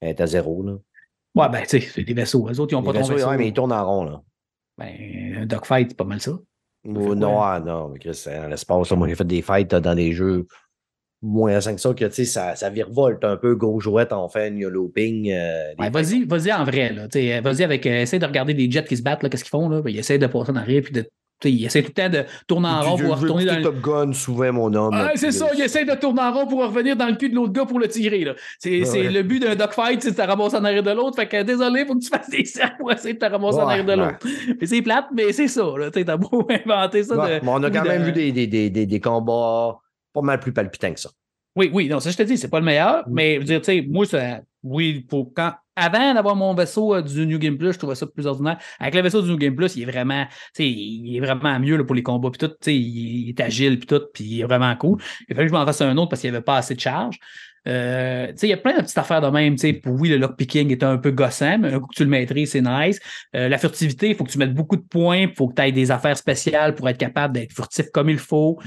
[0.00, 0.62] elle est à zéro.
[0.62, 0.76] Là.
[1.34, 2.48] Ouais, ben, tu sais, c'est des vaisseaux.
[2.48, 3.28] Les autres, ils n'ont pas vaisseaux, vaisseau.
[3.28, 4.04] ouais, mais ils tournent en rond.
[4.04, 4.22] Là.
[4.78, 6.32] Ben, un dogfight, c'est pas mal ça.
[6.84, 8.90] Ou fait non, ah, non, c'est dans l'espace.
[8.92, 10.46] Moi, j'ai fait des fights là, dans des jeux
[11.22, 13.54] moins à 5 ça que tu sais, ça, ça virevolte un peu.
[13.54, 15.30] Gros jouette, on fait un looping.
[15.30, 16.92] Euh, Ouais, vas-y, vas-y en vrai.
[16.92, 17.08] Là.
[17.12, 17.86] Sais, Vas-y avec.
[17.86, 19.68] euh, essaie de regarder des jets qui se battent, qu'est-ce qu'ils font.
[19.68, 19.82] Là.
[19.86, 21.08] Ils essaient de passer en arrière, puis de.
[21.44, 23.62] Ils essaient tout le temps de tourner en rond pour retourner dans le.
[23.62, 24.94] Top Gun, souvent, mon homme.
[24.94, 27.34] Ah, c'est ça, il essaie de tourner en rond pour revenir dans le cul de
[27.34, 28.24] l'autre gars pour le tirer.
[28.24, 28.34] là.
[28.58, 29.10] C'est Ouais, ouais.
[29.10, 31.16] le but d'un dogfight, c'est de te ramasser en arrière de l'autre.
[31.16, 33.68] Fait que désolé, faut que tu fasses des cercles pour essayer de te ramasser en
[33.68, 33.96] arrière de ouais.
[33.96, 34.26] l'autre.
[34.60, 35.64] Mais c'est plate, mais c'est ça.
[35.92, 37.14] T'as beau inventer ça.
[37.16, 39.78] De- mais on a quand de- même vu des, des, des, des, des combats
[40.12, 41.10] pas mal plus palpitants que ça.
[41.56, 43.12] Oui, oui, non, ça je te dis, c'est pas le meilleur, Mm.
[43.12, 46.94] mais je veux dire, tu sais, moi, ça, oui, pour quand, avant d'avoir mon vaisseau
[46.94, 48.58] euh, du New Game Plus, je trouvais ça plus ordinaire.
[48.78, 50.26] Avec le vaisseau du New Game Plus, il est vraiment,
[50.58, 54.24] il est vraiment mieux pour les combats, puis tout, il, est agile, puis tout, puis
[54.24, 55.00] il est vraiment cool.
[55.28, 56.80] Il fallu que je m'en fasse un autre parce qu'il n'y avait pas assez de
[56.80, 57.18] charge.
[57.68, 59.54] Euh, tu sais, il y a plein de petites affaires de même.
[59.54, 62.04] tu sais, Pour, oui, le lockpicking est un peu gossant, mais un coup que tu
[62.04, 62.98] le maîtrises, c'est nice.
[63.36, 65.62] Euh, la furtivité, il faut que tu mettes beaucoup de points, il faut que tu
[65.62, 68.58] aies des affaires spéciales pour être capable d'être furtif comme il faut.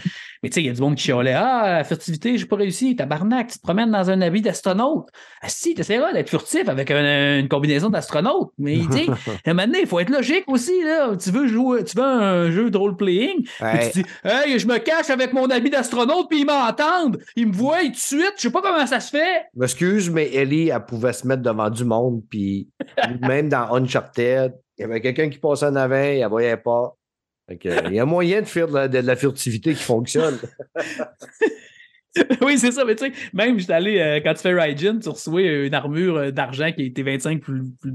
[0.44, 2.56] Mais tu sais, il y a du monde qui chialait Ah, la furtivité, j'ai pas
[2.57, 2.95] réussi.
[2.95, 5.07] Tabarnak, tu te promènes dans un habit d'astronaute.
[5.41, 8.52] Ah si, tu essaieras d'être furtif avec un- une combinaison d'astronaute.
[8.57, 9.07] Mais il dit,
[9.45, 10.84] à un moment donné, il faut être logique aussi.
[10.84, 11.15] Là.
[11.15, 14.78] Tu veux jouer, tu veux un jeu de role-playing, Hey, tu dis Hey, je me
[14.80, 17.20] cache avec mon habit d'astronaute, puis ils m'entendent.
[17.36, 18.34] Ils me voient tout de suite.
[18.38, 19.46] Je sais pas comment ça se fait?
[19.56, 22.70] M'excuse, mais Ellie, elle pouvait se mettre devant du monde, puis
[23.22, 26.96] même dans Uncharted, il y avait quelqu'un qui passait en avant, elle voyait pas.
[27.50, 30.40] Il y a moyen de faire de la, de la furtivité qui fonctionne.
[32.42, 35.10] oui, c'est ça, mais tu sais, même j'étais allé, euh, quand tu fais Raijin, tu
[35.10, 37.94] reçois une armure euh, d'argent qui était 25 plus, plus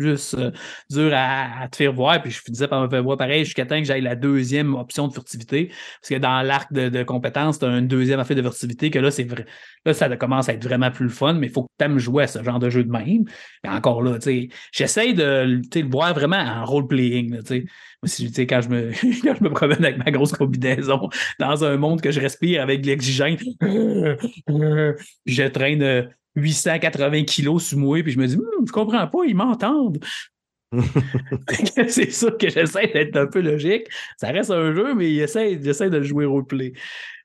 [0.00, 0.50] juste euh,
[0.90, 3.78] dur à, te faire voir, puis je finissais par me faire voir pareil jusqu'à temps
[3.78, 5.68] que j'aille la deuxième option de furtivité,
[6.00, 8.98] parce que dans l'arc de, de compétences, tu as une deuxième affaire de furtivité, que
[8.98, 9.46] là, c'est vrai.
[9.84, 11.98] Là, ça commence à être vraiment plus le fun, mais il faut que tu aimes
[11.98, 13.24] jouer à ce genre de jeu de même.
[13.64, 14.18] Et encore là,
[14.72, 17.38] j'essaye de le voir vraiment en role-playing,
[18.02, 18.90] quand je me,
[19.22, 21.08] quand je me promène avec ma grosse combinaison
[21.38, 22.88] dans un monde que je respire avec de
[25.26, 26.02] je traîne euh,
[26.36, 29.98] 880 kilos sur moi, puis je me dis, Hum, je comprends pas, ils m'entendent.
[31.88, 33.86] c'est ça que j'essaie d'être un peu logique.
[34.18, 36.72] Ça reste un jeu, mais j'essaie, j'essaie de le jouer roleplay.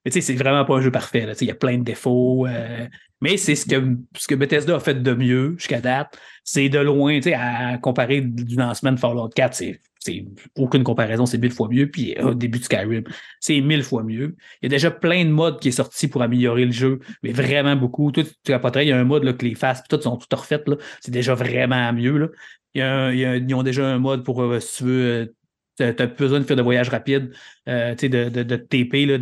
[0.06, 1.28] Mais tu sais, c'est vraiment pas un jeu parfait.
[1.42, 2.46] Il y a plein de défauts.
[2.48, 2.88] euh,
[3.22, 6.20] mais c'est ce que, ce que Bethesda a fait de mieux jusqu'à date.
[6.44, 10.26] C'est de loin, tu sais, à comparer du lancement de Fallout 4, c'est, c'est
[10.58, 11.90] aucune comparaison, c'est mille fois mieux.
[11.90, 13.04] Puis au début de Skyrim,
[13.40, 14.36] c'est mille fois mieux.
[14.62, 17.32] Il y a déjà plein de modes qui est sorti pour améliorer le jeu, mais
[17.32, 18.12] vraiment beaucoup.
[18.12, 20.18] Toi, tu capoterais, il y a un mode là, que les faces, puis toutes sont
[20.18, 20.66] toutes refaites.
[21.02, 22.18] C'est déjà vraiment mieux.
[22.18, 22.28] Là.
[22.76, 25.36] Ils ont déjà un mode pour, euh, si tu veux,
[25.82, 27.34] euh, t'as plus besoin de faire de voyages rapides,
[27.68, 29.06] euh, tu de, de, de TP.
[29.06, 29.18] Là,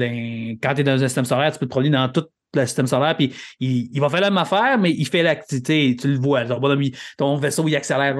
[0.62, 2.88] quand tu es dans un système solaire, tu peux te promener dans tout le système
[2.88, 6.18] solaire, puis il, il va faire la même affaire, mais il fait l'activité, tu le
[6.18, 6.45] vois.
[6.45, 6.60] Ton,
[7.18, 8.15] ton vaisseau, il accélère,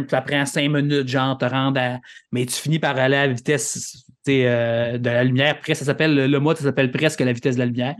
[0.00, 1.98] puis ça prend cinq minutes, genre, te rendre à.
[2.32, 5.58] Mais tu finis par aller à la vitesse euh, de la lumière.
[5.60, 7.94] Presque, ça s'appelle, le mode, ça s'appelle presque la vitesse de la lumière.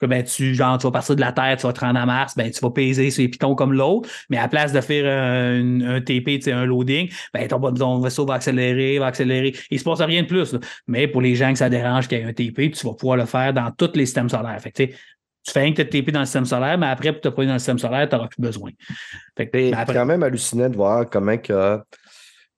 [0.00, 2.06] Que, ben, tu, genre, tu vas partir de la Terre, tu vas te rendre à
[2.06, 4.80] Mars, ben, tu vas peser sur les pitons comme l'autre, mais à la place de
[4.80, 5.04] faire
[5.60, 9.54] une- un TP, tu sais, un loading, ben, ton, ton vaisseau va accélérer, va accélérer.
[9.70, 10.54] Il se passe rien de plus.
[10.54, 10.58] là.
[10.86, 13.18] Mais pour les gens que ça dérange qu'il y ait un TP, tu vas pouvoir
[13.18, 14.58] le faire dans tous les systèmes solaires.
[14.60, 14.84] Fait que,
[15.42, 17.54] tu fais rien que TP dans le système solaire, mais après, pour te prendre dans
[17.54, 18.70] le système solaire, tu n'auras plus besoin.
[19.36, 21.78] C'est ben, quand même hallucinant de voir comment que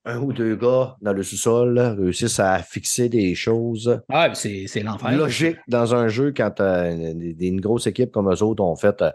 [0.05, 5.17] un ou deux gars dans le sous-sol réussissent à fixer des choses ah, c'est l'enfer.
[5.17, 9.01] logiques dans un jeu quand une, une grosse équipe comme eux autres ont fait.
[9.03, 9.11] euh,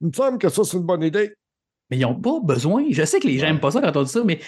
[0.00, 1.32] Il me semble que ça, c'est une bonne idée.
[1.90, 2.84] Mais ils n'ont pas besoin.
[2.90, 4.38] Je sais que les gens n'aiment pas ça quand on dit ça, mais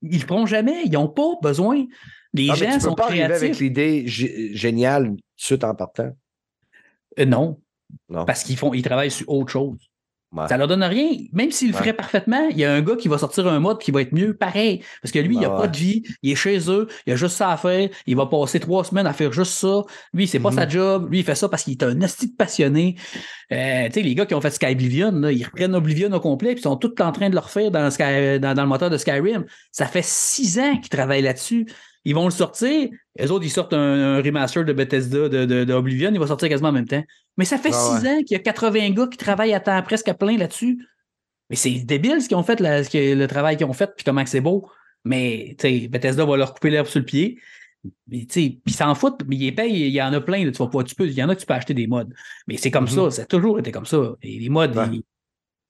[0.00, 0.82] ils le feront jamais.
[0.84, 1.84] Ils n'ont pas besoin.
[2.32, 3.60] Les Ah, gens tu peux sont pas arriver avec créatifs.
[3.60, 6.10] l'idée gé- géniale suite en partant.
[7.18, 7.60] Euh, non,
[8.08, 8.24] Non.
[8.24, 9.76] parce qu'ils font, ils travaillent sur autre chose.
[10.34, 10.48] Ouais.
[10.48, 11.10] Ça leur donne rien.
[11.32, 11.80] Même s'ils le Ouais.
[11.80, 14.12] feraient parfaitement, il y a un gars qui va sortir un mode qui va être
[14.12, 14.82] mieux, pareil.
[15.00, 17.16] Parce que lui, il n'a Ouais, pas de vie, il est chez eux, il a
[17.16, 19.82] juste ça à faire, il va passer trois semaines à faire juste ça.
[20.12, 20.56] Lui, c'est pas Mhm.
[20.56, 22.96] sa job, lui, il fait ça parce qu'il est un asti de passionné.
[23.52, 26.20] Euh, tu sais, les gars qui ont fait Sky Oblivion, là, ils reprennent Oblivion au
[26.20, 28.68] complet, puis ils sont tous en train de le refaire dans, Sky- dans, dans le
[28.68, 29.44] moteur de Skyrim.
[29.70, 31.66] Ça fait six ans qu'ils travaillent là-dessus.
[32.06, 32.88] Ils vont le sortir.
[33.18, 36.26] Les autres, ils sortent un, un remaster de Bethesda de, de, de Oblivion, il va
[36.26, 37.02] sortir quasiment en même temps.
[37.36, 39.82] Mais ça fait Ah six ans qu'il y a 80 gars qui travaillent à temps
[39.82, 40.86] presque à plein là-dessus.
[41.50, 43.90] Mais c'est débile ce qu'ils ont fait, là, ce que- le travail qu'ils ont fait,
[43.96, 44.68] puis comment que c'est beau.
[45.04, 45.56] Mais,
[45.90, 47.38] Bethesda va leur couper l'herbe sur le pied.
[48.08, 50.68] Puis ils s'en foutent, mais ils payent, il y en a plein, là, tu vas
[50.68, 52.04] pas, tu peux, il y en a que tu peux acheter des mods.
[52.46, 52.90] Mais c'est comme Mhm.
[52.90, 54.14] ça, ça a toujours été comme ça.
[54.22, 55.00] Et les mods, Ouais.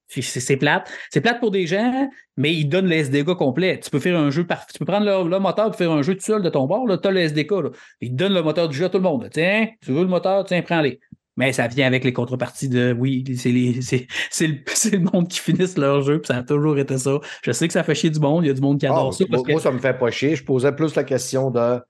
[0.07, 0.89] c'est plate.
[1.11, 3.81] C'est plate pour des gens, mais ils donnent le SDK complet.
[3.81, 4.65] Tu peux faire un jeu par...
[4.69, 6.87] Tu peux prendre le, moteur et faire un jeu tout seul de ton bord.
[7.01, 7.51] Tu as le SDK.
[7.51, 7.71] Là.
[8.01, 9.29] Ils donnent le moteur du jeu à tout le monde.
[9.33, 11.01] Tiens, tu veux le moteur, tiens, prends-les.
[11.37, 15.01] Mais ça vient avec les contreparties de oui, c'est les- c'est c'est le, c'est le
[15.01, 17.19] monde qui finisse leur jeu, puis ça a toujours été ça.
[17.43, 19.09] Je sais que ça fait chier du monde, il y a du monde qui adore
[19.09, 19.25] Ah, ça.
[19.31, 20.37] Parce moi, que, ça me fait pas chier.
[20.37, 21.81] Je posais plus la question de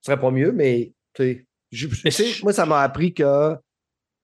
[0.00, 3.56] ce serait pas mieux, mais tu sais, moi, ça m'a appris que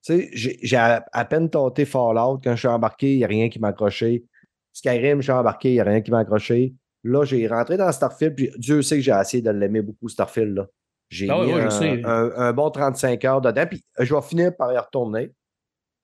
[0.07, 2.39] j'ai j'ai à, à peine tenté Fallout.
[2.43, 4.23] Quand je suis embarqué, il n'y a rien qui m'a accroché.
[4.73, 6.73] Skyrim, je suis embarqué, il n'y a rien qui m'a accroché.
[7.03, 10.55] Là, j'ai rentré dans Starfield, puis Dieu sait que j'ai essayé de l'aimer beaucoup, Starfield.
[10.55, 10.67] Là.
[11.09, 12.01] J'ai Ah je un, sais.
[12.05, 15.31] un- un bon 35 heures dedans, puis euh, je vais finir par y retourner.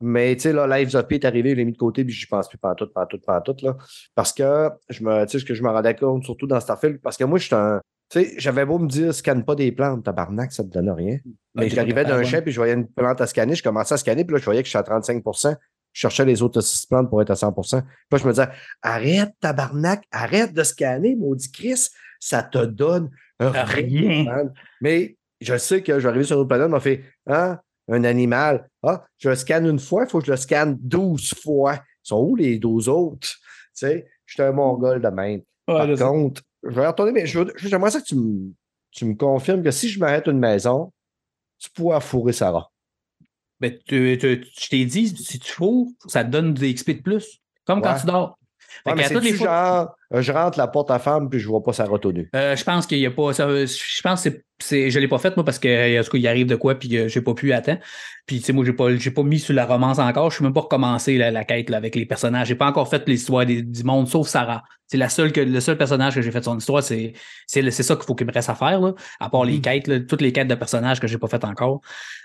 [0.01, 2.13] Mais tu sais, là, Lives of P est arrivé, je l'ai mis de côté, puis
[2.13, 3.77] j'y pense plus pantoute, pantoute, pantoute, là.
[4.13, 6.99] Parce que je me, tu sais, ce que je me rendais compte, surtout dans Starfield,
[7.01, 7.79] parce que moi, je suis un.
[8.09, 11.17] Tu sais, j'avais beau me dire, scanne pas des plantes, tabarnak, ça te donne rien.
[11.55, 13.93] Mais t'es j'arrivais pas d'un champ, puis je voyais une plante à scanner, je commençais
[13.93, 15.55] à scanner, puis là, je voyais que je suis à 35%
[15.93, 18.47] Je cherchais les autres six plantes pour être à 100% Puis là, je me disais,
[18.83, 23.63] arrête, tabarnak, arrête de scanner, maudit Chris, ça te donne rien.
[23.65, 24.23] Rien.
[24.25, 24.53] man.
[24.81, 28.03] Mais je sais que je vais arriver sur une planète, on m'a fait, hein, un
[28.03, 31.75] animal, ah, je le scanne une fois, il faut que je le scanne 12 fois.
[31.75, 33.19] Ils sont où les 12 autres?
[33.27, 33.37] Tu
[33.73, 35.41] sais, j'étais un mongol de même.
[35.67, 36.03] Ouais, Par je sais.
[36.03, 38.51] contre, je vais retourner, mais je j'aimerais ça que tu me,
[38.91, 40.91] tu me confirmes que si je m'arrête une maison,
[41.59, 42.71] tu pourras fourrer Sarah.
[43.59, 47.01] Ben, tu- tu- je t'ai dit, si tu fourres, ça te donne des XP de
[47.01, 47.39] plus.
[47.65, 48.37] Comme quand tu dors.
[48.85, 49.03] Ouais, mais
[49.33, 52.29] genre, je rentre la porte à femme puis je vois pas Sarah tout nu.
[52.35, 53.33] Euh, je pense qu'il n'y a pas.
[53.33, 54.29] ça- je pense que
[54.59, 56.55] c'est- je ne l'ai pas fait, moi, parce que en tout cas, il arrive de
[56.55, 57.79] quoi, puis que j'ai pas pu attendre.
[58.25, 60.31] Puis, tu sais, moi, j'ai pas, j'ai pas mis sur la romance encore.
[60.31, 62.47] Je suis même pas recommencé la, la quête là, avec les personnages.
[62.47, 64.63] J'ai pas encore fait l'histoire des- du monde, sauf Sarah.
[64.87, 67.13] C'est la seule que, le seul personnage que j'ai fait son histoire, c'est,
[67.47, 69.87] c'est, c'est ça qu'il faut qu'il me reste à faire, là, à part les quêtes,
[69.87, 71.81] là, toutes les quêtes de personnages que j'ai pas faites encore.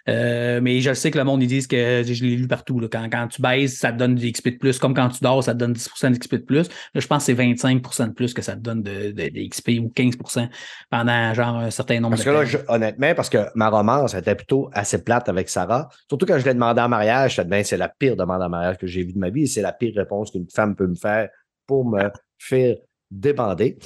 [0.08, 2.78] Euh, mais je sais que le monde, ils disent que je l'ai lu partout.
[2.80, 4.78] Là, quand, quand tu baises, ça te donne du XP de plus.
[4.78, 6.68] Comme quand tu dors, ça te donne 10 d'XP de plus.
[6.94, 9.48] Là, je pense que c'est 25 de plus que ça te donne de, de, de
[9.48, 10.48] XP ou 15%
[10.90, 12.46] pendant genre un certain nombre Parce de que là, temps.
[12.46, 15.88] je- honnêtement, parce que ma romance était plutôt assez plate avec Sarah.
[16.08, 18.78] Surtout quand je l'ai demandé en mariage, je ben, c'est la pire demande en mariage
[18.78, 20.94] que j'ai vue de ma vie et c'est la pire réponse qu'une femme peut me
[20.94, 21.28] faire
[21.66, 22.76] pour me faire
[23.10, 23.78] débander.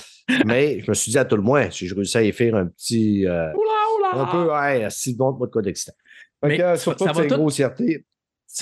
[0.44, 2.54] Mais je me suis dit à tout le moins, si je réussis à y faire
[2.56, 3.26] un petit.
[3.26, 3.50] euh,
[4.12, 5.94] un peu, ouais, si bon, pas de quoi d'excitant.
[6.44, 8.06] Fait que, euh, ça- sur ça toutes va ces tout- grossièretés, Tu-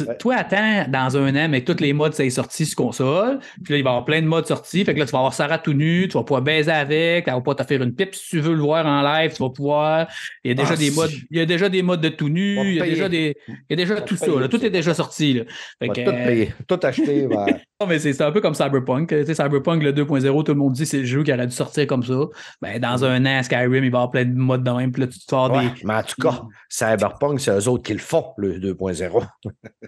[0.01, 0.16] Ouais.
[0.16, 3.40] Toi, attends dans un an, mais tous les modes, ça est sorti sur console.
[3.62, 4.85] Puis là, il va y avoir plein de modes sortis.
[4.85, 7.31] Fait que là, tu vas avoir Sarah tout nu, tu vas pouvoir baiser avec, tu
[7.31, 9.51] vas pouvoir te faire une pipe si tu veux le voir en live, tu vas
[9.51, 10.09] pouvoir.
[10.44, 12.28] Il y a déjà Ah, des modes, il y a déjà des modes de tout
[12.28, 13.36] nu, il y a déjà des.
[13.48, 14.48] Il y a déjà Va tout ça, là.
[14.48, 15.35] Tout est déjà sorti.
[15.35, 15.44] Là.
[15.78, 17.27] Fait on va que, tout euh, payer, tout acheter.
[17.31, 17.47] ben,
[17.81, 19.09] Non, mais c'est un peu comme Cyberpunk.
[19.09, 21.47] Tu sais, Cyberpunk, le 2.0, tout le monde dit que c'est le jeu qui aurait
[21.47, 22.14] dû sortir comme ça.
[22.62, 24.93] Ben, dans un an, Skyrim, il va y avoir plein de modes de même.
[24.93, 25.85] Puis là, tu te fais avoir ouais, des.
[25.85, 29.27] Mais en tout cas, Cyberpunk, c'est eux autres qui le font, le 2.0.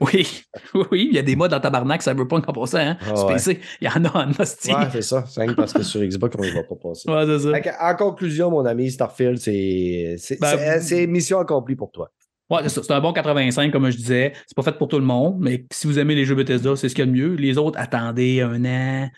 [0.01, 0.27] Oui,
[0.91, 2.79] oui, il y a des modes dans Tabarnak, Cyberpunk en passant.
[2.79, 2.97] Hein?
[3.03, 3.35] Ah Sur ouais.
[3.35, 4.73] PC, il y en a en hostie.
[4.73, 5.25] Ouais, c'est ça.
[5.27, 7.09] C'est parce que sur Xbox, on ne va pas passer.
[7.11, 7.53] Ouais, c'est ça.
[7.53, 12.11] Fait que, en conclusion, mon ami Starfield, c'est c'est- Ben, mission accomplie pour toi.
[12.51, 12.83] Ouais, c'est ça.
[12.83, 14.33] C'est un bon 85, comme je disais.
[14.47, 16.89] C'est pas fait pour tout le monde, mais si vous aimez les jeux Bethesda, c'est
[16.89, 17.35] ce qu'il y a de mieux.
[17.37, 19.09] Les autres, attendez un an.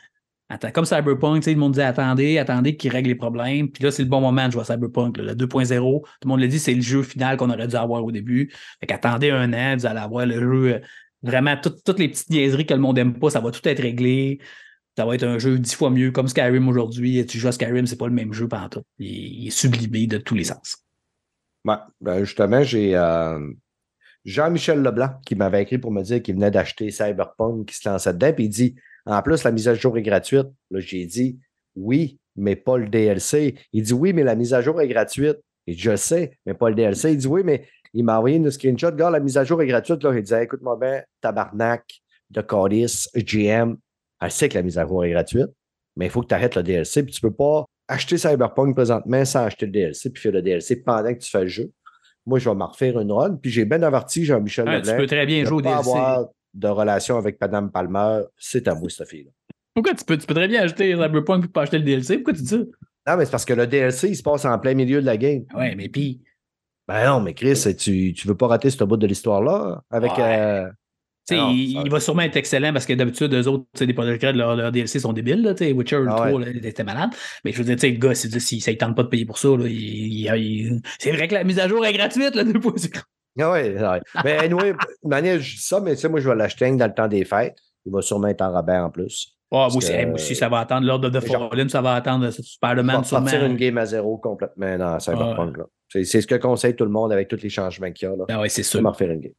[0.49, 3.69] Attends, comme Cyberpunk, sais, le monde dit attendez, attendez qu'ils règlent les problèmes.
[3.69, 5.19] Puis là, c'est le bon moment de jouer à Cyberpunk.
[5.19, 8.05] Le 2.0, tout le monde l'a dit, c'est le jeu final qu'on aurait dû avoir
[8.05, 8.53] au début.
[8.81, 10.75] Fait qu'attendez un an, vous allez avoir le jeu.
[10.75, 10.79] euh,
[11.23, 13.81] Vraiment, tout- toutes les petites niaiseries que le monde aime pas, ça va tout être
[13.83, 14.39] réglé.
[14.97, 17.27] Ça va être un jeu dix fois mieux, comme Skyrim aujourd'hui.
[17.27, 18.83] Tu joues à Skyrim, c'est pas le même jeu pendant tout.
[18.99, 20.77] Il, est- sublimé de tous les sens.
[21.65, 23.41] Ben, justement, j'ai euh,
[24.25, 28.13] Jean-Michel Leblanc qui m'avait écrit pour me dire qu'il venait d'acheter Cyberpunk, qui se lançait
[28.13, 28.75] dedans, puis il dit
[29.07, 30.49] En plus, la mise à jour est gratuite.
[30.71, 31.39] Là, j'ai dit
[31.77, 33.55] Oui, mais pas le DLC.
[33.73, 35.39] Il dit Oui, mais la mise à jour est gratuite.
[35.69, 37.13] Et je sais, mais pas le DLC.
[37.13, 38.93] Il dit Oui, mais il m'a envoyé une screenshot.
[38.93, 40.03] Gars, la mise à jour est gratuite.
[40.03, 41.85] Là, il disait Écoute-moi bien, tabarnak
[42.31, 43.77] de Codis, GM.
[44.21, 45.51] Elle sait que la mise à jour est gratuite,
[45.97, 47.03] mais il faut que tu arrêtes le DLC.
[47.05, 50.77] Puis tu peux pas acheter Cyberpunk présentement sans acheter le DLC, puis faire le DLC
[50.83, 51.71] pendant que tu fais le jeu.
[52.25, 53.37] Moi, je vais m'en refaire une run.
[53.37, 55.79] Puis j'ai bien averti Jean-Michel Ouais, tu peux très bien jouer au DLC.
[55.79, 56.27] avoir
[56.57, 58.23] de relation avec Madame Palmer.
[58.39, 59.31] C'est à vous, cette fille-là.
[59.75, 62.17] Pourquoi tu peux, tu peux très bien acheter Cyberpunk et pas acheter le DLC?
[62.19, 62.57] Pourquoi tu dis ça?
[62.57, 65.17] Non, mais c'est parce que le DLC, il se passe en plein milieu de la
[65.17, 65.45] game.
[65.55, 66.23] Ouais, mais puis.
[66.89, 70.13] Ben non, mais Chris, tu, tu veux pas rater ce bout de l'histoire-là avec.
[70.13, 70.39] Ouais.
[70.39, 70.69] euh,
[71.33, 73.87] Non, il, ça- il va sûrement être excellent parce que d'habitude, eux autres, tu sais,
[73.87, 75.43] des projets de leur, leur DLC sont débiles.
[75.43, 76.45] Là, tu sais, Witcher Ah 3, ouais.
[76.47, 77.11] là, il était malade.
[77.45, 79.27] Mais je veux dire, tu sais, le gars, si ça ne tente pas de payer
[79.27, 82.45] pour ça, là, il- il- c'est vrai que la mise à jour est gratuite, là,
[82.45, 83.03] 2.0.
[83.39, 84.01] Ah ouais, ouais.
[84.25, 86.87] Mais anyway, de manière, je dis ça, mais tu sais, moi, je vais l'acheter dans
[86.87, 87.57] le temps des fêtes.
[87.85, 89.33] Il va sûrement être en rabais en plus.
[89.53, 91.95] Ah, moi, aussi, que- hey, moi aussi, ça va attendre l'ordre de Fallen, ça va
[91.95, 93.25] attendre Spider-Man vais sûrement.
[93.27, 95.57] partir une game à zéro complètement dans Cyberpunk.
[95.59, 95.65] là.
[95.89, 98.17] C'est c'est ce que conseille tout le monde avec tous les changements qu'il y a.
[98.17, 98.25] Là.
[98.29, 98.83] Ah ouais, c'est Je sûr.
[98.85, 99.33] refaire une game.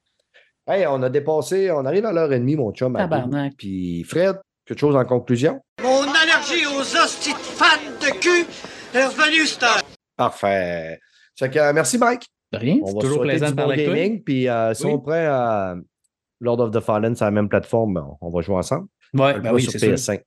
[0.66, 2.96] Hey, on a dépassé, on arrive à l'heure et demie, mon chum.
[2.96, 3.54] Tabarnak.
[3.58, 5.60] Puis Fred, quelque chose en conclusion?
[5.84, 7.66] Mon allergie aux hosties de fans
[8.00, 8.46] de cul
[8.94, 9.82] est revenue, cette heure.
[10.16, 11.00] Parfait.
[11.40, 12.28] Que, euh, merci, Mike.
[12.54, 13.96] De rien, On c'est va toujours plaisant de parler avec toi.
[13.96, 14.24] gaming.
[14.24, 14.92] Puis euh, si Oui.
[14.94, 15.76] on prend euh,
[16.40, 18.88] Lord of the Fallen sur la même plateforme, ben, on va jouer ensemble.
[19.14, 19.90] Ouais, ben oui, sur c'est sûr.
[19.94, 20.22] PS5.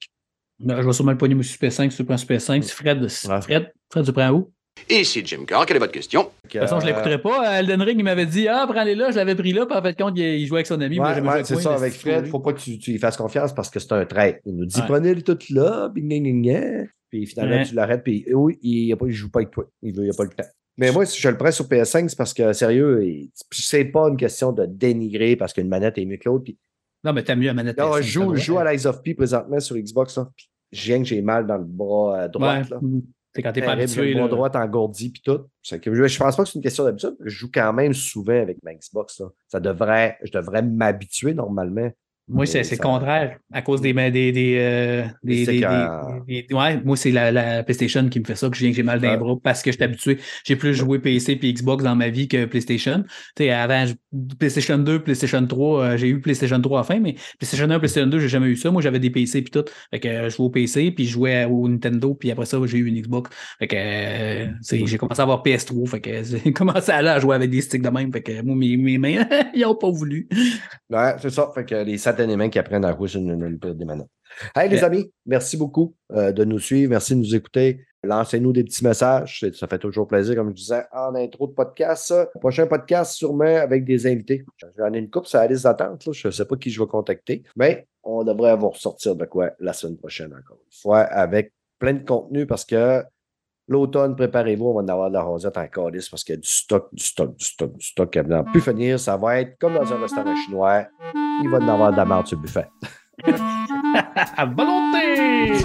[0.58, 2.62] Ben, je vais sûrement le pogner, moi, sur PS5, si tu prends sur PS5.
[2.62, 3.08] Si Fred, Ouais.
[3.40, 4.52] Fred, Fred, tu prends où?
[4.88, 6.22] Ici Jim Carr, quelle est votre question?
[6.44, 7.58] De toute façon, je Euh, l'écouterais pas.
[7.58, 9.98] Elden Ring, il m'avait dit Ah, prends-les là, je l'avais pris là, puis en fait,
[9.98, 10.98] compte, il, il jouait avec son ami.
[11.00, 12.30] Ouais, ouais, c'est ça, avec Fred, lui.
[12.30, 14.40] faut pas que tu, tu y fasses confiance parce que c'est un trait.
[14.46, 14.86] Il nous dit Ouais.
[14.86, 17.64] prenez-les toutes là, puis finalement, Ouais.
[17.64, 19.64] tu l'arrêtes, puis oui, il ne joue pas avec toi.
[19.82, 20.44] Il n'a pas le temps.
[20.76, 23.02] Mais moi, si je le prends sur PS5, c'est parce que, sérieux,
[23.50, 26.44] c'est pas une question de dénigrer parce qu'une manette est mieux que l'autre.
[26.44, 26.58] Puis,
[27.04, 27.76] Non, mais t'as mieux à manette.
[27.78, 30.16] non, PS5, je joue, je à l'Eyes of P présentement sur Xbox.
[30.16, 32.54] Là, puis j'ai que j'ai mal dans le bras euh, droit.
[32.54, 32.62] Ouais.
[32.70, 32.80] là.
[33.34, 34.14] C'est quand t'es pas habitué.
[34.14, 35.40] le bras droit engourdi puis tout.
[35.78, 37.16] Que je, je pense pas que c'est une question d'habitude.
[37.20, 39.20] Je joue quand même souvent avec ma Xbox.
[39.20, 39.26] là.
[39.48, 41.90] Ça devrait, je devrais m'habituer normalement.
[42.28, 43.38] Moi, c'est le contraire.
[43.52, 43.92] À cause des.
[43.92, 48.48] des, des, euh, des, Des ouais, moi, c'est la, la PlayStation qui me fait ça,
[48.48, 49.16] que je viens que j'ai mal Ouais.
[49.16, 50.18] bras parce que je suis habitué.
[50.44, 53.04] J'ai plus joué PC et Xbox dans ma vie que PlayStation.
[53.36, 53.86] Tu sais, avant,
[54.38, 57.78] PlayStation 2, PlayStation 3, euh, j'ai eu PlayStation 3 à la fin, mais PlayStation 1,
[57.78, 58.70] PlayStation 2, j'ai jamais eu ça.
[58.70, 59.64] Moi, j'avais des PC puis tout.
[59.90, 62.58] Fait que euh, je jouais au PC, puis je jouais au Nintendo, puis après ça,
[62.64, 63.30] j'ai eu une Xbox.
[63.58, 65.88] Fait que j'ai commencé à avoir PS3.
[65.88, 68.12] Fait que j'ai commencé à aller à jouer avec des sticks de même.
[68.12, 69.24] Fait que moi, mes, mes mains,
[69.54, 70.28] ils ont pas voulu.
[70.90, 71.50] Ouais, c'est ça.
[71.54, 74.08] Fait que les, instantanément qu'ils apprennent à sur une, des manettes.
[74.54, 74.84] Hey, les Ouais.
[74.84, 76.90] amis, merci beaucoup euh, de nous suivre.
[76.90, 77.84] Merci de nous écouter.
[78.02, 79.44] Lancez-nous des petits messages.
[79.54, 82.14] Ça fait toujours plaisir, comme je disais, en intro de podcast.
[82.40, 84.44] Prochain podcast, sûrement avec des invités.
[84.78, 86.08] J'en ai une coupe sur la liste d'attente.
[86.12, 89.50] Je ne sais pas qui je vais contacter, mais on devrait vous ressortir de quoi
[89.58, 93.02] la semaine prochaine encore une fois avec plein de contenu parce que
[93.70, 96.40] l'automne, préparez-vous, on va en avoir de la rosette en calice parce qu'il y a
[96.40, 98.98] du stock, du stock, du stock, du stock qui va plus finir.
[98.98, 100.86] Ça va être comme dans un restaurant chinois.
[101.14, 102.68] Il va en avoir de la merde sur le buffet.
[104.36, 105.64] À volonté!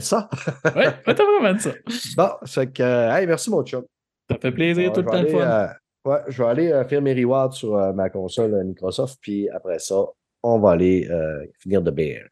[0.00, 0.28] Ça?
[0.64, 1.72] Ouais, ouais, t'as vraiment dit ça.
[2.16, 3.84] Bon, c'est que, euh, hey, merci mon chum.
[4.30, 5.38] Ça fait plaisir, tout le temps le fun.
[5.38, 5.66] euh,
[6.04, 9.48] ouais, je vais aller euh, faire mes rewards sur euh, ma console euh, Microsoft, puis
[9.50, 9.96] après ça,
[10.42, 12.26] on va aller euh, finir de bière.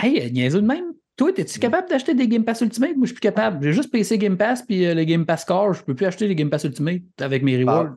[0.00, 0.92] Hey, euh, niaiseux de même.
[1.16, 2.90] Toi, es-tu capable d'acheter des Game Pass Ultimate?
[2.96, 3.64] Moi, je suis plus capable.
[3.64, 5.72] J'ai juste PC Game Pass puis euh, le Game Pass Core.
[5.72, 7.94] Je peux plus acheter les Game Pass Ultimate avec mes rewards.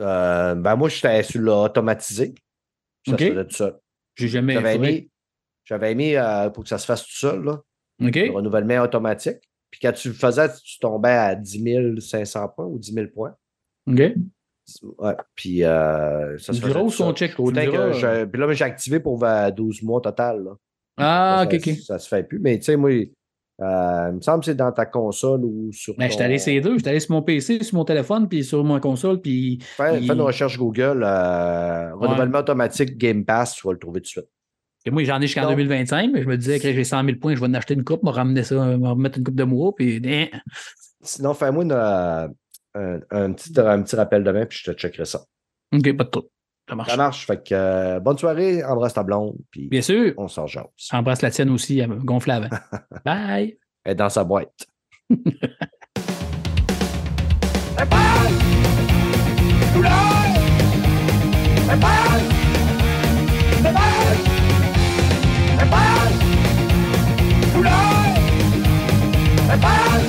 [0.00, 2.34] Euh, ben moi, j'étais sur l'automatisé.
[3.06, 3.20] Ça Ok.
[3.20, 3.76] se faisait tout seul.
[4.14, 5.10] J'ai jamais J'avais mis,
[5.64, 7.60] j'avais euh, pour que ça se fasse tout seul, là,
[8.02, 8.14] OK?
[8.14, 9.38] le renouvellement automatique.
[9.70, 13.34] Puis quand tu le faisais, tu tombais à 10 500 points ou 10 000 points.
[13.88, 14.00] OK?
[14.98, 17.14] Ouais, puis euh, ça se faisait sont seul.
[17.14, 20.42] check- que Puis là, j'ai activé pour euh, 12 mois total.
[20.42, 20.50] Là.
[20.98, 21.74] Ah, ça, OK, OK.
[21.84, 22.38] Ça se fait plus.
[22.40, 25.94] Mais tu sais, moi, euh, il me semble que c'est dans ta console ou sur.
[25.96, 26.74] Ben, je suis allé ces deux.
[26.74, 29.98] Je suis allé sur mon PC, sur mon téléphone, puis sur mon console, puis fais
[30.14, 34.28] une recherche Google, euh, renouvellement automatique Game Pass, tu vas le trouver tout de suite.
[34.86, 35.48] Et moi, j'en ai jusqu'en Non.
[35.50, 37.82] 2025, mais je me disais que j'ai 100 000 points, je vais en acheter une
[37.82, 40.28] coupe, me ramener ça, me remettre une coupe de mois, puis hein,
[41.02, 42.28] Sinon, fais-moi une, euh,
[42.74, 45.24] un, un petit, un petit rappel demain, puis je te checkerai ça.
[45.74, 46.28] OK, pas de trouble.
[46.68, 46.90] Ça marche.
[46.90, 47.26] Ça marche.
[47.26, 50.64] Fait que euh, bonne soirée, embrasse ta blonde, puis Bien sûr, on s'en jase.
[50.92, 52.48] embrasse la tienne aussi, gonfle avant.
[53.04, 53.58] Bye!
[53.84, 54.68] Elle est dans sa boîte.
[55.10, 55.16] เ
[69.60, 70.05] Bye.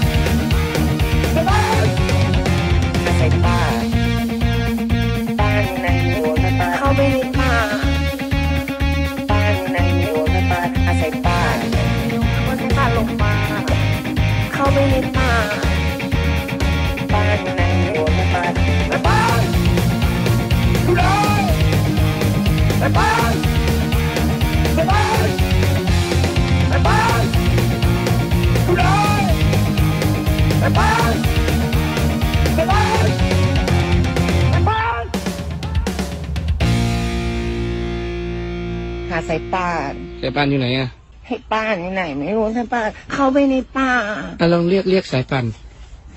[39.10, 40.90] หาสายป่านสายป่านอยู่ไหนอะ
[41.28, 43.92] ให้ป้านอยู่ไหน ไม่รู้สายป่านเข้าไปในป่า
[44.40, 45.46] อะลองเรียกเรียกสายป่าน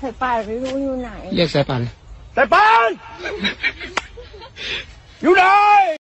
[0.01, 1.81] สายป่านไม่รู้อยู่ไหน เรียกสายป่าน
[2.35, 2.89] แต่ปาน
[5.21, 5.43] อยู่ไหน